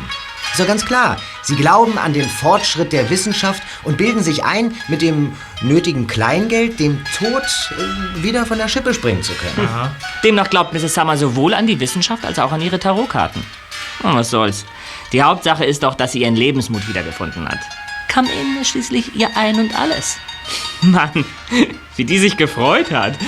Ist 0.53 0.61
doch 0.61 0.67
ganz 0.67 0.85
klar. 0.85 1.17
Sie 1.41 1.57
glauben 1.57 1.97
an 1.97 2.13
den 2.13 2.29
Fortschritt 2.29 2.93
der 2.93 3.09
Wissenschaft 3.09 3.63
und 3.83 3.97
bilden 3.97 4.23
sich 4.23 4.45
ein, 4.45 4.75
mit 4.89 5.01
dem 5.01 5.33
nötigen 5.63 6.07
Kleingeld 6.07 6.79
dem 6.79 7.03
Tod 7.17 7.43
äh, 7.43 8.23
wieder 8.23 8.45
von 8.45 8.59
der 8.59 8.69
Schippe 8.69 8.93
springen 8.93 9.23
zu 9.23 9.33
können. 9.33 9.69
Demnach 10.23 10.51
glaubt 10.51 10.75
Mrs. 10.75 10.93
Summer 10.93 11.17
sowohl 11.17 11.55
an 11.55 11.67
die 11.67 11.81
Wissenschaft 11.81 12.27
als 12.27 12.39
auch 12.39 12.53
an 12.53 12.61
ihre 12.61 12.79
Tarotkarten. 12.79 13.43
Oh, 14.03 14.13
was 14.13 14.29
soll's. 14.29 14.67
Die 15.15 15.23
Hauptsache 15.23 15.65
ist 15.65 15.83
doch, 15.83 15.95
dass 15.95 16.13
sie 16.13 16.21
ihren 16.21 16.37
Lebensmut 16.37 16.87
wiedergefunden 16.87 17.49
hat. 17.49 17.61
Come 18.13 18.29
in 18.31 18.61
ist 18.61 18.69
schließlich 18.69 19.17
ihr 19.17 19.31
Ein 19.35 19.59
und 19.61 19.81
Alles. 19.81 20.19
Mann, 20.83 21.25
wie 21.97 22.05
die 22.05 22.19
sich 22.19 22.37
gefreut 22.37 22.91
hat. 22.91 23.19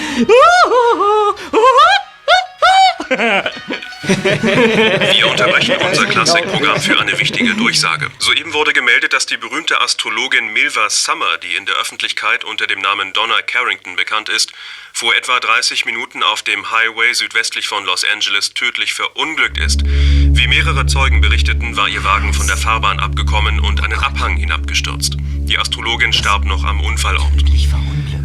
Wir 4.03 5.31
unterbrechen 5.31 5.77
unser 5.77 6.07
Klassikprogramm 6.07 6.81
für 6.81 6.99
eine 6.99 7.19
wichtige 7.19 7.55
Durchsage. 7.55 8.11
Soeben 8.19 8.53
wurde 8.53 8.73
gemeldet, 8.73 9.13
dass 9.13 9.27
die 9.27 9.37
berühmte 9.37 9.81
Astrologin 9.81 10.53
Milva 10.53 10.89
Summer, 10.89 11.39
die 11.39 11.55
in 11.55 11.67
der 11.67 11.77
Öffentlichkeit 11.77 12.45
unter 12.45 12.67
dem 12.67 12.81
Namen 12.81 13.13
Donna 13.13 13.43
Carrington 13.43 13.97
bekannt 13.97 14.29
ist, 14.29 14.53
vor 14.93 15.15
etwa 15.15 15.39
30 15.41 15.85
Minuten 15.85 16.23
auf 16.23 16.43
dem 16.43 16.71
Highway 16.71 17.13
südwestlich 17.13 17.69
von 17.69 17.85
Los 17.85 18.05
Angeles 18.05 18.55
tödlich 18.55 18.95
verunglückt 18.95 19.59
ist. 19.59 19.83
Wie 19.85 20.49
mehrere 20.49 20.87
Zeugen 20.87 21.21
berichteten, 21.21 21.77
war 21.77 21.89
ihr 21.89 22.05
Wagen 22.05 22.33
von 22.35 22.47
der 22.47 22.57
Fahrbahn 22.57 22.99
abgekommen 22.99 23.61
und 23.61 23.83
einen 23.83 23.99
Abhang 23.99 24.37
hinabgestürzt. 24.37 25.17
Die 25.45 25.59
Astrologin 25.59 26.13
starb 26.13 26.45
noch 26.45 26.65
am 26.65 26.81
Unfallort. 26.81 27.33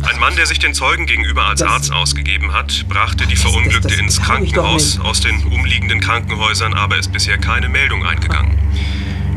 Ein 0.04 0.20
Mann, 0.20 0.36
der 0.36 0.46
sich 0.46 0.60
den 0.60 0.74
Zeugen 0.74 1.06
gegenüber 1.06 1.46
als 1.46 1.62
Arzt 1.62 1.92
ausgegeben 1.92 2.54
hat, 2.54 2.86
brachte 2.88 3.26
die 3.28 3.36
Verunglückte 3.36 3.90
das 3.90 3.98
ins 3.98 4.14
ich 4.14 4.20
doch 4.20 4.26
Krankenhaus. 4.28 5.00
Aus 5.00 5.22
den 5.22 5.44
umliegenden 5.46 6.00
Krankenhäusern 6.00 6.74
aber 6.74 6.98
ist 6.98 7.12
bisher 7.12 7.38
keine 7.38 7.70
Meldung 7.70 8.06
eingegangen. 8.06 8.58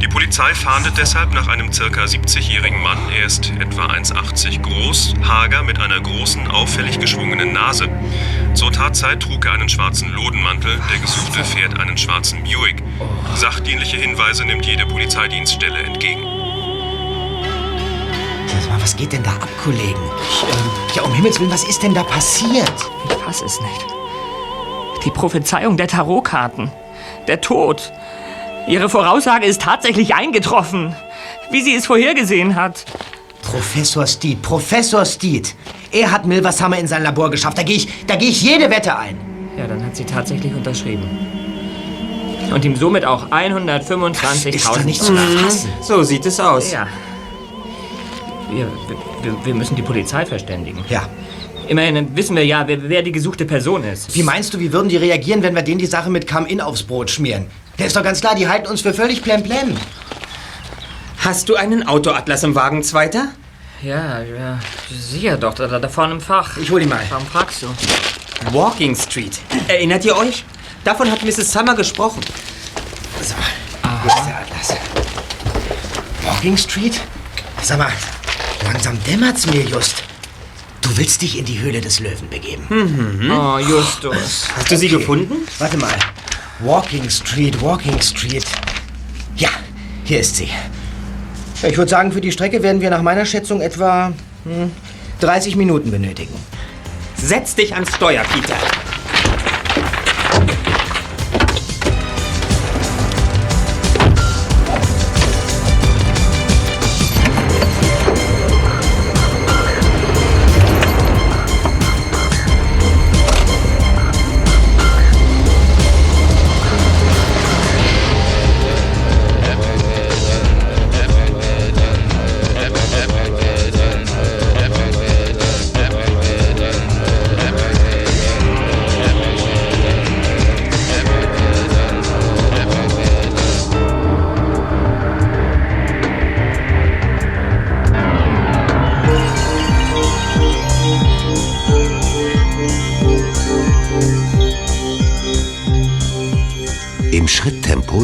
Die 0.00 0.08
Polizei 0.08 0.54
fahndet 0.54 0.96
deshalb 0.96 1.34
nach 1.34 1.48
einem 1.48 1.72
circa 1.72 2.04
70-jährigen 2.04 2.82
Mann. 2.82 2.98
Er 3.10 3.26
ist 3.26 3.52
etwa 3.58 3.86
1,80 3.86 4.60
groß, 4.62 5.14
hager 5.26 5.62
mit 5.62 5.78
einer 5.78 6.00
großen, 6.00 6.46
auffällig 6.48 7.00
geschwungenen 7.00 7.52
Nase. 7.52 7.88
Zur 8.54 8.72
Tatzeit 8.72 9.20
trug 9.20 9.44
er 9.44 9.52
einen 9.52 9.68
schwarzen 9.68 10.10
Lodenmantel, 10.10 10.80
der 10.90 10.98
Gesuchte 11.00 11.44
fährt 11.44 11.78
einen 11.78 11.98
schwarzen 11.98 12.42
Buick. 12.44 12.82
Sachdienliche 13.34 13.98
Hinweise 13.98 14.44
nimmt 14.44 14.64
jede 14.64 14.86
Polizeidienststelle 14.86 15.78
entgegen. 15.78 16.39
Sag 18.52 18.68
mal, 18.68 18.82
was 18.82 18.96
geht 18.96 19.12
denn 19.12 19.22
da 19.22 19.30
ab, 19.30 19.48
Kollegen? 19.62 20.00
ja, 20.94 21.02
um 21.02 21.12
Himmels 21.12 21.38
Willen, 21.38 21.50
was 21.50 21.64
ist 21.64 21.82
denn 21.82 21.94
da 21.94 22.02
passiert? 22.02 22.72
Ich 23.08 23.14
fass 23.14 23.42
es 23.42 23.60
nicht. 23.60 23.86
Die 25.04 25.10
Prophezeiung 25.10 25.76
der 25.76 25.86
Tarotkarten. 25.88 26.70
Der 27.26 27.40
Tod. 27.40 27.92
Ihre 28.66 28.88
Voraussage 28.88 29.46
ist 29.46 29.62
tatsächlich 29.62 30.14
eingetroffen. 30.14 30.94
Wie 31.50 31.62
sie 31.62 31.74
es 31.74 31.86
vorhergesehen 31.86 32.54
hat. 32.54 32.84
Professor 33.42 34.06
Steed, 34.06 34.42
Professor 34.42 35.04
Steed. 35.04 35.54
Er 35.90 36.12
hat 36.12 36.26
Milva 36.26 36.52
Summer 36.52 36.78
in 36.78 36.86
sein 36.86 37.02
Labor 37.02 37.30
geschafft. 37.30 37.58
Da 37.58 37.62
gehe 37.62 37.76
ich, 37.76 38.06
da 38.06 38.16
gehe 38.16 38.28
ich 38.28 38.42
jede 38.42 38.70
Wette 38.70 38.96
ein. 38.96 39.18
Ja, 39.56 39.66
dann 39.66 39.84
hat 39.84 39.96
sie 39.96 40.04
tatsächlich 40.04 40.54
unterschrieben. 40.54 41.08
Und 42.52 42.64
ihm 42.64 42.76
somit 42.76 43.04
auch 43.04 43.28
125.000. 43.30 44.48
Ist 44.54 44.66
doch 44.68 44.84
nicht 44.84 45.02
zu 45.02 45.14
erfassen. 45.14 45.72
So 45.82 46.02
sieht 46.02 46.26
es 46.26 46.38
aus. 46.40 46.72
Ja. 46.72 46.86
Wir, 48.50 48.66
wir, 49.22 49.44
wir 49.44 49.54
müssen 49.54 49.76
die 49.76 49.82
Polizei 49.82 50.26
verständigen. 50.26 50.84
Ja. 50.88 51.08
Immerhin 51.68 52.16
wissen 52.16 52.34
wir 52.34 52.44
ja, 52.44 52.66
wer, 52.66 52.88
wer 52.88 53.02
die 53.02 53.12
gesuchte 53.12 53.44
Person 53.44 53.84
ist. 53.84 54.14
Wie 54.16 54.24
meinst 54.24 54.52
du, 54.52 54.58
wie 54.58 54.72
würden 54.72 54.88
die 54.88 54.96
reagieren, 54.96 55.42
wenn 55.42 55.54
wir 55.54 55.62
denen 55.62 55.78
die 55.78 55.86
Sache 55.86 56.10
mit 56.10 56.28
Come-In 56.28 56.60
aufs 56.60 56.82
Brot 56.82 57.10
schmieren? 57.10 57.46
Der 57.78 57.86
ist 57.86 57.94
doch 57.94 58.02
ganz 58.02 58.20
klar, 58.20 58.34
die 58.34 58.48
halten 58.48 58.66
uns 58.66 58.80
für 58.80 58.92
völlig 58.92 59.22
plemplem. 59.22 59.76
Hast 61.18 61.48
du 61.48 61.54
einen 61.54 61.86
Autoatlas 61.86 62.42
im 62.42 62.54
Wagen, 62.54 62.82
Zweiter? 62.82 63.28
Ja, 63.82 64.20
ja, 64.20 64.58
sicher 64.90 65.36
doch, 65.36 65.54
da, 65.54 65.66
da 65.66 65.88
vorne 65.88 66.14
im 66.14 66.20
Fach. 66.20 66.56
Ich 66.56 66.70
hol 66.70 66.82
ihn 66.82 66.88
mal. 66.88 67.00
Warum 67.08 67.26
fragst 67.26 67.62
du? 67.62 67.68
Walking 68.52 68.96
Street. 68.96 69.38
Erinnert 69.68 70.04
ihr 70.04 70.16
euch? 70.16 70.44
Davon 70.82 71.10
hat 71.10 71.22
Mrs. 71.22 71.52
Summer 71.52 71.74
gesprochen. 71.74 72.20
So, 73.22 73.34
wo 74.02 74.08
ist 74.08 74.26
der 74.26 74.38
Atlas? 74.40 74.76
Walking 76.24 76.56
Street? 76.56 77.00
Sag 77.62 77.78
mal, 77.78 77.92
langsam 78.72 78.98
dämmert's 79.04 79.46
mir, 79.46 79.62
Just. 79.62 80.04
Du 80.80 80.96
willst 80.96 81.22
dich 81.22 81.38
in 81.38 81.44
die 81.44 81.60
Höhle 81.60 81.80
des 81.80 82.00
Löwen 82.00 82.28
begeben. 82.30 82.66
Oh, 83.30 83.58
Justus. 83.58 84.48
Hast 84.56 84.70
du 84.70 84.76
sie 84.76 84.88
gefunden? 84.88 85.34
Warte 85.58 85.76
mal. 85.76 85.94
Walking 86.60 87.08
Street, 87.10 87.60
Walking 87.60 88.00
Street. 88.00 88.44
Ja, 89.36 89.50
hier 90.04 90.20
ist 90.20 90.36
sie. 90.36 90.48
Ich 91.62 91.76
würde 91.76 91.90
sagen, 91.90 92.12
für 92.12 92.20
die 92.20 92.32
Strecke 92.32 92.62
werden 92.62 92.80
wir 92.80 92.90
nach 92.90 93.02
meiner 93.02 93.26
Schätzung 93.26 93.60
etwa 93.60 94.12
hm, 94.44 94.70
30 95.20 95.56
Minuten 95.56 95.90
benötigen. 95.90 96.34
Setz 97.16 97.54
dich 97.54 97.74
ans 97.74 97.94
Steuer, 97.94 98.22
Peter. 98.32 98.56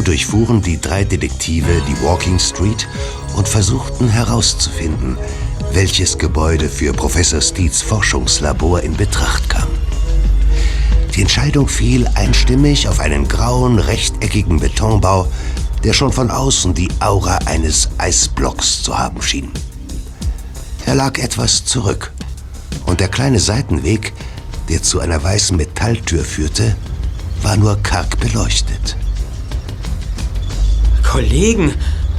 Durchfuhren 0.07 0.61
die 0.61 0.79
drei 0.79 1.03
Detektive 1.03 1.81
die 1.87 2.01
Walking 2.03 2.39
Street 2.39 2.87
und 3.35 3.47
versuchten 3.47 4.09
herauszufinden, 4.09 5.17
welches 5.73 6.17
Gebäude 6.17 6.69
für 6.69 6.93
Professor 6.93 7.41
Steeds 7.41 7.81
Forschungslabor 7.81 8.81
in 8.81 8.95
Betracht 8.95 9.49
kam. 9.49 9.67
Die 11.15 11.21
Entscheidung 11.21 11.67
fiel 11.67 12.07
einstimmig 12.15 12.87
auf 12.87 12.99
einen 12.99 13.27
grauen, 13.27 13.79
rechteckigen 13.79 14.59
Betonbau 14.59 15.27
der 15.83 15.93
schon 15.93 16.11
von 16.11 16.31
außen 16.31 16.73
die 16.73 16.89
Aura 16.99 17.37
eines 17.45 17.89
Eisblocks 17.97 18.83
zu 18.83 18.97
haben 18.97 19.21
schien. 19.21 19.51
Er 20.85 20.95
lag 20.95 21.17
etwas 21.17 21.65
zurück 21.65 22.11
und 22.85 22.99
der 22.99 23.09
kleine 23.09 23.39
Seitenweg, 23.39 24.13
der 24.69 24.81
zu 24.81 24.99
einer 24.99 25.21
weißen 25.23 25.55
Metalltür 25.55 26.23
führte, 26.23 26.75
war 27.41 27.57
nur 27.57 27.77
karg 27.83 28.19
beleuchtet. 28.19 28.76
Kollegen, 31.09 31.73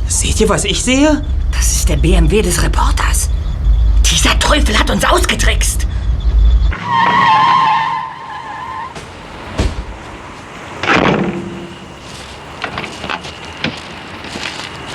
seht 0.08 0.40
ihr, 0.40 0.48
was 0.48 0.64
ich 0.64 0.82
sehe? 0.82 1.22
Das 1.52 1.72
ist 1.72 1.88
der 1.90 1.96
BMW 1.96 2.40
des 2.40 2.62
Reporters. 2.62 3.28
Dieser 4.10 4.38
Teufel 4.38 4.78
hat 4.78 4.90
uns 4.90 5.04
ausgetrickst. 5.04 5.86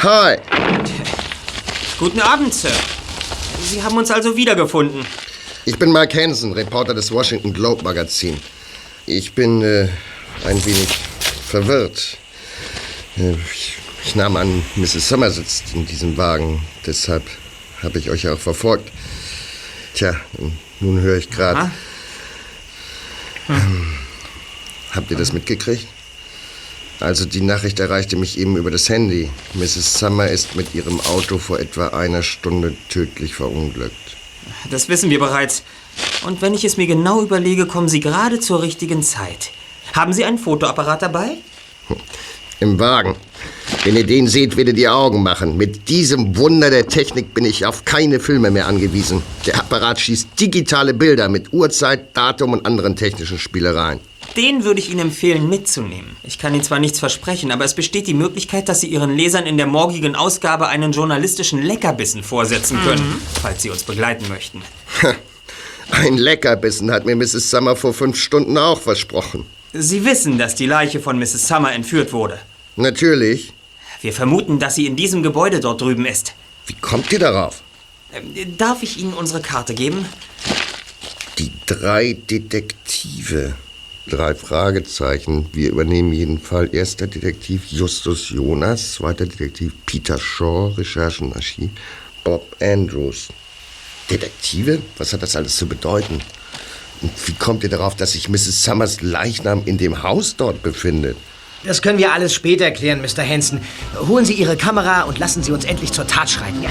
Hi. 0.02 0.38
Guten 2.00 2.20
Abend, 2.20 2.54
Sir. 2.54 2.72
Sie 3.64 3.82
haben 3.82 3.96
uns 3.96 4.10
also 4.10 4.36
wiedergefunden. 4.36 5.06
Ich 5.66 5.78
bin 5.78 5.91
Mike 5.94 6.20
Hansen, 6.20 6.52
Reporter 6.52 6.94
des 6.96 7.12
Washington 7.12 7.54
Globe 7.54 7.84
Magazin. 7.84 8.38
Ich 9.06 9.34
bin 9.34 9.62
äh, 9.62 9.88
ein 10.46 10.66
wenig 10.66 10.89
verwirrt. 11.48 12.18
Äh, 13.18 13.32
ich, 13.54 13.78
ich 14.06 14.16
nahm 14.16 14.36
an, 14.36 14.64
Mrs. 14.76 15.10
Sommer 15.10 15.32
sitzt 15.32 15.74
in 15.74 15.86
diesem 15.86 16.18
Wagen. 16.18 16.62
Deshalb 16.86 17.24
habe 17.82 17.99
ich 17.99 18.10
euch 18.10 18.28
auch 18.28 18.39
verfolgt. 18.39 18.91
Tja, 19.93 20.16
nun 20.80 20.99
höre 20.99 21.18
ich 21.18 21.30
gerade. 21.30 21.72
Ähm, 23.49 23.93
habt 24.91 25.12
ihr 25.12 25.18
das 25.18 25.34
mitgekriegt? 25.34 25.88
Also 26.99 27.26
die 27.26 27.41
Nachricht 27.41 27.80
erreichte 27.80 28.16
mich 28.16 28.38
eben 28.38 28.56
über 28.56 28.72
das 28.72 28.88
Handy. 28.88 29.30
Mrs. 29.54 29.99
Summer 29.99 30.28
ist 30.28 30.56
mit 30.56 30.74
ihrem 30.74 30.99
Auto 31.01 31.38
vor 31.38 31.60
etwa 31.60 31.88
einer 31.88 32.24
Stunde 32.24 32.76
tödlich 32.89 33.36
verunglückt. 33.36 34.16
Das 34.70 34.89
wissen 34.89 35.10
wir 35.10 35.20
bereits. 35.20 35.64
Und 36.26 36.41
wenn 36.41 36.54
ich 36.54 36.64
es 36.64 36.78
mir 36.78 36.88
genau 36.88 37.22
überlege, 37.22 37.66
kommen 37.66 37.89
Sie 37.89 37.99
gerade 37.99 38.39
zur 38.39 38.62
richtigen 38.62 39.04
Zeit. 39.04 39.51
Haben 39.93 40.14
Sie 40.14 40.24
einen 40.24 40.38
Fotoapparat 40.38 41.01
dabei? 41.01 41.38
Im 42.60 42.80
Wagen. 42.80 43.16
Wenn 43.84 43.98
ihr 43.98 44.06
den 44.06 44.28
seht, 44.28 44.56
werdet 44.56 44.78
ihr 44.78 44.96
Augen 44.96 45.24
machen. 45.24 45.58
Mit 45.58 45.90
diesem 45.90 46.38
Wunder 46.38 46.70
der 46.70 46.88
Technik 46.88 47.34
bin 47.34 47.44
ich 47.44 47.66
auf 47.66 47.84
keine 47.84 48.22
Filme 48.22 48.50
mehr 48.50 48.66
angewiesen. 48.66 49.22
Der 49.46 49.60
Apparat 49.60 50.00
schießt 50.00 50.40
digitale 50.40 50.94
Bilder 50.94 51.28
mit 51.28 51.52
Uhrzeit, 51.52 52.16
Datum 52.16 52.54
und 52.54 52.66
anderen 52.66 52.96
technischen 52.96 53.38
Spielereien. 53.38 54.00
Den 54.38 54.64
würde 54.64 54.80
ich 54.80 54.90
Ihnen 54.90 55.02
empfehlen, 55.02 55.50
mitzunehmen. 55.50 56.16
Ich 56.24 56.40
kann 56.40 56.54
Ihnen 56.54 56.64
zwar 56.64 56.80
nichts 56.80 57.00
versprechen, 57.00 57.52
aber 57.52 57.66
es 57.66 57.74
besteht 57.74 58.08
die 58.08 58.14
Möglichkeit, 58.14 58.70
dass 58.70 58.80
Sie 58.80 58.88
Ihren 58.88 59.18
Lesern 59.18 59.46
in 59.46 59.58
der 59.58 59.68
morgigen 59.68 60.16
Ausgabe 60.16 60.70
einen 60.70 60.94
journalistischen 60.94 61.62
Leckerbissen 61.62 62.24
vorsetzen 62.24 62.80
können, 62.86 63.22
falls 63.42 63.64
Sie 63.64 63.70
uns 63.70 63.84
begleiten 63.84 64.30
möchten. 64.30 64.62
Ein 65.92 66.18
Leckerbissen 66.18 66.90
hat 66.90 67.06
mir 67.06 67.18
Mrs. 67.18 67.52
Summer 67.52 67.76
vor 67.76 67.94
fünf 67.94 68.16
Stunden 68.16 68.58
auch 68.58 68.80
versprochen. 68.80 69.46
Sie 69.74 70.06
wissen, 70.06 70.38
dass 70.38 70.56
die 70.56 70.68
Leiche 70.68 71.02
von 71.02 71.20
Mrs. 71.20 71.50
Summer 71.50 71.74
entführt 71.74 72.14
wurde. 72.14 72.40
Natürlich. 72.78 73.52
Wir 74.04 74.12
vermuten, 74.12 74.60
dass 74.60 74.76
sie 74.76 74.86
in 74.86 74.97
diesem 74.97 75.24
Gebäude 75.24 75.62
dort 75.62 75.80
drüben 75.80 76.06
ist. 76.06 76.34
Wie 76.68 76.74
kommt 76.74 77.10
ihr 77.14 77.20
darauf? 77.20 77.64
Ähm, 78.12 78.58
Darf 78.58 78.84
ich 78.84 78.97
Ihnen 78.97 79.14
unsere 79.14 79.41
Karte 79.41 79.74
geben? 79.74 80.06
Die 81.38 81.54
drei 81.66 82.18
Detektive. 82.30 83.56
Drei 84.06 84.36
Fragezeichen. 84.36 85.45
Wir 85.54 85.70
übernehmen 85.70 86.12
jeden 86.12 86.38
Fall. 86.38 86.76
Erster 86.76 87.08
Detektiv 87.08 87.68
Justus 87.68 88.30
Jonas, 88.30 88.95
zweiter 88.95 89.26
Detektiv 89.26 89.72
Peter 89.86 90.20
Shaw, 90.20 90.74
Recherchenarchiv, 90.78 91.70
Bob 92.26 92.58
Andrews. 92.62 93.30
Detektive? 94.10 94.82
Was 94.97 95.14
hat 95.14 95.24
das 95.24 95.38
alles 95.38 95.56
zu 95.56 95.66
bedeuten? 95.66 96.20
Und 97.01 97.12
wie 97.26 97.36
kommt 97.36 97.64
ihr 97.64 97.70
darauf, 97.70 97.95
dass 97.95 98.12
sich 98.12 98.28
Mrs. 98.28 98.66
Summers 98.66 99.01
Leichnam 99.01 99.62
in 99.66 99.78
dem 99.78 100.04
Haus 100.04 100.36
dort 100.36 100.62
befindet? 100.62 101.16
Das 101.66 101.82
können 101.82 101.97
wir 101.97 102.11
alles 102.11 102.34
später 102.34 102.72
klären, 102.72 103.01
Mr. 103.01 103.24
Hansen. 103.24 103.61
Holen 104.07 104.26
Sie 104.26 104.34
Ihre 104.34 104.57
Kamera 104.57 105.03
und 105.03 105.18
lassen 105.20 105.43
Sie 105.43 105.51
uns 105.51 105.66
endlich 105.66 105.91
zur 105.91 106.07
Tat 106.07 106.30
schreiten. 106.30 106.61
Ja. 106.61 106.70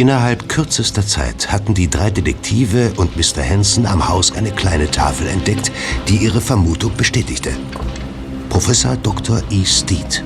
Innerhalb 0.00 0.48
kürzester 0.48 1.06
Zeit 1.06 1.52
hatten 1.52 1.74
die 1.74 1.90
drei 1.90 2.10
Detektive 2.10 2.92
und 2.96 3.16
Mr. 3.16 3.44
Hansen 3.46 3.84
am 3.84 4.08
Haus 4.08 4.32
eine 4.32 4.50
kleine 4.50 4.90
Tafel 4.90 5.26
entdeckt, 5.26 5.70
die 6.08 6.16
ihre 6.16 6.40
Vermutung 6.40 6.96
bestätigte. 6.96 7.52
Professor 8.50 8.96
Dr. 8.96 9.42
E. 9.50 9.64
Steed, 9.64 10.24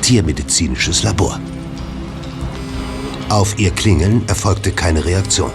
Tiermedizinisches 0.00 1.02
Labor. 1.02 1.38
Auf 3.28 3.58
ihr 3.58 3.70
Klingeln 3.72 4.26
erfolgte 4.28 4.70
keine 4.70 5.04
Reaktion. 5.04 5.52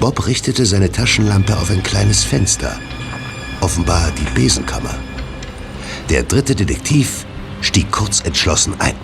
Bob 0.00 0.26
richtete 0.26 0.64
seine 0.66 0.90
Taschenlampe 0.90 1.56
auf 1.56 1.70
ein 1.70 1.82
kleines 1.82 2.24
Fenster, 2.24 2.76
offenbar 3.60 4.10
die 4.12 4.40
Besenkammer. 4.40 4.94
Der 6.08 6.22
dritte 6.24 6.54
Detektiv 6.56 7.24
stieg 7.60 7.92
kurz 7.92 8.20
entschlossen 8.22 8.74
ein. 8.80 8.94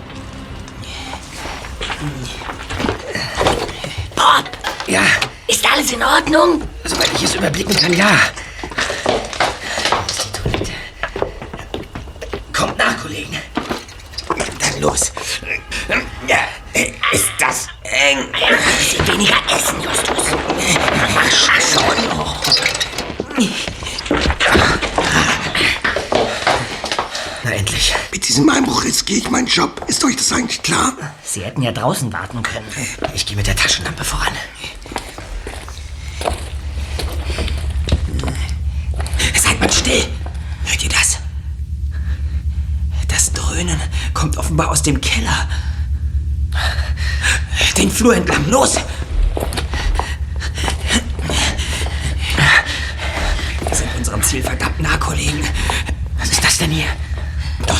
Bob, 4.15 4.45
Ja, 4.87 5.03
ist 5.47 5.65
alles 5.71 5.91
in 5.93 6.03
Ordnung? 6.03 6.61
soweit 6.83 7.11
ich 7.15 7.23
es 7.23 7.35
überblicken 7.35 7.75
kann, 7.75 7.93
ja. 7.93 8.17
Job. 29.49 29.83
Ist 29.87 30.03
euch 30.03 30.15
das 30.15 30.31
eigentlich 30.31 30.61
klar? 30.61 30.93
Sie 31.23 31.43
hätten 31.43 31.63
ja 31.63 31.71
draußen 31.71 32.13
warten 32.13 32.43
können. 32.43 32.67
Ich 33.15 33.25
gehe 33.25 33.35
mit 33.35 33.47
der 33.47 33.55
Taschenlampe 33.55 34.03
voran. 34.03 34.33
Seid 39.35 39.59
mal 39.59 39.71
still! 39.71 40.05
Hört 40.65 40.83
ihr 40.83 40.89
das? 40.89 41.17
Das 43.07 43.33
Dröhnen 43.33 43.79
kommt 44.13 44.37
offenbar 44.37 44.69
aus 44.69 44.83
dem 44.83 45.01
Keller. 45.01 45.49
Den 47.75 47.89
Flur 47.89 48.15
entlang, 48.15 48.47
los! 48.49 48.77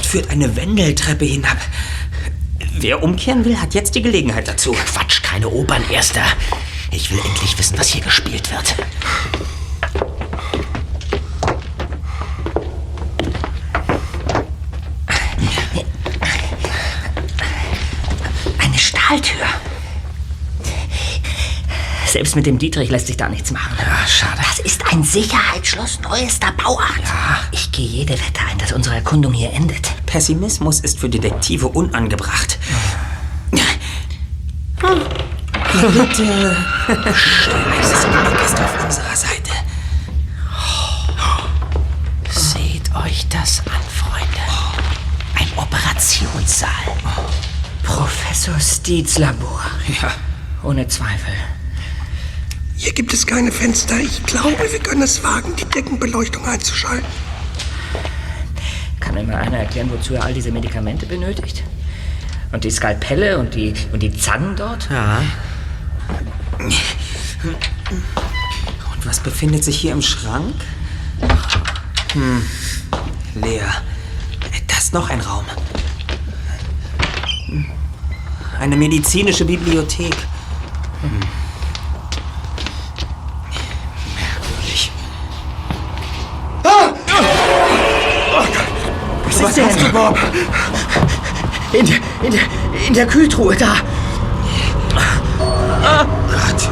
Führt 0.10 0.32
eine 0.32 0.55
Wendeltreppe 0.55 1.24
hinab. 1.24 1.57
Wer 2.80 3.03
umkehren 3.03 3.45
will, 3.45 3.62
hat 3.62 3.76
jetzt 3.76 3.93
die 3.93 4.01
Gelegenheit 4.01 4.47
dazu. 4.47 4.72
Quatsch, 4.72 5.22
keine 5.22 5.47
Opern, 5.49 5.84
Erster. 5.91 6.24
Ich 6.89 7.12
will 7.12 7.20
endlich 7.24 7.55
wissen, 7.60 7.78
was 7.78 7.89
hier 7.89 8.01
gespielt 8.01 8.49
wird. 8.49 8.76
Eine 18.57 18.80
Stahltür. 18.80 19.45
Selbst 22.07 22.36
mit 22.36 22.47
dem 22.47 22.57
Dietrich 22.57 22.89
lässt 22.89 23.05
sich 23.05 23.18
da 23.18 23.30
nichts 23.30 23.51
machen. 23.51 23.78
Ja, 23.80 24.07
schade. 24.07 24.41
Das 24.41 24.57
ist 24.57 24.91
ein 24.91 25.03
Sicherheitsschloss 25.03 25.99
neuester 26.01 26.51
Bauart. 26.53 27.03
Ich 27.51 27.72
gehe 27.72 27.86
jede 27.86 28.14
Wette 28.14 28.41
ein, 28.49 28.57
dass 28.57 28.72
unsere 28.72 28.95
Erkundung 28.95 29.34
hier 29.34 29.53
endet. 29.53 29.91
Pessimismus 30.10 30.80
ist 30.80 30.97
für 30.97 31.07
Detektive 31.07 31.68
unangebracht. 31.68 32.57
Bitte. 34.82 36.57
Das 36.88 38.07
Glück 38.07 38.41
ist 38.43 38.60
auf 38.60 38.84
unserer 38.86 39.16
Seite. 39.16 39.51
Seht 42.32 42.95
euch 42.95 43.28
das 43.30 43.60
an, 43.60 43.84
Freunde. 43.93 44.41
Ein 45.36 45.47
Operationssaal. 45.55 46.72
Professor 47.84 48.60
Steeds 48.60 49.20
Labor. 49.20 49.62
Ja. 50.01 50.12
Ohne 50.64 50.88
Zweifel. 50.88 51.34
Hier 52.76 52.93
gibt 52.93 53.14
es 53.14 53.28
keine 53.28 53.51
Fenster. 53.51 53.99
Ich 53.99 54.24
glaube, 54.24 54.72
wir 54.72 54.80
können 54.80 55.03
es 55.03 55.24
wagen, 55.24 55.55
die 55.55 55.66
Deckenbeleuchtung 55.66 56.43
einzuschalten. 56.45 57.05
Kann 59.50 59.50
mir 59.50 59.50
mal 59.50 59.50
einer 59.50 59.66
erklären, 59.66 59.89
wozu 59.91 60.14
er 60.14 60.24
all 60.24 60.34
diese 60.34 60.52
Medikamente 60.52 61.08
benötigt? 61.08 61.64
Und 62.52 62.64
die 62.64 62.70
Skalpelle 62.70 63.39
und 63.39 63.56
die, 63.56 63.74
und 63.91 64.04
die 64.04 64.16
Zangen 64.16 64.56
dort? 64.56 64.88
Ja. 64.91 65.24
Und 66.60 66.76
was 69.06 69.20
befindet 69.20 69.64
sich 69.64 69.78
hier 69.78 69.93
im 69.93 70.04
Schrank? 70.04 70.54
Hm, 72.14 72.43
leer. 73.41 73.66
Da 74.68 74.78
ist 74.78 74.93
noch 74.93 75.10
ein 75.10 75.22
Raum. 75.22 75.45
Eine 78.60 78.76
medizinische 78.76 79.45
Bibliothek. 79.45 80.16
Hm. 81.02 81.39
Was, 89.50 89.58
ist 89.58 89.80
denn? 89.80 89.86
Du, 89.86 89.91
Bob? 89.91 90.18
In, 91.74 91.86
der- 91.86 91.95
in, 92.24 92.39
in 92.88 92.93
der 92.93 93.08
Kühltruhe 93.08 93.56
da. 93.56 93.76
Gott. 96.32 96.70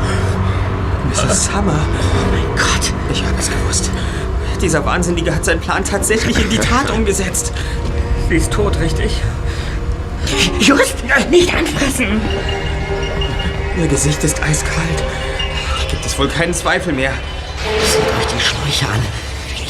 Mrs. 1.10 1.46
Summer. 1.46 1.74
Mein 2.32 2.56
Gott. 2.56 2.94
Ich 3.12 3.24
habe 3.24 3.36
es 3.40 3.50
gewusst. 3.50 3.90
Dieser 4.62 4.86
Wahnsinnige 4.86 5.34
hat 5.34 5.46
seinen 5.46 5.60
Plan 5.62 5.84
tatsächlich 5.84 6.40
in 6.40 6.50
die 6.50 6.58
Tat 6.58 6.90
umgesetzt. 6.92 7.52
Sie 8.30 8.36
ist 8.36 8.52
tot, 8.52 8.80
richtig? 8.80 9.12
Just, 10.60 10.96
nicht 11.30 11.54
anfassen. 11.54 12.20
Ihr 13.80 13.88
Gesicht 13.88 14.24
ist 14.24 14.42
eiskalt. 14.42 15.04
Da 15.80 15.90
gibt 15.92 16.06
es 16.06 16.18
wohl 16.18 16.28
keinen 16.28 16.54
Zweifel 16.54 16.94
mehr. 16.94 17.14
Seht 17.86 18.02
euch 18.02 18.34
die 18.34 18.42
Schläuche 18.44 18.92
an, 18.94 19.00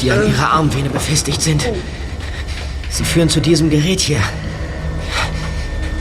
die 0.00 0.10
an 0.10 0.26
ihrer 0.28 0.50
Armvene 0.52 0.88
befestigt 0.88 1.42
sind. 1.42 1.68
Sie 2.90 3.04
führen 3.04 3.28
zu 3.28 3.40
diesem 3.40 3.70
Gerät 3.70 4.00
hier. 4.00 4.20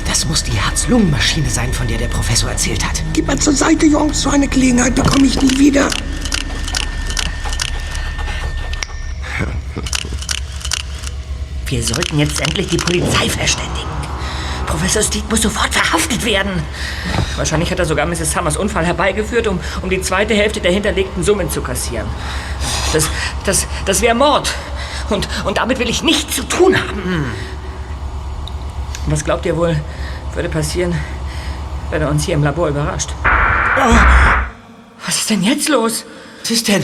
Das 0.05 0.25
muss 0.25 0.43
die 0.43 0.51
Herz-Lungen-Maschine 0.51 1.49
sein, 1.49 1.71
von 1.73 1.87
der 1.87 1.97
der 1.97 2.07
Professor 2.07 2.49
erzählt 2.49 2.83
hat. 2.83 3.03
Gib 3.13 3.27
mal 3.27 3.37
zur 3.37 3.53
Seite, 3.53 3.85
Jungs. 3.85 4.21
So 4.21 4.29
eine 4.29 4.47
Gelegenheit 4.47 4.95
bekomme 4.95 5.27
ich 5.27 5.41
nie 5.41 5.59
wieder. 5.59 5.89
Wir 11.67 11.83
sollten 11.83 12.17
jetzt 12.17 12.39
endlich 12.39 12.69
die 12.69 12.77
Polizei 12.77 13.29
verständigen. 13.29 13.87
Professor 14.65 15.01
Steed 15.01 15.29
muss 15.29 15.41
sofort 15.41 15.73
verhaftet 15.73 16.23
werden. 16.25 16.51
Wahrscheinlich 17.35 17.71
hat 17.71 17.79
er 17.79 17.85
sogar 17.85 18.05
Mrs. 18.05 18.31
Summers 18.31 18.57
Unfall 18.57 18.85
herbeigeführt, 18.85 19.47
um, 19.47 19.59
um 19.81 19.89
die 19.89 20.01
zweite 20.01 20.33
Hälfte 20.33 20.61
der 20.61 20.71
hinterlegten 20.71 21.23
Summen 21.23 21.49
zu 21.49 21.61
kassieren. 21.61 22.07
Das, 22.93 23.09
das, 23.45 23.67
das 23.85 24.01
wäre 24.01 24.15
Mord. 24.15 24.53
Und, 25.09 25.27
und 25.45 25.57
damit 25.57 25.79
will 25.79 25.89
ich 25.89 26.03
nichts 26.03 26.35
zu 26.35 26.43
tun 26.43 26.75
haben. 26.75 27.25
Was 29.07 29.23
glaubt 29.23 29.45
ihr 29.45 29.55
wohl, 29.55 29.79
würde 30.33 30.49
passieren, 30.49 30.93
wenn 31.89 32.01
er 32.01 32.09
uns 32.09 32.25
hier 32.25 32.35
im 32.35 32.43
Labor 32.43 32.67
überrascht? 32.67 33.09
Oh, 33.23 33.95
was 35.05 35.17
ist 35.17 35.29
denn 35.29 35.43
jetzt 35.43 35.69
los? 35.69 36.03
Was 36.41 36.51
ist 36.51 36.67
denn? 36.67 36.83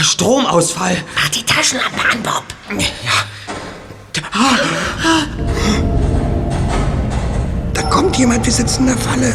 Stromausfall. 0.00 0.96
Mach 1.14 1.28
die 1.28 1.44
Taschenlampe 1.44 2.00
an, 2.10 2.22
Bob. 2.22 2.44
Da 7.74 7.82
kommt 7.82 8.16
jemand, 8.16 8.46
wir 8.46 8.52
sitzen 8.52 8.88
in 8.88 8.94
der 8.94 8.96
Falle. 8.96 9.34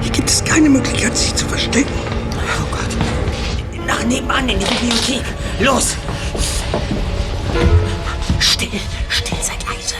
Hier 0.00 0.12
gibt 0.12 0.30
es 0.30 0.44
keine 0.44 0.68
Möglichkeit, 0.68 1.16
sich 1.16 1.34
zu 1.34 1.46
verstecken. 1.46 1.92
Oh 2.32 2.66
Gott. 2.70 3.86
Nach 3.86 4.04
nebenan 4.04 4.48
in 4.48 4.58
die 4.58 4.64
Bibliothek. 4.64 5.24
Los! 5.60 5.96
Still, 8.44 8.80
still, 9.08 9.42
seid 9.42 9.64
leise. 9.64 9.96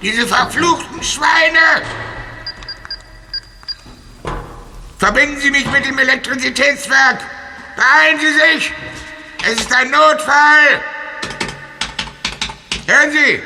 Diese 0.00 0.26
verfluchten 0.26 1.02
Schweine! 1.02 1.82
Verbinden 4.98 5.38
Sie 5.40 5.50
mich 5.50 5.66
mit 5.70 5.84
dem 5.84 5.98
Elektrizitätswerk! 5.98 7.20
Beeilen 7.76 8.18
Sie 8.20 8.32
sich! 8.32 8.72
Es 9.44 9.60
ist 9.60 9.72
ein 9.74 9.90
Notfall! 9.90 10.80
Hören 12.86 13.12
Sie! 13.12 13.42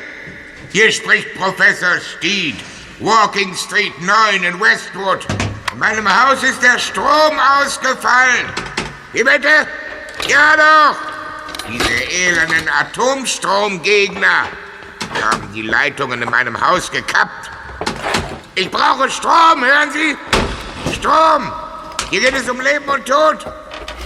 Hier 0.72 0.92
spricht 0.92 1.34
Professor 1.34 2.00
Steed, 2.00 2.56
Walking 3.00 3.54
Street 3.56 4.00
9 4.00 4.44
in 4.44 4.60
Westwood. 4.60 5.26
In 5.74 5.80
meinem 5.80 6.08
Haus 6.08 6.40
ist 6.44 6.62
der 6.62 6.78
Strom 6.78 7.40
ausgefallen. 7.60 8.46
Wie 9.12 9.24
bitte? 9.24 9.48
Ja 10.28 10.56
doch! 10.56 10.96
Diese 11.68 12.04
elenden 12.12 12.68
Atomstromgegner 12.68 14.46
haben 15.20 15.52
die 15.52 15.62
Leitungen 15.62 16.22
in 16.22 16.30
meinem 16.30 16.60
Haus 16.60 16.88
gekappt. 16.92 17.50
Ich 18.54 18.70
brauche 18.70 19.10
Strom, 19.10 19.64
hören 19.64 19.90
Sie? 19.90 20.16
Strom! 20.94 21.52
Hier 22.08 22.20
geht 22.20 22.36
es 22.36 22.48
um 22.48 22.60
Leben 22.60 22.88
und 22.88 23.04
Tod. 23.04 23.44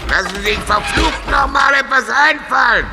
Lassen 0.09 0.37
Sie 0.37 0.45
sich 0.45 0.59
verflucht 0.61 1.31
noch 1.31 1.49
mal 1.49 1.75
etwas 1.75 2.09
einfallen. 2.09 2.87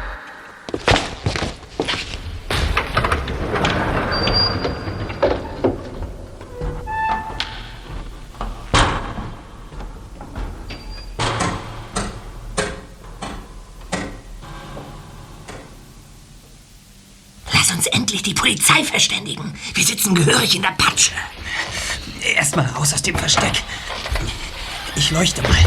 Endlich 18.16 18.34
die 18.34 18.42
Polizei 18.42 18.82
verständigen. 18.86 19.54
Wir 19.74 19.84
sitzen 19.84 20.16
gehörig 20.16 20.56
in 20.56 20.62
der 20.62 20.72
Patsche. 20.78 21.12
Erstmal 22.22 22.66
raus 22.68 22.94
aus 22.94 23.02
dem 23.02 23.18
Versteck. 23.18 23.62
Ich 24.96 25.12
leuchte 25.12 25.42
mal. 25.42 25.66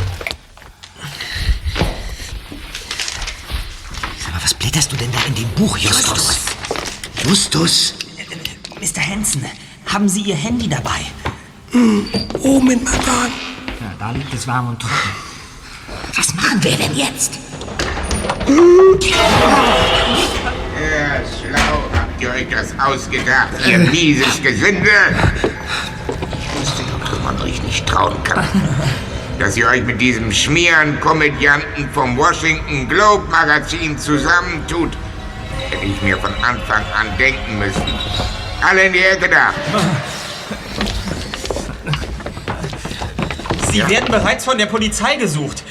Aber 4.29 4.43
was 4.43 4.55
blätterst 4.55 4.91
du 4.91 4.97
denn 4.97 5.13
da 5.13 5.19
in 5.27 5.35
dem 5.35 5.49
Buch, 5.51 5.77
Justus? 5.77 6.39
Justus? 7.23 7.95
Mr. 8.81 9.07
Hansen, 9.07 9.45
haben 9.85 10.09
Sie 10.09 10.23
Ihr 10.23 10.37
Handy 10.37 10.71
dabei? 10.71 11.05
Oben 11.75 12.71
in 12.71 12.83
meinem 12.83 13.07
Wagen. 13.07 13.33
Ja, 13.79 13.95
da 13.99 14.11
liegt 14.13 14.33
es 14.33 14.47
warm 14.47 14.69
und 14.69 14.81
trocken. 14.81 15.11
Was 16.17 16.33
machen 16.33 16.65
wir 16.65 16.79
denn 16.79 16.97
jetzt? 16.97 17.41
Ja, 20.81 21.21
schlau 21.27 21.88
habt 22.19 22.23
ihr 22.23 22.31
euch 22.31 22.49
das 22.51 22.75
ausgedacht, 22.81 23.49
ihr 23.69 23.79
mieses 23.79 24.43
Gesindel. 24.43 24.91
Ich 26.33 26.61
wusste 26.61 26.83
doch, 26.91 27.09
dass 27.09 27.23
man 27.23 27.41
euch 27.43 27.63
nicht 27.63 27.87
trauen 27.87 28.21
kann. 28.25 28.45
Dass 29.39 29.57
ihr 29.57 29.69
euch 29.69 29.85
mit 29.85 30.01
diesem 30.01 30.33
Schmierenkomödianten 30.33 31.89
vom 31.95 32.17
Washington 32.17 32.89
Globe 32.89 33.31
Magazin 33.31 33.97
zusammentut, 33.97 34.91
hätte 35.71 35.85
ich 35.85 36.03
mir 36.03 36.19
von 36.19 36.35
Anfang 36.43 36.83
an 36.99 37.07
denken 37.19 37.61
müssen. 37.61 37.87
Alle 38.69 38.87
in 38.87 38.95
die 38.95 38.99
Ecke 38.99 39.29
da. 39.29 39.53
Sie 43.71 43.89
werden 43.89 44.11
bereits 44.11 44.45
von 44.45 44.59
der 44.59 44.67
Polizei 44.67 45.15
gesucht. 45.15 45.63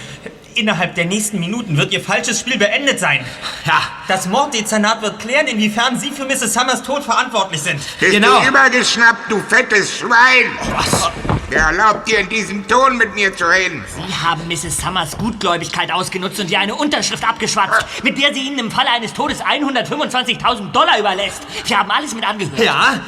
Innerhalb 0.58 0.96
der 0.96 1.06
nächsten 1.06 1.40
Minuten 1.40 1.78
wird 1.78 1.94
Ihr 1.94 2.02
falsches 2.02 2.40
Spiel 2.40 2.58
beendet 2.58 3.00
sein. 3.00 3.24
Ja. 3.66 3.80
Das 4.08 4.26
Morddezernat 4.26 5.04
wird 5.04 5.20
klären, 5.20 5.46
inwiefern 5.46 6.00
Sie 6.00 6.10
für 6.10 6.26
Mrs. 6.26 6.54
Summers 6.54 6.82
Tod 6.82 7.04
verantwortlich 7.04 7.62
sind. 7.62 7.80
Bist 8.00 8.12
genau. 8.12 8.42
du 8.42 8.48
übergeschnappt, 8.48 9.32
du 9.32 9.40
fettes 9.40 10.00
Schwein? 10.00 10.58
Was? 10.76 11.12
Wer 11.50 11.62
erlaubt 11.62 12.10
dir 12.10 12.20
in 12.20 12.30
diesem 12.30 12.68
Ton 12.68 12.98
mit 12.98 13.14
mir 13.14 13.36
zu 13.36 13.46
reden? 13.46 13.86
Sie 13.96 14.16
haben 14.16 14.48
Mrs. 14.48 14.78
Summers 14.78 15.16
Gutgläubigkeit 15.18 15.92
ausgenutzt 15.92 16.40
und 16.40 16.50
ihr 16.50 16.60
eine 16.60 16.74
Unterschrift 16.74 17.24
abgeschwatzt, 17.24 17.86
mit 18.04 18.20
der 18.20 18.34
sie 18.34 18.48
Ihnen 18.48 18.60
im 18.60 18.72
Falle 18.72 18.90
eines 18.90 19.14
Todes 19.14 19.44
125.000 19.44 20.72
Dollar 20.72 20.98
überlässt. 21.00 21.44
Wir 21.66 21.78
haben 21.78 21.92
alles 21.92 22.16
mit 22.16 22.28
angehört. 22.28 22.60
Ja? 22.60 23.00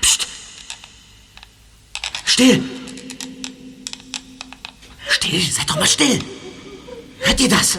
Psst. 0.00 0.26
Still. 2.24 2.79
Still, 5.30 5.52
seid 5.52 5.70
doch 5.70 5.76
mal 5.76 5.86
still. 5.86 6.18
Hört 7.20 7.40
ihr 7.40 7.48
das? 7.48 7.78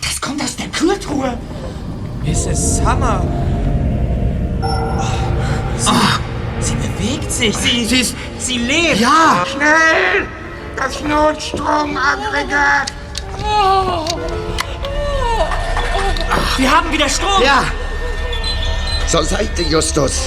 Das 0.00 0.18
kommt 0.18 0.42
aus 0.42 0.56
der 0.56 0.68
Kühltruhe. 0.68 1.36
Mrs. 2.24 2.78
Summer. 2.78 3.22
Oh, 4.62 5.02
sie, 6.58 6.70
sie 6.70 6.74
bewegt 6.76 7.30
sich. 7.30 7.54
Sie, 7.54 7.84
sie, 7.84 8.00
ist, 8.00 8.16
sie 8.38 8.56
lebt. 8.56 9.00
Ja. 9.00 9.44
Schnell! 9.46 10.26
Das 10.74 11.02
Notstromaggregat! 11.02 12.90
Wir 16.56 16.70
haben 16.70 16.90
wieder 16.90 17.10
Strom. 17.10 17.42
Ja. 17.42 17.64
Zur 19.06 19.24
Seite, 19.24 19.64
Justus. 19.64 20.22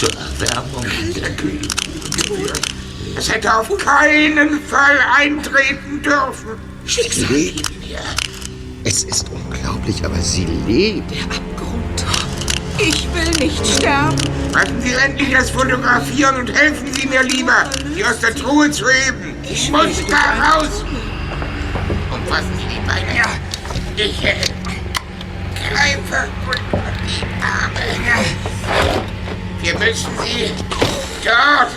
Zur 0.00 0.08
Erwärmung 0.18 0.86
der 1.14 1.30
Kühlkühle 1.36 2.10
geführt. 2.16 2.62
Es 3.18 3.30
hätte 3.30 3.54
auf 3.54 3.68
keinen 3.76 4.58
Fall 4.60 4.98
eintreten 5.14 6.00
dürfen. 6.02 6.58
Sie 6.86 7.24
lebt. 7.24 7.70
Es 8.82 9.04
ist 9.04 9.26
unglaublich, 9.28 10.02
aber 10.02 10.18
sie 10.22 10.46
lebt. 10.66 11.12
Ich 12.78 13.06
will 13.12 13.30
nicht 13.46 13.66
sterben. 13.66 14.16
Lassen 14.54 14.80
Sie 14.80 14.94
endlich 14.94 15.32
das 15.32 15.50
Fotografieren 15.50 16.36
und 16.36 16.50
helfen 16.50 16.90
Sie 16.94 17.06
mir 17.06 17.22
lieber, 17.22 17.68
sie 17.94 18.02
aus 18.02 18.20
der 18.20 18.34
Truhe 18.34 18.70
zu 18.70 18.86
heben. 18.88 19.36
Ich 19.42 19.70
muss 19.70 20.02
da 20.08 20.54
raus. 20.54 20.82
Umfassen 22.10 22.52
Sie 22.56 22.74
die 22.74 22.86
Beine. 22.88 23.18
Ja. 23.18 23.26
Ich 23.96 24.24
äh, 24.24 24.34
greife 25.68 26.26
unter 26.46 26.92
die 27.06 27.22
Arme. 27.42 28.39
Wir 29.62 29.78
müssen 29.78 30.10
sie 30.24 30.50
dort 31.24 31.70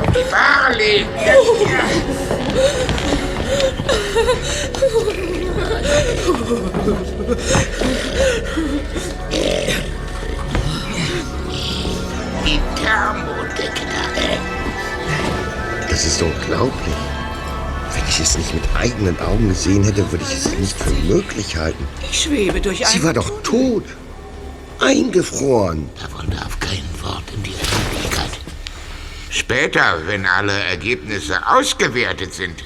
auf 0.00 0.12
die 0.12 0.30
Bahre 0.30 0.76
legen. 0.76 1.08
Die 12.44 12.60
Thermodeknarre. 12.80 14.38
Das 15.88 16.04
ist 16.04 16.22
unglaublich. 16.22 16.94
Wenn 17.92 18.08
ich 18.08 18.20
es 18.20 18.38
nicht 18.38 18.54
mit 18.54 18.64
eigenen 18.78 19.18
Augen 19.20 19.48
gesehen 19.48 19.82
hätte, 19.84 20.10
würde 20.12 20.24
ich 20.24 20.36
es 20.36 20.58
nicht 20.58 20.76
für 20.78 20.90
möglich 20.90 21.56
halten. 21.56 21.86
Ich 22.10 22.22
schwebe 22.22 22.60
durch 22.60 22.86
Sie 22.86 22.98
ein... 22.98 23.04
war 23.04 23.12
doch 23.12 23.30
tot. 23.42 23.84
Eingefroren. 24.80 25.88
Davon 26.00 26.30
darf 26.30 26.58
kein 26.60 26.84
Wort 27.02 27.24
in 27.34 27.42
die 27.42 27.54
Öffentlichkeit. 27.54 28.30
Später, 29.30 30.06
wenn 30.06 30.26
alle 30.26 30.52
Ergebnisse 30.52 31.46
ausgewertet 31.46 32.34
sind, 32.34 32.64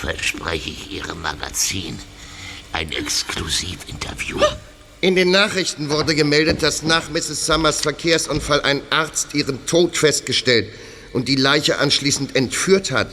verspreche 0.00 0.70
ich 0.70 0.92
Ihrem 0.92 1.22
Magazin 1.22 1.98
ein 2.72 2.92
Exklusivinterview. 2.92 4.38
In 5.00 5.16
den 5.16 5.30
Nachrichten 5.30 5.90
wurde 5.90 6.14
gemeldet, 6.14 6.62
dass 6.62 6.82
nach 6.82 7.10
Mrs. 7.10 7.46
Summers 7.46 7.80
Verkehrsunfall 7.80 8.60
ein 8.62 8.82
Arzt 8.90 9.34
ihren 9.34 9.64
Tod 9.66 9.96
festgestellt 9.96 10.68
und 11.12 11.26
die 11.26 11.36
Leiche 11.36 11.78
anschließend 11.78 12.36
entführt 12.36 12.90
hat. 12.90 13.08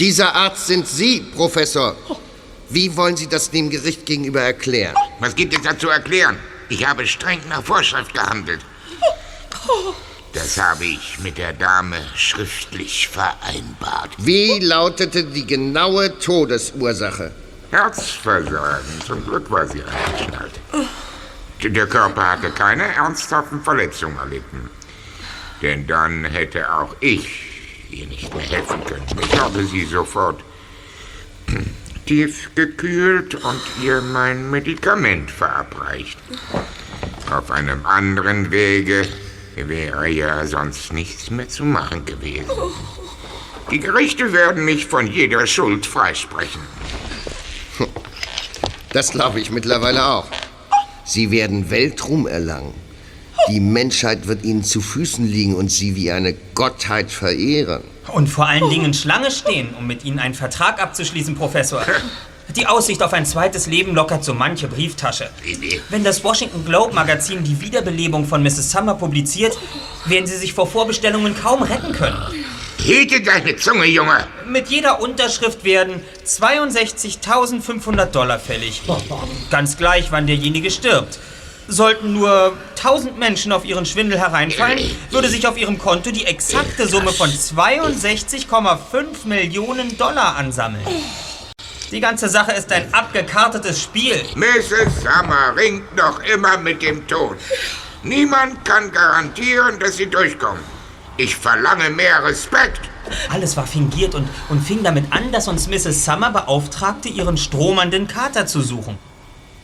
Dieser 0.00 0.34
Arzt 0.34 0.66
sind 0.66 0.88
Sie, 0.88 1.20
Professor. 1.34 1.96
Wie 2.68 2.96
wollen 2.96 3.16
Sie 3.16 3.28
das 3.28 3.50
dem 3.50 3.70
Gericht 3.70 4.06
gegenüber 4.06 4.40
erklären? 4.40 4.96
Was 5.20 5.36
gibt 5.36 5.54
es 5.54 5.62
da 5.62 5.78
zu 5.78 5.88
erklären? 5.88 6.36
Ich 6.68 6.86
habe 6.86 7.06
streng 7.06 7.40
nach 7.48 7.62
Vorschrift 7.62 8.12
gehandelt. 8.14 8.60
Das 10.32 10.58
habe 10.58 10.84
ich 10.84 11.18
mit 11.20 11.38
der 11.38 11.52
Dame 11.52 11.98
schriftlich 12.16 13.08
vereinbart. 13.08 14.10
Wie 14.18 14.58
lautete 14.58 15.24
die 15.24 15.46
genaue 15.46 16.18
Todesursache? 16.18 17.30
Herzversagen. 17.70 19.00
Zum 19.06 19.24
Glück 19.24 19.50
war 19.50 19.66
sie 19.66 19.82
eingeschnallt. 19.82 20.60
Der 21.62 21.86
Körper 21.86 22.32
hatte 22.32 22.50
keine 22.50 22.84
ernsthaften 22.94 23.62
Verletzungen 23.62 24.18
erlitten. 24.18 24.70
Denn 25.62 25.86
dann 25.86 26.24
hätte 26.24 26.72
auch 26.72 26.94
ich 27.00 27.28
ihr 27.90 28.06
nicht 28.06 28.34
mehr 28.34 28.44
helfen 28.44 28.84
können. 28.84 29.06
Ich 29.20 29.40
habe 29.40 29.64
sie 29.64 29.84
sofort 29.84 30.40
tief 32.06 32.50
gekühlt 32.54 33.34
und 33.34 33.60
ihr 33.82 34.00
mein 34.00 34.50
Medikament 34.50 35.30
verabreicht. 35.30 36.18
Auf 37.30 37.50
einem 37.50 37.86
anderen 37.86 38.50
Wege 38.50 39.06
wäre 39.56 40.08
ja 40.08 40.46
sonst 40.46 40.92
nichts 40.92 41.30
mehr 41.30 41.48
zu 41.48 41.64
machen 41.64 42.04
gewesen. 42.04 42.50
Die 43.70 43.80
Gerichte 43.80 44.32
werden 44.32 44.64
mich 44.64 44.86
von 44.86 45.06
jeder 45.06 45.46
Schuld 45.46 45.86
freisprechen. 45.86 46.60
Das 48.92 49.10
glaube 49.10 49.40
ich 49.40 49.50
mittlerweile 49.50 50.06
auch. 50.06 50.26
Sie 51.04 51.30
werden 51.30 51.70
Weltruhm 51.70 52.26
erlangen. 52.26 52.74
Die 53.48 53.60
Menschheit 53.60 54.26
wird 54.26 54.44
ihnen 54.44 54.64
zu 54.64 54.80
Füßen 54.80 55.26
liegen 55.26 55.54
und 55.54 55.70
sie 55.70 55.96
wie 55.96 56.10
eine 56.10 56.34
Gottheit 56.54 57.10
verehren. 57.10 57.82
Und 58.12 58.28
vor 58.28 58.46
allen 58.46 58.68
Dingen 58.70 58.94
Schlange 58.94 59.30
stehen, 59.30 59.74
um 59.78 59.86
mit 59.86 60.04
Ihnen 60.04 60.18
einen 60.18 60.34
Vertrag 60.34 60.82
abzuschließen, 60.82 61.34
Professor. 61.34 61.82
Die 62.56 62.66
Aussicht 62.66 63.02
auf 63.02 63.12
ein 63.12 63.24
zweites 63.24 63.66
Leben 63.66 63.94
lockert 63.94 64.22
so 64.24 64.34
manche 64.34 64.68
Brieftasche. 64.68 65.30
Wenn 65.88 66.04
das 66.04 66.22
Washington 66.22 66.64
Globe 66.64 66.94
Magazin 66.94 67.42
die 67.42 67.60
Wiederbelebung 67.60 68.26
von 68.26 68.42
Mrs. 68.42 68.70
Summer 68.70 68.94
publiziert, 68.94 69.56
werden 70.04 70.26
Sie 70.26 70.36
sich 70.36 70.52
vor 70.52 70.66
Vorbestellungen 70.66 71.34
kaum 71.36 71.62
retten 71.62 71.92
können. 71.92 72.18
Hüte 72.84 73.22
deine 73.22 73.56
Zunge, 73.56 73.86
Junge! 73.86 74.26
Mit 74.46 74.68
jeder 74.68 75.00
Unterschrift 75.00 75.64
werden 75.64 76.02
62.500 76.26 78.06
Dollar 78.06 78.38
fällig. 78.38 78.82
Ganz 79.50 79.78
gleich, 79.78 80.12
wann 80.12 80.26
derjenige 80.26 80.70
stirbt. 80.70 81.18
Sollten 81.68 82.12
nur 82.12 82.56
1000 82.76 83.18
Menschen 83.18 83.52
auf 83.52 83.64
ihren 83.64 83.86
Schwindel 83.86 84.18
hereinfallen, 84.18 84.78
würde 85.10 85.28
sich 85.28 85.46
auf 85.46 85.56
ihrem 85.56 85.78
Konto 85.78 86.10
die 86.10 86.26
exakte 86.26 86.86
Summe 86.86 87.12
von 87.12 87.30
62,5 87.30 89.26
Millionen 89.26 89.96
Dollar 89.96 90.36
ansammeln. 90.36 90.84
Die 91.90 92.00
ganze 92.00 92.28
Sache 92.28 92.52
ist 92.52 92.70
ein 92.72 92.92
abgekartetes 92.92 93.82
Spiel. 93.82 94.20
Mrs. 94.34 95.02
Summer 95.02 95.54
ringt 95.56 95.94
noch 95.96 96.20
immer 96.24 96.58
mit 96.58 96.82
dem 96.82 97.06
Tod. 97.06 97.36
Niemand 98.02 98.64
kann 98.64 98.92
garantieren, 98.92 99.78
dass 99.78 99.96
sie 99.96 100.06
durchkommt. 100.06 100.60
Ich 101.16 101.36
verlange 101.36 101.90
mehr 101.90 102.24
Respekt. 102.24 102.80
Alles 103.30 103.56
war 103.56 103.66
fingiert 103.66 104.14
und, 104.14 104.28
und 104.48 104.60
fing 104.60 104.82
damit 104.82 105.12
an, 105.12 105.30
dass 105.30 105.48
uns 105.48 105.68
Mrs. 105.68 106.04
Summer 106.04 106.30
beauftragte, 106.30 107.08
ihren 107.08 107.36
stromernden 107.36 108.08
Kater 108.08 108.46
zu 108.46 108.60
suchen. 108.60 108.98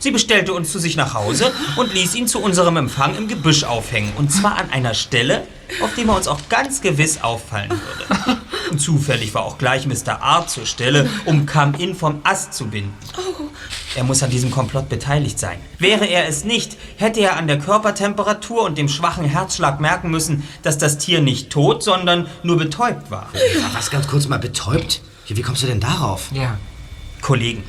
Sie 0.01 0.09
bestellte 0.09 0.53
uns 0.53 0.71
zu 0.71 0.79
sich 0.79 0.95
nach 0.97 1.13
Hause 1.13 1.53
und 1.75 1.93
ließ 1.93 2.15
ihn 2.15 2.27
zu 2.27 2.41
unserem 2.41 2.75
Empfang 2.75 3.15
im 3.15 3.27
Gebüsch 3.27 3.63
aufhängen. 3.63 4.11
Und 4.17 4.31
zwar 4.31 4.57
an 4.57 4.71
einer 4.71 4.95
Stelle, 4.95 5.47
auf 5.83 5.93
dem 5.93 6.09
er 6.09 6.15
uns 6.15 6.27
auch 6.27 6.39
ganz 6.49 6.81
gewiss 6.81 7.21
auffallen 7.21 7.69
würde. 7.69 8.41
Und 8.71 8.79
zufällig 8.81 9.35
war 9.35 9.43
auch 9.43 9.59
gleich 9.59 9.85
Mr. 9.85 10.23
Art 10.23 10.49
zur 10.49 10.65
Stelle, 10.65 11.07
um 11.25 11.45
Come-In 11.45 11.93
vom 11.93 12.21
Ast 12.23 12.55
zu 12.55 12.65
binden. 12.65 12.95
Er 13.95 14.03
muss 14.03 14.23
an 14.23 14.31
diesem 14.31 14.49
Komplott 14.49 14.89
beteiligt 14.89 15.37
sein. 15.37 15.59
Wäre 15.77 16.05
er 16.05 16.27
es 16.27 16.45
nicht, 16.45 16.77
hätte 16.97 17.19
er 17.19 17.37
an 17.37 17.45
der 17.45 17.59
Körpertemperatur 17.59 18.63
und 18.63 18.79
dem 18.79 18.89
schwachen 18.89 19.25
Herzschlag 19.25 19.79
merken 19.79 20.09
müssen, 20.09 20.47
dass 20.63 20.79
das 20.79 20.97
Tier 20.97 21.21
nicht 21.21 21.51
tot, 21.51 21.83
sondern 21.83 22.27
nur 22.41 22.57
betäubt 22.57 23.11
war. 23.11 23.29
Was 23.73 23.91
ganz 23.91 24.07
kurz 24.07 24.27
mal 24.27 24.39
betäubt? 24.39 25.01
Ja, 25.27 25.37
Wie 25.37 25.43
kommst 25.43 25.61
du 25.61 25.67
denn 25.67 25.79
darauf? 25.79 26.31
Ja. 26.31 26.57
Kollegen. 27.21 27.63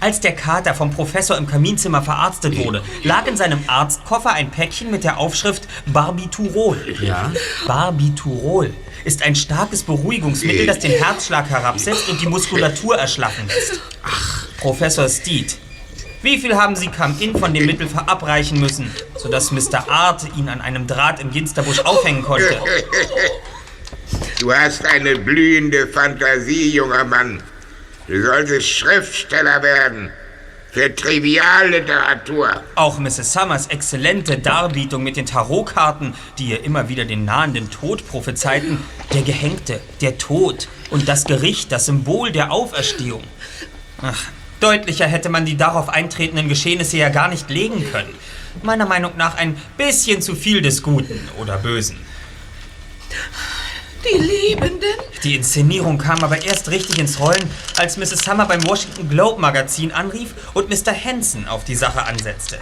Als 0.00 0.20
der 0.20 0.32
Kater 0.32 0.74
vom 0.74 0.90
Professor 0.90 1.36
im 1.36 1.46
Kaminzimmer 1.46 2.02
verarztet 2.02 2.56
wurde, 2.58 2.82
lag 3.02 3.26
in 3.26 3.36
seinem 3.36 3.60
Arztkoffer 3.66 4.32
ein 4.32 4.50
Päckchen 4.50 4.90
mit 4.90 5.04
der 5.04 5.18
Aufschrift 5.18 5.68
Barbiturol. 5.86 6.96
Ja? 7.00 7.32
Barbiturol 7.66 8.72
ist 9.04 9.22
ein 9.22 9.34
starkes 9.34 9.82
Beruhigungsmittel, 9.82 10.66
das 10.66 10.78
den 10.78 10.92
Herzschlag 10.92 11.48
herabsetzt 11.48 12.08
und 12.08 12.20
die 12.20 12.26
Muskulatur 12.26 12.96
erschlaffen 12.96 13.46
lässt. 13.48 13.80
Ach, 14.02 14.46
Professor 14.58 15.08
Steed, 15.08 15.56
wie 16.22 16.38
viel 16.38 16.54
haben 16.54 16.76
Sie 16.76 16.88
Come-In 16.88 17.36
von 17.38 17.54
dem 17.54 17.64
Mittel 17.64 17.88
verabreichen 17.88 18.60
müssen, 18.60 18.90
sodass 19.16 19.52
Mr. 19.52 19.88
Art 19.88 20.26
ihn 20.36 20.48
an 20.50 20.60
einem 20.60 20.86
Draht 20.86 21.20
im 21.20 21.30
Ginsterbusch 21.30 21.80
aufhängen 21.80 22.22
konnte? 22.22 22.60
Du 24.40 24.50
hast 24.52 24.86
eine 24.86 25.16
blühende 25.16 25.86
Fantasie, 25.86 26.70
junger 26.70 27.04
Mann. 27.04 27.42
Du 28.10 28.20
solltest 28.20 28.68
Schriftsteller 28.68 29.62
werden. 29.62 30.10
Für 30.72 30.92
Trivialliteratur. 30.92 32.64
Auch 32.74 32.98
Mrs. 32.98 33.32
Summers 33.32 33.68
exzellente 33.68 34.36
Darbietung 34.36 35.04
mit 35.04 35.16
den 35.16 35.26
Tarotkarten, 35.26 36.14
die 36.36 36.46
ihr 36.46 36.64
immer 36.64 36.88
wieder 36.88 37.04
den 37.04 37.24
nahenden 37.24 37.70
Tod 37.70 38.08
prophezeiten, 38.08 38.82
der 39.14 39.22
Gehängte, 39.22 39.78
der 40.00 40.18
Tod 40.18 40.66
und 40.90 41.06
das 41.06 41.24
Gericht, 41.24 41.70
das 41.70 41.86
Symbol 41.86 42.32
der 42.32 42.50
Auferstehung. 42.50 43.22
Ach, 44.02 44.24
deutlicher 44.58 45.06
hätte 45.06 45.28
man 45.28 45.44
die 45.44 45.56
darauf 45.56 45.88
eintretenden 45.88 46.48
Geschehnisse 46.48 46.96
ja 46.96 47.10
gar 47.10 47.28
nicht 47.28 47.48
legen 47.48 47.92
können. 47.92 48.12
Meiner 48.64 48.86
Meinung 48.86 49.16
nach 49.18 49.36
ein 49.36 49.56
bisschen 49.76 50.20
zu 50.20 50.34
viel 50.34 50.62
des 50.62 50.82
Guten 50.82 51.28
oder 51.38 51.58
Bösen. 51.58 51.96
Die 54.02 54.18
Lebenden? 54.18 54.88
Die 55.22 55.34
Inszenierung 55.34 55.98
kam 55.98 56.24
aber 56.24 56.42
erst 56.42 56.70
richtig 56.70 56.98
ins 56.98 57.20
Rollen, 57.20 57.50
als 57.76 57.98
Mrs. 57.98 58.20
Summer 58.24 58.46
beim 58.46 58.66
Washington 58.66 59.08
Globe 59.10 59.40
Magazin 59.40 59.92
anrief 59.92 60.34
und 60.54 60.70
Mr. 60.70 60.94
Hanson 60.94 61.46
auf 61.46 61.64
die 61.64 61.74
Sache 61.74 62.02
ansetzte. 62.04 62.58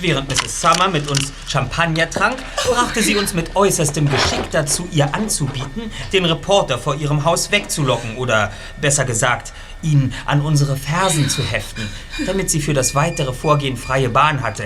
Während 0.00 0.28
Mrs. 0.28 0.60
Summer 0.60 0.88
mit 0.88 1.08
uns 1.10 1.32
Champagner 1.46 2.08
trank, 2.08 2.38
brachte 2.66 3.02
sie 3.02 3.16
uns 3.16 3.34
mit 3.34 3.54
äußerstem 3.56 4.08
Geschick 4.08 4.50
dazu, 4.50 4.88
ihr 4.90 5.14
anzubieten, 5.14 5.90
den 6.12 6.24
Reporter 6.24 6.78
vor 6.78 6.94
ihrem 6.94 7.24
Haus 7.24 7.50
wegzulocken 7.50 8.16
oder, 8.16 8.50
besser 8.80 9.04
gesagt, 9.04 9.52
ihn 9.82 10.14
an 10.24 10.40
unsere 10.40 10.76
Fersen 10.76 11.28
zu 11.28 11.42
heften, 11.42 11.86
damit 12.26 12.48
sie 12.48 12.62
für 12.62 12.74
das 12.74 12.94
weitere 12.94 13.34
Vorgehen 13.34 13.76
freie 13.76 14.08
Bahn 14.08 14.42
hatte. 14.42 14.64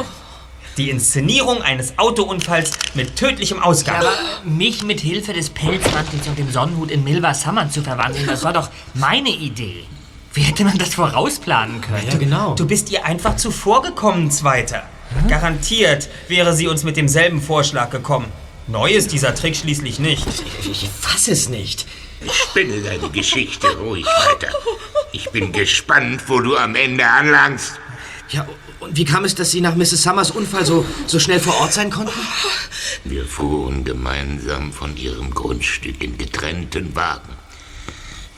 Die 0.77 0.89
Inszenierung 0.89 1.61
eines 1.63 1.99
Autounfalls 1.99 2.71
mit 2.95 3.17
tödlichem 3.17 3.63
Ausgang. 3.63 3.97
Aber 3.97 4.13
mich 4.45 4.83
mit 4.83 5.01
Hilfe 5.01 5.33
des 5.33 5.51
Pelzmantels 5.51 6.27
und 6.27 6.39
dem 6.39 6.51
Sonnenhut 6.51 6.91
in 6.91 7.05
Milva 7.05 7.35
Summer 7.35 7.69
zu 7.69 7.83
verwandeln, 7.83 8.27
das 8.27 8.43
war 8.43 8.53
doch 8.53 8.71
meine 8.95 9.29
Idee. 9.29 9.85
Wie 10.33 10.41
hätte 10.41 10.65
man 10.65 10.79
das 10.79 10.95
vorausplanen 10.95 11.83
können? 11.83 12.09
Ja, 12.11 12.17
genau. 12.17 12.55
Du 12.55 12.67
bist 12.67 12.91
ihr 12.91 13.05
einfach 13.05 13.37
zuvorgekommen, 13.37 14.31
Zweiter. 14.31 14.85
Garantiert 15.29 16.09
wäre 16.29 16.55
sie 16.55 16.69
uns 16.69 16.85
mit 16.85 16.97
demselben 16.97 17.43
Vorschlag 17.43 17.91
gekommen. 17.91 18.27
Neu 18.67 18.91
ist 18.91 19.13
dieser 19.13 19.35
Trick 19.35 19.57
schließlich 19.57 19.99
nicht. 19.99 20.27
Ich 20.63 20.89
fasse 20.89 21.33
es 21.33 21.51
nicht. 21.51 21.87
Spinne 22.31 22.81
deine 22.81 23.11
Geschichte 23.11 23.67
ruhig 23.77 24.07
weiter. 24.07 24.55
Ich 25.13 25.29
bin 25.31 25.53
gespannt, 25.53 26.23
wo 26.29 26.41
du 26.41 26.57
am 26.57 26.75
Ende 26.77 27.07
anlangst. 27.07 27.79
Ja, 28.31 28.47
und 28.83 28.97
wie 28.97 29.05
kam 29.05 29.25
es, 29.25 29.35
dass 29.35 29.51
Sie 29.51 29.61
nach 29.61 29.77
Mrs. 29.77 30.03
Summers 30.03 30.31
Unfall 30.31 30.67
so, 30.67 30.85
so 31.07 31.19
schnell 31.19 31.41
vor 31.41 31.55
Ort 31.61 31.73
sein 31.73 31.91
konnten? 31.91 32.13
Wir 33.05 33.25
fuhren 33.25 33.85
gemeinsam 33.85 34.73
von 34.73 34.97
ihrem 34.97 35.31
Grundstück 35.31 36.03
in 36.03 36.19
getrennten 36.19 36.95
Wagen. 36.95 37.33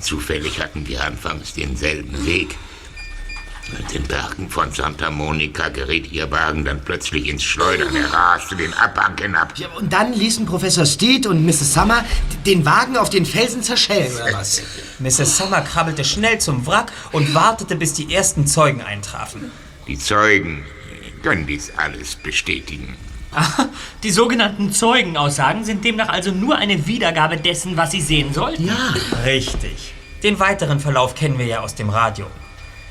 Zufällig 0.00 0.60
hatten 0.60 0.86
wir 0.86 1.02
anfangs 1.02 1.54
denselben 1.54 2.26
Weg. 2.26 2.56
In 3.78 3.86
den 3.88 4.02
Bergen 4.06 4.50
von 4.50 4.70
Santa 4.72 5.10
Monica 5.10 5.70
geriet 5.70 6.12
ihr 6.12 6.30
Wagen 6.30 6.66
dann 6.66 6.84
plötzlich 6.84 7.26
ins 7.28 7.42
Schleudern. 7.42 7.96
Er 7.96 8.12
raste 8.12 8.54
den 8.54 8.74
Abhang 8.74 9.16
hinab. 9.18 9.56
Ja, 9.56 9.68
und 9.68 9.90
dann 9.90 10.12
ließen 10.12 10.44
Professor 10.44 10.84
Steed 10.84 11.26
und 11.26 11.46
Mrs. 11.46 11.72
Summer 11.72 12.04
den 12.44 12.66
Wagen 12.66 12.98
auf 12.98 13.08
den 13.08 13.24
Felsen 13.24 13.62
zerschellen, 13.62 14.14
oder 14.14 14.34
was? 14.34 14.60
Mrs. 14.98 15.38
Summer 15.38 15.62
krabbelte 15.62 16.04
schnell 16.04 16.38
zum 16.38 16.66
Wrack 16.66 16.92
und 17.12 17.34
wartete, 17.34 17.74
bis 17.74 17.94
die 17.94 18.14
ersten 18.14 18.46
Zeugen 18.46 18.82
eintrafen. 18.82 19.50
Die 19.86 19.98
Zeugen 19.98 20.64
können 21.22 21.46
dies 21.46 21.72
alles 21.76 22.16
bestätigen. 22.16 22.96
Die 24.02 24.10
sogenannten 24.10 24.72
Zeugenaussagen 24.72 25.64
sind 25.64 25.84
demnach 25.84 26.08
also 26.08 26.30
nur 26.30 26.56
eine 26.56 26.86
Wiedergabe 26.86 27.36
dessen, 27.36 27.76
was 27.76 27.90
sie 27.90 28.00
sehen 28.00 28.32
sollten. 28.32 28.66
Ja. 28.66 28.94
Richtig. 29.24 29.94
Den 30.22 30.38
weiteren 30.38 30.80
Verlauf 30.80 31.14
kennen 31.14 31.38
wir 31.38 31.46
ja 31.46 31.60
aus 31.60 31.74
dem 31.74 31.90
Radio. 31.90 32.26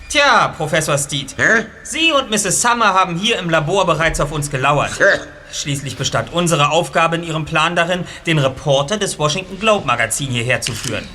Tja, 0.09 0.49
Professor 0.49 0.97
Steed. 0.97 1.35
Hä? 1.37 1.65
Sie 1.83 2.11
und 2.11 2.29
Mrs. 2.29 2.61
Summer 2.61 2.93
haben 2.93 3.17
hier 3.17 3.39
im 3.39 3.49
Labor 3.49 3.85
bereits 3.85 4.19
auf 4.19 4.31
uns 4.31 4.51
gelauert. 4.51 4.99
Hä? 4.99 5.19
Schließlich 5.51 5.97
bestand 5.97 6.31
unsere 6.33 6.69
Aufgabe 6.69 7.15
in 7.15 7.23
Ihrem 7.23 7.45
Plan 7.45 7.75
darin, 7.75 8.05
den 8.25 8.37
Reporter 8.37 8.97
des 8.97 9.17
Washington 9.17 9.59
Globe 9.59 9.87
Magazin 9.87 10.29
hierher 10.29 10.61
zu 10.61 10.73
führen. 10.73 11.07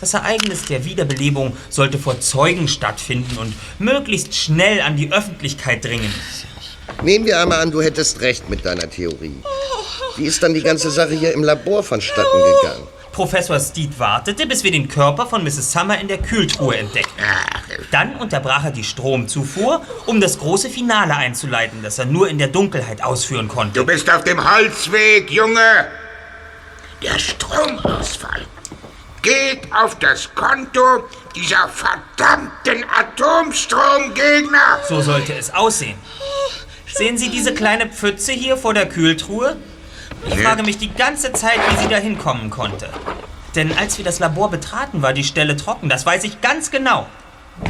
Das 0.00 0.14
Ereignis 0.14 0.64
der 0.64 0.84
Wiederbelebung 0.84 1.56
sollte 1.70 1.98
vor 1.98 2.20
Zeugen 2.20 2.68
stattfinden 2.68 3.38
und 3.38 3.54
möglichst 3.78 4.34
schnell 4.34 4.80
an 4.80 4.96
die 4.96 5.12
Öffentlichkeit 5.12 5.84
dringen. 5.84 6.12
Nehmen 7.02 7.24
wir 7.26 7.40
einmal 7.40 7.60
an, 7.60 7.70
du 7.70 7.80
hättest 7.80 8.20
recht 8.20 8.50
mit 8.50 8.64
deiner 8.64 8.88
Theorie. 8.90 9.42
Wie 10.16 10.24
ist 10.24 10.42
dann 10.42 10.54
die 10.54 10.62
ganze 10.62 10.90
Sache 10.90 11.14
hier 11.14 11.32
im 11.32 11.42
Labor 11.42 11.82
vonstatten 11.82 12.38
gegangen? 12.38 12.86
Professor 13.12 13.60
Steed 13.60 13.96
wartete, 13.98 14.46
bis 14.46 14.64
wir 14.64 14.72
den 14.72 14.88
Körper 14.88 15.26
von 15.26 15.44
Mrs. 15.44 15.70
Summer 15.70 16.00
in 16.00 16.08
der 16.08 16.18
Kühltruhe 16.18 16.76
entdeckten. 16.76 17.24
Dann 17.92 18.16
unterbrach 18.16 18.64
er 18.64 18.70
die 18.72 18.82
Stromzufuhr, 18.82 19.82
um 20.06 20.20
das 20.20 20.38
große 20.38 20.68
Finale 20.68 21.14
einzuleiten, 21.14 21.82
das 21.82 21.98
er 21.98 22.06
nur 22.06 22.28
in 22.28 22.38
der 22.38 22.48
Dunkelheit 22.48 23.04
ausführen 23.04 23.46
konnte. 23.46 23.78
Du 23.80 23.86
bist 23.86 24.10
auf 24.10 24.24
dem 24.24 24.42
Holzweg, 24.42 25.30
Junge. 25.30 25.86
Der 27.02 27.18
Stromausfall 27.18 28.46
geht 29.24 29.72
auf 29.72 29.98
das 29.98 30.32
Konto 30.34 31.08
dieser 31.34 31.68
verdammten 31.68 32.84
Atomstromgegner. 32.96 34.80
So 34.88 35.00
sollte 35.00 35.32
es 35.32 35.52
aussehen. 35.52 35.96
Sehen 36.86 37.18
Sie 37.18 37.30
diese 37.30 37.54
kleine 37.54 37.88
Pfütze 37.88 38.32
hier 38.32 38.56
vor 38.56 38.74
der 38.74 38.86
Kühltruhe? 38.86 39.56
Ich 40.28 40.38
frage 40.38 40.62
mich 40.62 40.78
die 40.78 40.94
ganze 40.94 41.32
Zeit, 41.32 41.58
wie 41.70 41.82
sie 41.82 41.88
da 41.88 41.96
hinkommen 41.96 42.50
konnte. 42.50 42.88
Denn 43.56 43.76
als 43.76 43.98
wir 43.98 44.04
das 44.04 44.20
Labor 44.20 44.50
betraten, 44.50 45.02
war 45.02 45.12
die 45.12 45.24
Stelle 45.24 45.56
trocken. 45.56 45.88
Das 45.88 46.06
weiß 46.06 46.24
ich 46.24 46.40
ganz 46.40 46.70
genau. 46.70 47.06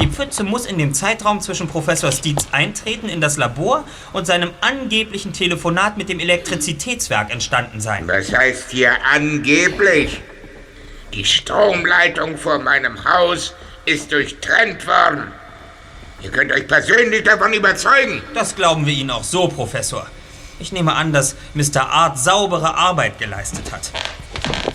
Die 0.01 0.07
Pfütze 0.07 0.43
muss 0.43 0.65
in 0.65 0.77
dem 0.77 0.93
Zeitraum 0.93 1.41
zwischen 1.41 1.67
Professor 1.67 2.11
Steeds 2.11 2.47
Eintreten 2.51 3.07
in 3.07 3.21
das 3.21 3.37
Labor 3.37 3.83
und 4.13 4.25
seinem 4.25 4.51
angeblichen 4.61 5.31
Telefonat 5.31 5.97
mit 5.97 6.09
dem 6.09 6.19
Elektrizitätswerk 6.19 7.31
entstanden 7.31 7.79
sein. 7.79 8.07
Was 8.07 8.31
heißt 8.31 8.71
hier 8.71 8.91
angeblich? 9.13 10.21
Die 11.15 11.23
Stromleitung 11.23 12.37
vor 12.37 12.59
meinem 12.59 13.05
Haus 13.05 13.53
ist 13.85 14.11
durchtrennt 14.11 14.85
worden. 14.85 15.31
Ihr 16.21 16.29
könnt 16.29 16.51
euch 16.51 16.67
persönlich 16.67 17.23
davon 17.23 17.53
überzeugen. 17.53 18.21
Das 18.33 18.53
glauben 18.53 18.85
wir 18.85 18.93
Ihnen 18.93 19.11
auch 19.11 19.23
so, 19.23 19.47
Professor. 19.47 20.07
Ich 20.59 20.73
nehme 20.73 20.93
an, 20.93 21.13
dass 21.13 21.35
Mr. 21.53 21.89
Art 21.89 22.19
saubere 22.19 22.75
Arbeit 22.75 23.17
geleistet 23.17 23.71
hat. 23.71 23.91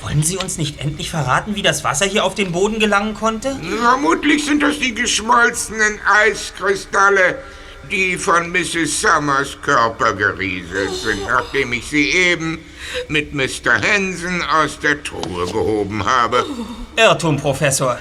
Wollen 0.01 0.23
Sie 0.23 0.39
uns 0.39 0.57
nicht 0.57 0.81
endlich 0.81 1.11
verraten, 1.11 1.57
wie 1.57 1.63
das 1.63 1.85
Wasser 1.85 2.07
hier 2.07 2.25
auf 2.25 2.35
den 2.35 2.53
Boden 2.53 2.79
gelangen 2.79 3.13
konnte? 3.13 3.61
Vermutlich 3.79 4.47
sind 4.47 4.63
das 4.63 4.79
die 4.79 4.95
geschmolzenen 4.95 6.01
Eiskristalle, 6.07 7.37
die 7.91 8.17
von 8.17 8.51
Mrs. 8.51 9.01
Summers 9.01 9.57
Körper 9.63 10.13
gerieselt 10.13 10.95
sind, 10.95 11.27
nachdem 11.27 11.73
ich 11.73 11.87
sie 11.89 12.11
eben 12.11 12.59
mit 13.09 13.35
Mr. 13.35 13.81
Hansen 13.83 14.43
aus 14.43 14.79
der 14.79 15.03
Truhe 15.03 15.47
gehoben 15.47 16.05
habe. 16.05 16.45
Irrtum, 16.97 17.37
Professor. 17.37 17.99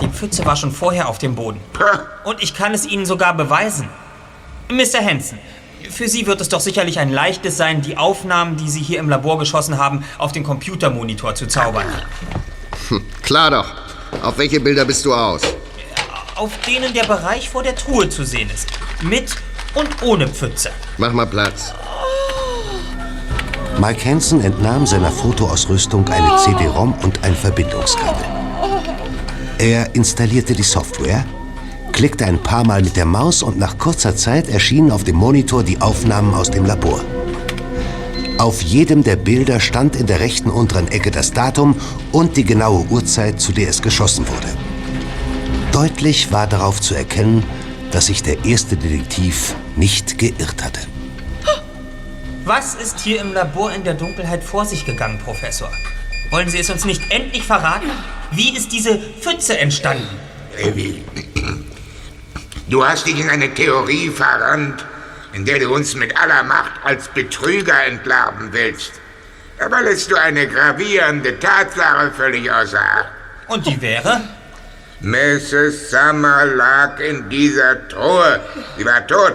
Die 0.00 0.08
Pfütze 0.08 0.44
war 0.44 0.56
schon 0.56 0.72
vorher 0.72 1.08
auf 1.08 1.18
dem 1.18 1.34
Boden. 1.34 1.60
Und 2.24 2.42
ich 2.42 2.54
kann 2.54 2.74
es 2.74 2.86
Ihnen 2.86 3.06
sogar 3.06 3.34
beweisen. 3.36 3.88
Mr. 4.70 5.04
Hansen, 5.04 5.38
für 5.90 6.08
Sie 6.08 6.26
wird 6.26 6.40
es 6.40 6.48
doch 6.48 6.60
sicherlich 6.60 6.98
ein 6.98 7.10
leichtes 7.10 7.56
sein, 7.56 7.82
die 7.82 7.96
Aufnahmen, 7.96 8.56
die 8.56 8.68
Sie 8.68 8.80
hier 8.80 8.98
im 8.98 9.08
Labor 9.08 9.38
geschossen 9.38 9.78
haben, 9.78 10.04
auf 10.18 10.32
den 10.32 10.42
Computermonitor 10.42 11.34
zu 11.34 11.46
zaubern. 11.46 11.86
Klar 13.22 13.50
doch. 13.50 13.72
Auf 14.22 14.38
welche 14.38 14.60
Bilder 14.60 14.84
bist 14.84 15.04
du 15.04 15.12
aus? 15.12 15.42
Auf 16.36 16.58
denen 16.66 16.92
der 16.92 17.04
Bereich 17.04 17.48
vor 17.48 17.62
der 17.62 17.76
Truhe 17.76 18.08
zu 18.08 18.24
sehen 18.24 18.50
ist. 18.52 18.68
Mit 19.02 19.36
und 19.74 20.02
ohne 20.02 20.26
Pfütze. 20.26 20.70
Mach 20.98 21.12
mal 21.12 21.26
Platz. 21.26 21.72
Mike 23.78 24.04
Hansen 24.08 24.40
entnahm 24.40 24.86
seiner 24.86 25.10
Fotoausrüstung 25.10 26.08
eine 26.08 26.36
CD-ROM 26.36 26.94
und 27.02 27.22
ein 27.22 27.34
Verbindungskabel. 27.34 28.24
Er 29.58 29.94
installierte 29.94 30.54
die 30.54 30.62
Software, 30.62 31.24
klickte 31.92 32.24
ein 32.24 32.42
paar 32.42 32.66
Mal 32.66 32.82
mit 32.82 32.96
der 32.96 33.06
Maus 33.06 33.42
und 33.42 33.58
nach 33.58 33.78
kurzer 33.78 34.16
Zeit 34.16 34.48
erschienen 34.48 34.90
auf 34.90 35.04
dem 35.04 35.16
Monitor 35.16 35.62
die 35.62 35.80
Aufnahmen 35.80 36.34
aus 36.34 36.50
dem 36.50 36.66
Labor. 36.66 37.00
Auf 38.38 38.62
jedem 38.62 39.04
der 39.04 39.16
Bilder 39.16 39.60
stand 39.60 39.94
in 39.94 40.06
der 40.06 40.18
rechten 40.18 40.50
unteren 40.50 40.88
Ecke 40.88 41.10
das 41.12 41.30
Datum 41.32 41.76
und 42.10 42.36
die 42.36 42.44
genaue 42.44 42.84
Uhrzeit, 42.90 43.40
zu 43.40 43.52
der 43.52 43.68
es 43.68 43.80
geschossen 43.80 44.26
wurde. 44.26 44.63
Deutlich 45.74 46.30
war 46.30 46.46
darauf 46.46 46.80
zu 46.80 46.94
erkennen, 46.94 47.44
dass 47.90 48.06
sich 48.06 48.22
der 48.22 48.44
erste 48.44 48.76
Detektiv 48.76 49.56
nicht 49.74 50.18
geirrt 50.18 50.62
hatte. 50.62 50.78
Was 52.44 52.76
ist 52.76 53.00
hier 53.00 53.20
im 53.20 53.32
Labor 53.32 53.72
in 53.72 53.82
der 53.82 53.94
Dunkelheit 53.94 54.44
vor 54.44 54.64
sich 54.66 54.86
gegangen, 54.86 55.18
Professor? 55.18 55.68
Wollen 56.30 56.48
Sie 56.48 56.60
es 56.60 56.70
uns 56.70 56.84
nicht 56.84 57.02
endlich 57.10 57.42
verraten? 57.42 57.90
Wie 58.30 58.56
ist 58.56 58.70
diese 58.70 59.00
Pfütze 59.20 59.58
entstanden? 59.58 60.06
Du 62.68 62.86
hast 62.86 63.08
dich 63.08 63.18
in 63.18 63.28
eine 63.28 63.52
Theorie 63.52 64.10
verrannt, 64.10 64.86
in 65.32 65.44
der 65.44 65.58
du 65.58 65.74
uns 65.74 65.96
mit 65.96 66.16
aller 66.16 66.44
Macht 66.44 66.70
als 66.84 67.08
Betrüger 67.08 67.84
entlarven 67.84 68.52
willst. 68.52 68.92
Aber 69.58 69.82
lässt 69.82 70.08
du 70.08 70.14
eine 70.14 70.46
gravierende 70.46 71.36
Tatsache 71.40 72.12
völlig 72.12 72.48
außer 72.48 72.78
Acht. 72.78 73.08
Und 73.48 73.66
die 73.66 73.82
wäre? 73.82 74.20
Mrs. 75.00 75.90
Summer 75.90 76.46
lag 76.46 77.00
in 77.00 77.28
dieser 77.28 77.88
Truhe. 77.88 78.40
Sie 78.76 78.84
war 78.84 79.06
tot, 79.06 79.34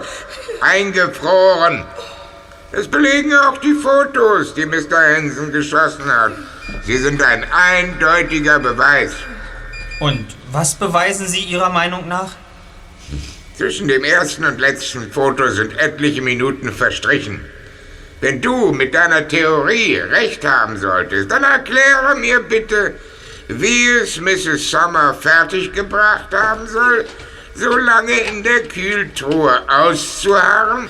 eingefroren. 0.60 1.84
Das 2.72 2.88
belegen 2.88 3.34
auch 3.34 3.58
die 3.58 3.74
Fotos, 3.74 4.54
die 4.54 4.66
Mr. 4.66 5.16
Hansen 5.16 5.52
geschossen 5.52 6.06
hat. 6.06 6.32
Sie 6.84 6.98
sind 6.98 7.22
ein 7.22 7.44
eindeutiger 7.50 8.58
Beweis. 8.58 9.12
Und 9.98 10.26
was 10.52 10.74
beweisen 10.74 11.26
Sie 11.26 11.40
Ihrer 11.40 11.70
Meinung 11.70 12.08
nach? 12.08 12.32
Zwischen 13.56 13.88
dem 13.88 14.04
ersten 14.04 14.44
und 14.44 14.58
letzten 14.58 15.12
Foto 15.12 15.48
sind 15.48 15.76
etliche 15.78 16.22
Minuten 16.22 16.72
verstrichen. 16.72 17.44
Wenn 18.20 18.40
du 18.40 18.72
mit 18.72 18.94
deiner 18.94 19.28
Theorie 19.28 19.98
recht 19.98 20.44
haben 20.44 20.78
solltest, 20.78 21.30
dann 21.30 21.42
erkläre 21.42 22.16
mir 22.16 22.40
bitte, 22.40 22.94
wie 23.58 23.88
es 24.02 24.20
Mrs. 24.20 24.70
Summer 24.70 25.14
fertiggebracht 25.14 26.32
haben 26.32 26.66
soll, 26.66 27.06
so 27.54 27.76
lange 27.76 28.12
in 28.12 28.42
der 28.42 28.62
Kühltruhe 28.64 29.62
auszuharren 29.68 30.88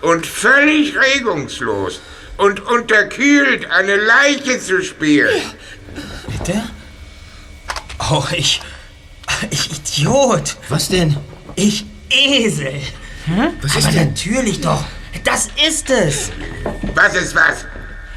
und 0.00 0.26
völlig 0.26 0.94
regungslos 0.96 2.00
und 2.36 2.60
unterkühlt 2.60 3.70
eine 3.70 3.96
Leiche 3.96 4.58
zu 4.58 4.82
spielen. 4.82 5.42
Bitte? 6.26 6.62
Oh, 8.10 8.24
ich. 8.32 8.60
Ich 9.50 9.70
Idiot! 9.70 10.56
Was 10.68 10.88
denn? 10.88 11.16
Ich 11.54 11.84
Esel! 12.10 12.80
Was 13.62 13.70
Aber 13.72 13.78
ist 13.78 13.94
denn? 13.94 14.08
natürlich 14.08 14.60
doch. 14.60 14.84
Das 15.24 15.48
ist 15.66 15.88
es! 15.90 16.30
Was 16.94 17.14
ist 17.14 17.34
was? 17.34 17.64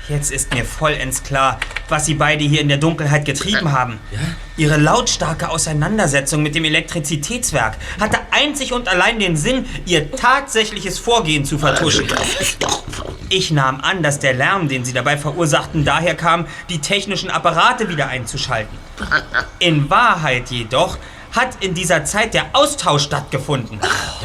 Jetzt 0.09 0.31
ist 0.31 0.53
mir 0.53 0.65
vollends 0.65 1.23
klar, 1.23 1.59
was 1.87 2.05
Sie 2.05 2.15
beide 2.15 2.43
hier 2.43 2.59
in 2.59 2.67
der 2.67 2.77
Dunkelheit 2.77 3.23
getrieben 3.23 3.71
haben. 3.71 3.99
Ihre 4.57 4.75
lautstarke 4.75 5.49
Auseinandersetzung 5.49 6.43
mit 6.43 6.55
dem 6.55 6.65
Elektrizitätswerk 6.65 7.77
hatte 8.01 8.19
einzig 8.31 8.73
und 8.73 8.89
allein 8.89 9.19
den 9.19 9.37
Sinn, 9.37 9.65
Ihr 9.85 10.11
tatsächliches 10.11 10.99
Vorgehen 10.99 11.45
zu 11.45 11.57
vertuschen. 11.57 12.07
Ich 13.29 13.51
nahm 13.51 13.79
an, 13.79 14.03
dass 14.03 14.19
der 14.19 14.33
Lärm, 14.33 14.67
den 14.67 14.83
Sie 14.83 14.91
dabei 14.91 15.17
verursachten, 15.17 15.85
daher 15.85 16.15
kam, 16.15 16.47
die 16.69 16.79
technischen 16.79 17.31
Apparate 17.31 17.87
wieder 17.87 18.07
einzuschalten. 18.07 18.77
In 19.59 19.89
Wahrheit 19.89 20.51
jedoch 20.51 20.97
hat 21.31 21.63
in 21.63 21.73
dieser 21.73 22.03
Zeit 22.03 22.33
der 22.33 22.47
Austausch 22.53 23.03
stattgefunden. 23.03 23.79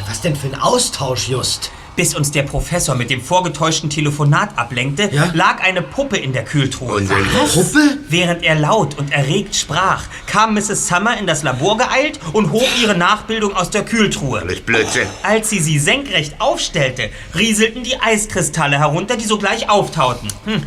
Was 0.07 0.21
denn 0.21 0.35
für 0.35 0.47
ein 0.47 0.59
Austausch, 0.59 1.29
Just? 1.29 1.71
Bis 1.95 2.15
uns 2.15 2.31
der 2.31 2.43
Professor 2.43 2.95
mit 2.95 3.09
dem 3.09 3.21
vorgetäuschten 3.21 3.89
Telefonat 3.89 4.57
ablenkte, 4.57 5.09
Ja? 5.11 5.29
lag 5.33 5.61
eine 5.61 5.81
Puppe 5.81 6.17
in 6.17 6.31
der 6.33 6.45
Kühltruhe. 6.45 7.01
Puppe? 7.01 7.97
Während 8.07 8.43
er 8.43 8.55
laut 8.55 8.97
und 8.97 9.11
erregt 9.11 9.55
sprach, 9.55 10.03
kam 10.25 10.53
Mrs. 10.53 10.87
Summer 10.87 11.17
in 11.17 11.27
das 11.27 11.43
Labor 11.43 11.77
geeilt 11.77 12.19
und 12.33 12.51
hob 12.51 12.67
ihre 12.81 12.95
Nachbildung 12.97 13.55
aus 13.55 13.69
der 13.69 13.83
Kühltruhe. 13.83 14.39
Alles 14.41 14.61
Blödsinn. 14.61 15.07
Als 15.23 15.49
sie 15.49 15.59
sie 15.59 15.77
senkrecht 15.79 16.39
aufstellte, 16.39 17.09
rieselten 17.35 17.83
die 17.83 17.99
Eiskristalle 17.99 18.79
herunter, 18.79 19.17
die 19.17 19.25
sogleich 19.25 19.69
auftauten. 19.69 20.29
Hm. 20.45 20.63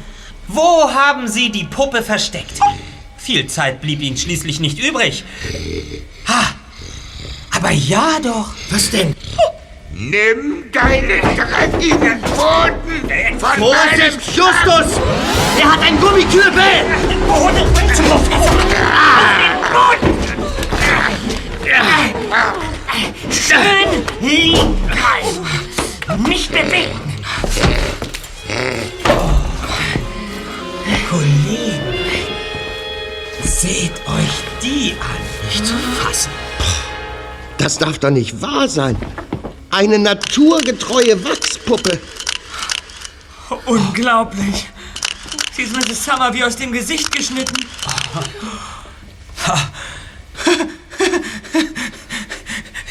Wo 0.48 0.90
haben 0.92 1.28
sie 1.28 1.50
die 1.50 1.64
Puppe 1.64 2.02
versteckt? 2.02 2.60
Viel 3.16 3.46
Zeit 3.46 3.80
blieb 3.80 4.02
ihnen 4.02 4.16
schließlich 4.16 4.60
nicht 4.60 4.78
übrig. 4.78 5.24
Ha! 6.28 6.42
Aber 7.52 7.70
ja 7.70 8.18
doch! 8.22 8.52
Was 8.70 8.90
denn? 8.90 9.14
Nimm 9.94 10.70
deinen 10.72 11.20
dreckigen 11.36 12.20
Pfoten 12.22 13.38
von 13.38 13.60
meinem 13.60 14.14
Justus! 14.14 15.00
Er 15.60 15.72
hat 15.72 15.80
ein 15.86 16.00
Gummikürbel! 16.00 16.62
Schön 23.30 24.02
liegen 24.20 24.76
bleiben. 24.86 26.28
Nicht 26.28 26.50
bewegen. 26.50 27.00
Kollegen, 31.10 31.80
seht 33.44 33.92
euch 34.06 34.42
die 34.62 34.94
an. 34.98 35.44
Nicht 35.44 35.66
zu 35.66 35.74
fassen. 35.74 36.30
Das 37.58 37.78
darf 37.78 37.98
doch 37.98 38.10
nicht 38.10 38.40
wahr 38.40 38.68
sein. 38.68 38.96
Eine 39.72 39.98
naturgetreue 39.98 41.24
Wachspuppe. 41.24 41.98
Unglaublich. 43.64 44.68
Sie 45.56 45.62
ist 45.62 45.74
Mrs. 45.74 46.04
Summer 46.04 46.34
wie 46.34 46.44
aus 46.44 46.56
dem 46.56 46.72
Gesicht 46.72 47.10
geschnitten. 47.10 47.56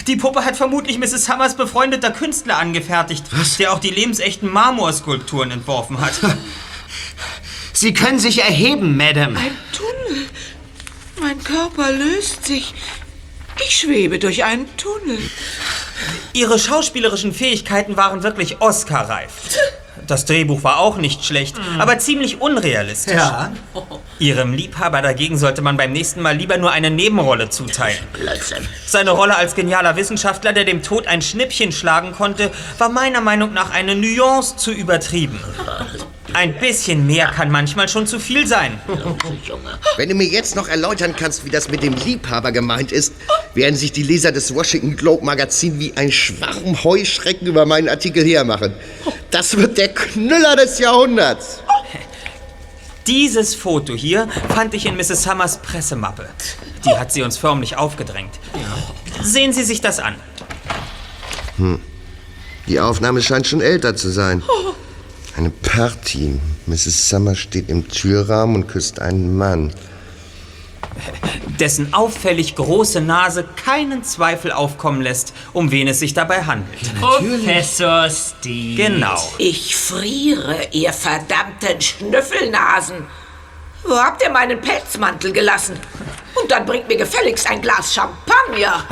Die 0.08 0.16
Puppe 0.16 0.44
hat 0.44 0.58
vermutlich 0.58 0.98
Mrs. 0.98 1.26
Summers 1.26 1.56
befreundeter 1.56 2.10
Künstler 2.10 2.58
angefertigt, 2.58 3.26
der 3.60 3.74
auch 3.74 3.80
die 3.80 3.92
lebensechten 3.92 4.50
Marmorskulpturen 4.50 5.52
entworfen 5.52 6.02
hat. 6.02 6.14
Sie 7.74 7.94
können 7.94 8.18
sich 8.18 8.42
erheben, 8.42 8.98
Madame. 8.98 9.38
Ein 9.38 9.56
Tunnel. 9.72 10.26
Mein 11.22 11.44
Körper 11.44 11.92
löst 11.92 12.46
sich. 12.46 12.74
Ich 13.68 13.78
schwebe 13.78 14.18
durch 14.18 14.44
einen 14.44 14.66
Tunnel. 14.78 15.20
Ihre 16.34 16.60
schauspielerischen 16.60 17.34
Fähigkeiten 17.34 17.98
waren 17.98 18.24
wirklich 18.24 18.62
Oscar-reif. 18.62 19.32
Das 20.08 20.26
Drehbuch 20.26 20.64
war 20.64 20.80
auch 20.80 20.98
nicht 20.98 21.26
schlecht, 21.26 21.58
aber 21.78 22.00
ziemlich 22.00 22.42
unrealistisch. 22.42 23.14
Ja. 23.14 23.52
Ihrem 24.20 24.54
Liebhaber 24.54 25.02
dagegen 25.02 25.38
sollte 25.38 25.62
man 25.62 25.78
beim 25.78 25.92
nächsten 25.92 26.22
Mal 26.22 26.36
lieber 26.36 26.58
nur 26.58 26.72
eine 26.72 26.90
Nebenrolle 26.90 27.50
zuteilen. 27.50 28.00
Seine 28.86 29.12
Rolle 29.12 29.36
als 29.36 29.54
genialer 29.56 29.96
Wissenschaftler, 29.96 30.54
der 30.54 30.64
dem 30.64 30.82
Tod 30.82 31.08
ein 31.08 31.22
Schnippchen 31.22 31.72
schlagen 31.72 32.14
konnte, 32.14 32.52
war 32.78 32.90
meiner 32.90 33.22
Meinung 33.22 33.54
nach 33.54 33.72
eine 33.72 33.96
Nuance 33.96 34.56
zu 34.56 34.72
übertrieben. 34.72 35.40
Ein 36.34 36.58
bisschen 36.60 37.06
mehr 37.06 37.28
kann 37.28 37.52
manchmal 37.52 37.90
schon 37.90 38.08
zu 38.08 38.20
viel 38.20 38.48
sein. 38.48 38.80
Wenn 39.98 40.10
du 40.10 40.16
mir 40.16 40.28
jetzt 40.28 40.56
noch 40.56 40.68
erläutern 40.68 41.16
kannst, 41.16 41.46
wie 41.46 41.50
das 41.50 41.70
mit 41.70 41.84
dem 41.84 41.94
Liebhaber 41.94 42.52
gemeint 42.52 42.92
ist, 42.92 43.14
werden 43.54 43.76
sich 43.76 43.92
die 43.92 44.04
Leser 44.04 44.32
des 44.32 44.54
Washington 44.54 44.96
Globe 44.96 45.26
Magazin 45.26 45.80
wie 45.80 45.94
ein 45.96 46.12
Schwarm 46.12 46.84
Heuschrecken 46.84 47.48
über 47.48 47.66
meinen 47.66 47.90
Artikel 47.90 48.24
hermachen. 48.26 48.74
Das 49.30 49.58
wird 49.58 49.78
der 49.78 49.90
Knüller 49.90 50.56
des 50.56 50.80
Jahrhunderts. 50.80 51.62
Dieses 53.08 53.56
Foto 53.56 53.94
hier 53.94 54.28
fand 54.50 54.74
ich 54.74 54.86
in 54.86 54.96
Mrs. 54.96 55.24
Summers 55.24 55.58
Pressemappe. 55.58 56.30
Die 56.86 56.98
hat 56.98 57.12
sie 57.12 57.24
uns 57.24 57.38
förmlich 57.38 57.76
aufgedrängt. 57.76 58.40
Sehen 59.22 59.54
Sie 59.54 59.64
sich 59.64 59.82
das 59.82 60.00
an. 60.00 60.16
Die 62.68 62.80
Aufnahme 62.80 63.22
scheint 63.22 63.48
schon 63.48 63.62
älter 63.62 63.96
zu 63.96 64.10
sein. 64.10 64.44
Eine 65.42 65.50
Party. 65.50 66.40
Mrs. 66.68 67.10
Summer 67.10 67.34
steht 67.34 67.68
im 67.68 67.88
Türrahmen 67.88 68.58
und 68.58 68.68
küsst 68.68 69.00
einen 69.00 69.36
Mann. 69.40 69.74
dessen 71.60 71.96
auffällig 71.96 72.56
große 72.56 73.02
Nase 73.02 73.44
keinen 73.56 74.04
Zweifel 74.04 74.52
aufkommen 74.52 75.02
lässt, 75.02 75.34
um 75.52 75.72
wen 75.72 75.88
es 75.88 75.98
sich 75.98 76.14
dabei 76.14 76.44
handelt. 76.44 76.94
Professor 77.00 78.08
Steve. 78.12 78.84
Genau. 78.84 79.18
Ich 79.40 79.76
friere, 79.76 80.58
ihr 80.74 80.94
verdammten 80.94 81.82
Schnüffelnasen. 81.82 83.08
Wo 83.84 83.98
habt 83.98 84.22
ihr 84.22 84.30
meinen 84.30 84.62
Pelzmantel 84.62 85.32
gelassen? 85.32 85.74
Und 86.40 86.52
dann 86.52 86.68
bringt 86.68 86.88
mir 86.88 86.98
gefälligst 86.98 87.50
ein 87.50 87.64
Glas 87.64 87.96
Champagner. 87.96 88.86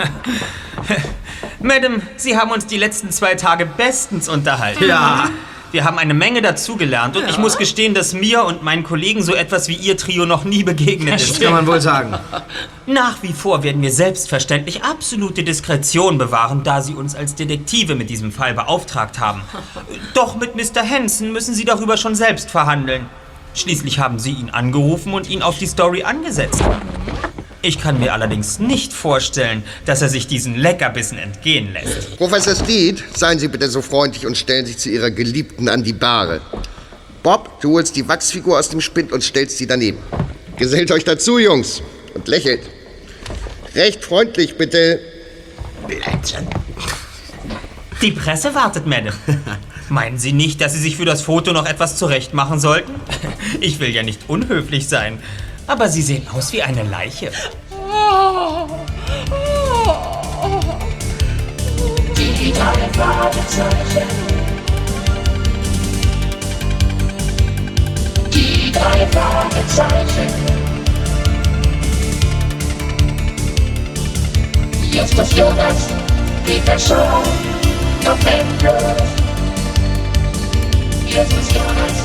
Madam, 1.59 2.01
Sie 2.15 2.35
haben 2.35 2.49
uns 2.49 2.65
die 2.65 2.77
letzten 2.77 3.11
zwei 3.11 3.35
Tage 3.35 3.67
bestens 3.67 4.27
unterhalten. 4.27 4.87
Ja. 4.87 5.29
Wir 5.71 5.83
haben 5.83 5.99
eine 5.99 6.15
Menge 6.15 6.41
dazugelernt 6.41 7.15
und 7.15 7.29
ich 7.29 7.37
muss 7.37 7.57
gestehen, 7.57 7.93
dass 7.93 8.13
mir 8.13 8.43
und 8.43 8.63
meinen 8.63 8.83
Kollegen 8.83 9.21
so 9.21 9.35
etwas 9.35 9.67
wie 9.67 9.75
Ihr 9.75 9.97
Trio 9.97 10.25
noch 10.25 10.43
nie 10.43 10.63
begegnet 10.63 11.21
ist. 11.21 11.39
Kann 11.39 11.53
man 11.53 11.67
wohl 11.67 11.79
sagen. 11.79 12.15
Nach 12.87 13.21
wie 13.21 13.33
vor 13.33 13.61
werden 13.61 13.81
wir 13.83 13.91
selbstverständlich 13.91 14.83
absolute 14.83 15.43
Diskretion 15.43 16.17
bewahren, 16.17 16.63
da 16.63 16.81
Sie 16.81 16.95
uns 16.95 17.13
als 17.13 17.35
Detektive 17.35 17.93
mit 17.93 18.09
diesem 18.09 18.31
Fall 18.31 18.55
beauftragt 18.55 19.19
haben. 19.19 19.43
Doch 20.15 20.35
mit 20.37 20.55
Mr. 20.55 20.81
Hansen 20.81 21.31
müssen 21.31 21.53
Sie 21.53 21.65
darüber 21.65 21.97
schon 21.97 22.15
selbst 22.15 22.49
verhandeln. 22.49 23.05
Schließlich 23.53 23.99
haben 23.99 24.17
Sie 24.17 24.31
ihn 24.31 24.49
angerufen 24.49 25.13
und 25.13 25.29
ihn 25.29 25.43
auf 25.43 25.59
die 25.59 25.67
Story 25.67 26.03
angesetzt. 26.03 26.63
Ich 27.61 27.79
kann 27.79 27.99
mir 27.99 28.13
allerdings 28.13 28.59
nicht 28.59 28.93
vorstellen, 28.93 29.63
dass 29.85 30.01
er 30.01 30.07
sich 30.07 30.27
diesen 30.27 30.55
Leckerbissen 30.55 31.17
entgehen 31.17 31.73
lässt. 31.73 32.15
Professor 32.17 32.55
Steed, 32.55 33.03
seien 33.13 33.37
Sie 33.37 33.49
bitte 33.49 33.69
so 33.69 33.81
freundlich 33.81 34.25
und 34.25 34.37
stellen 34.37 34.65
sich 34.65 34.77
zu 34.77 34.89
Ihrer 34.89 35.11
Geliebten 35.11 35.67
an 35.67 35.83
die 35.83 35.93
Bahre. 35.93 36.39
Bob, 37.21 37.59
du 37.59 37.73
holst 37.73 37.97
die 37.97 38.07
Wachsfigur 38.07 38.57
aus 38.57 38.69
dem 38.69 38.79
Spind 38.79 39.11
und 39.11 39.23
stellst 39.23 39.57
sie 39.57 39.67
daneben. 39.67 39.97
Gesellt 40.55 40.89
euch 40.91 41.03
dazu, 41.03 41.37
Jungs, 41.37 41.81
und 42.13 42.27
lächelt. 42.29 42.61
Recht 43.75 44.05
freundlich, 44.05 44.57
bitte. 44.57 45.01
Die 48.01 48.11
Presse 48.11 48.55
wartet, 48.55 48.85
Madame. 48.85 49.13
Meinen 49.89 50.17
Sie 50.17 50.33
nicht, 50.33 50.61
dass 50.61 50.73
Sie 50.73 50.79
sich 50.79 50.95
für 50.97 51.05
das 51.05 51.21
Foto 51.21 51.51
noch 51.51 51.65
etwas 51.65 51.97
zurecht 51.97 52.33
machen 52.33 52.59
sollten? 52.59 52.93
Ich 53.59 53.79
will 53.79 53.89
ja 53.89 54.03
nicht 54.03 54.21
unhöflich 54.29 54.87
sein, 54.87 55.19
aber 55.69 55.87
Sie 55.87 56.01
sehen 56.01 56.27
aus 56.35 56.51
wie 56.51 56.63
eine 56.63 56.83
Leiche. 56.83 57.31
Die 62.17 62.51
drei 62.51 62.89
Fragezeichen. 62.97 64.07
Die 68.33 68.71
drei 68.71 69.07
Fragezeichen. 69.07 70.27
Justus 74.91 75.35
Jonas, 75.37 75.87
Peter 76.45 76.79
Shaw, 76.79 77.21
Tom 78.03 78.17
Mendes. 78.25 78.73
Justus 81.05 81.53
Jonas, 81.53 81.97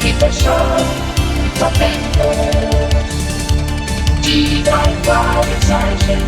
Peter 0.00 0.32
Shaw, 0.32 0.82
Tom 1.60 1.72
Mendes. 1.78 2.83
Die 4.24 4.62
drei 4.64 4.94
Fragezeichen. 5.02 6.22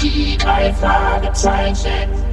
Die 0.00 0.36
drei 0.36 0.72
Fragezeichen. 0.74 2.31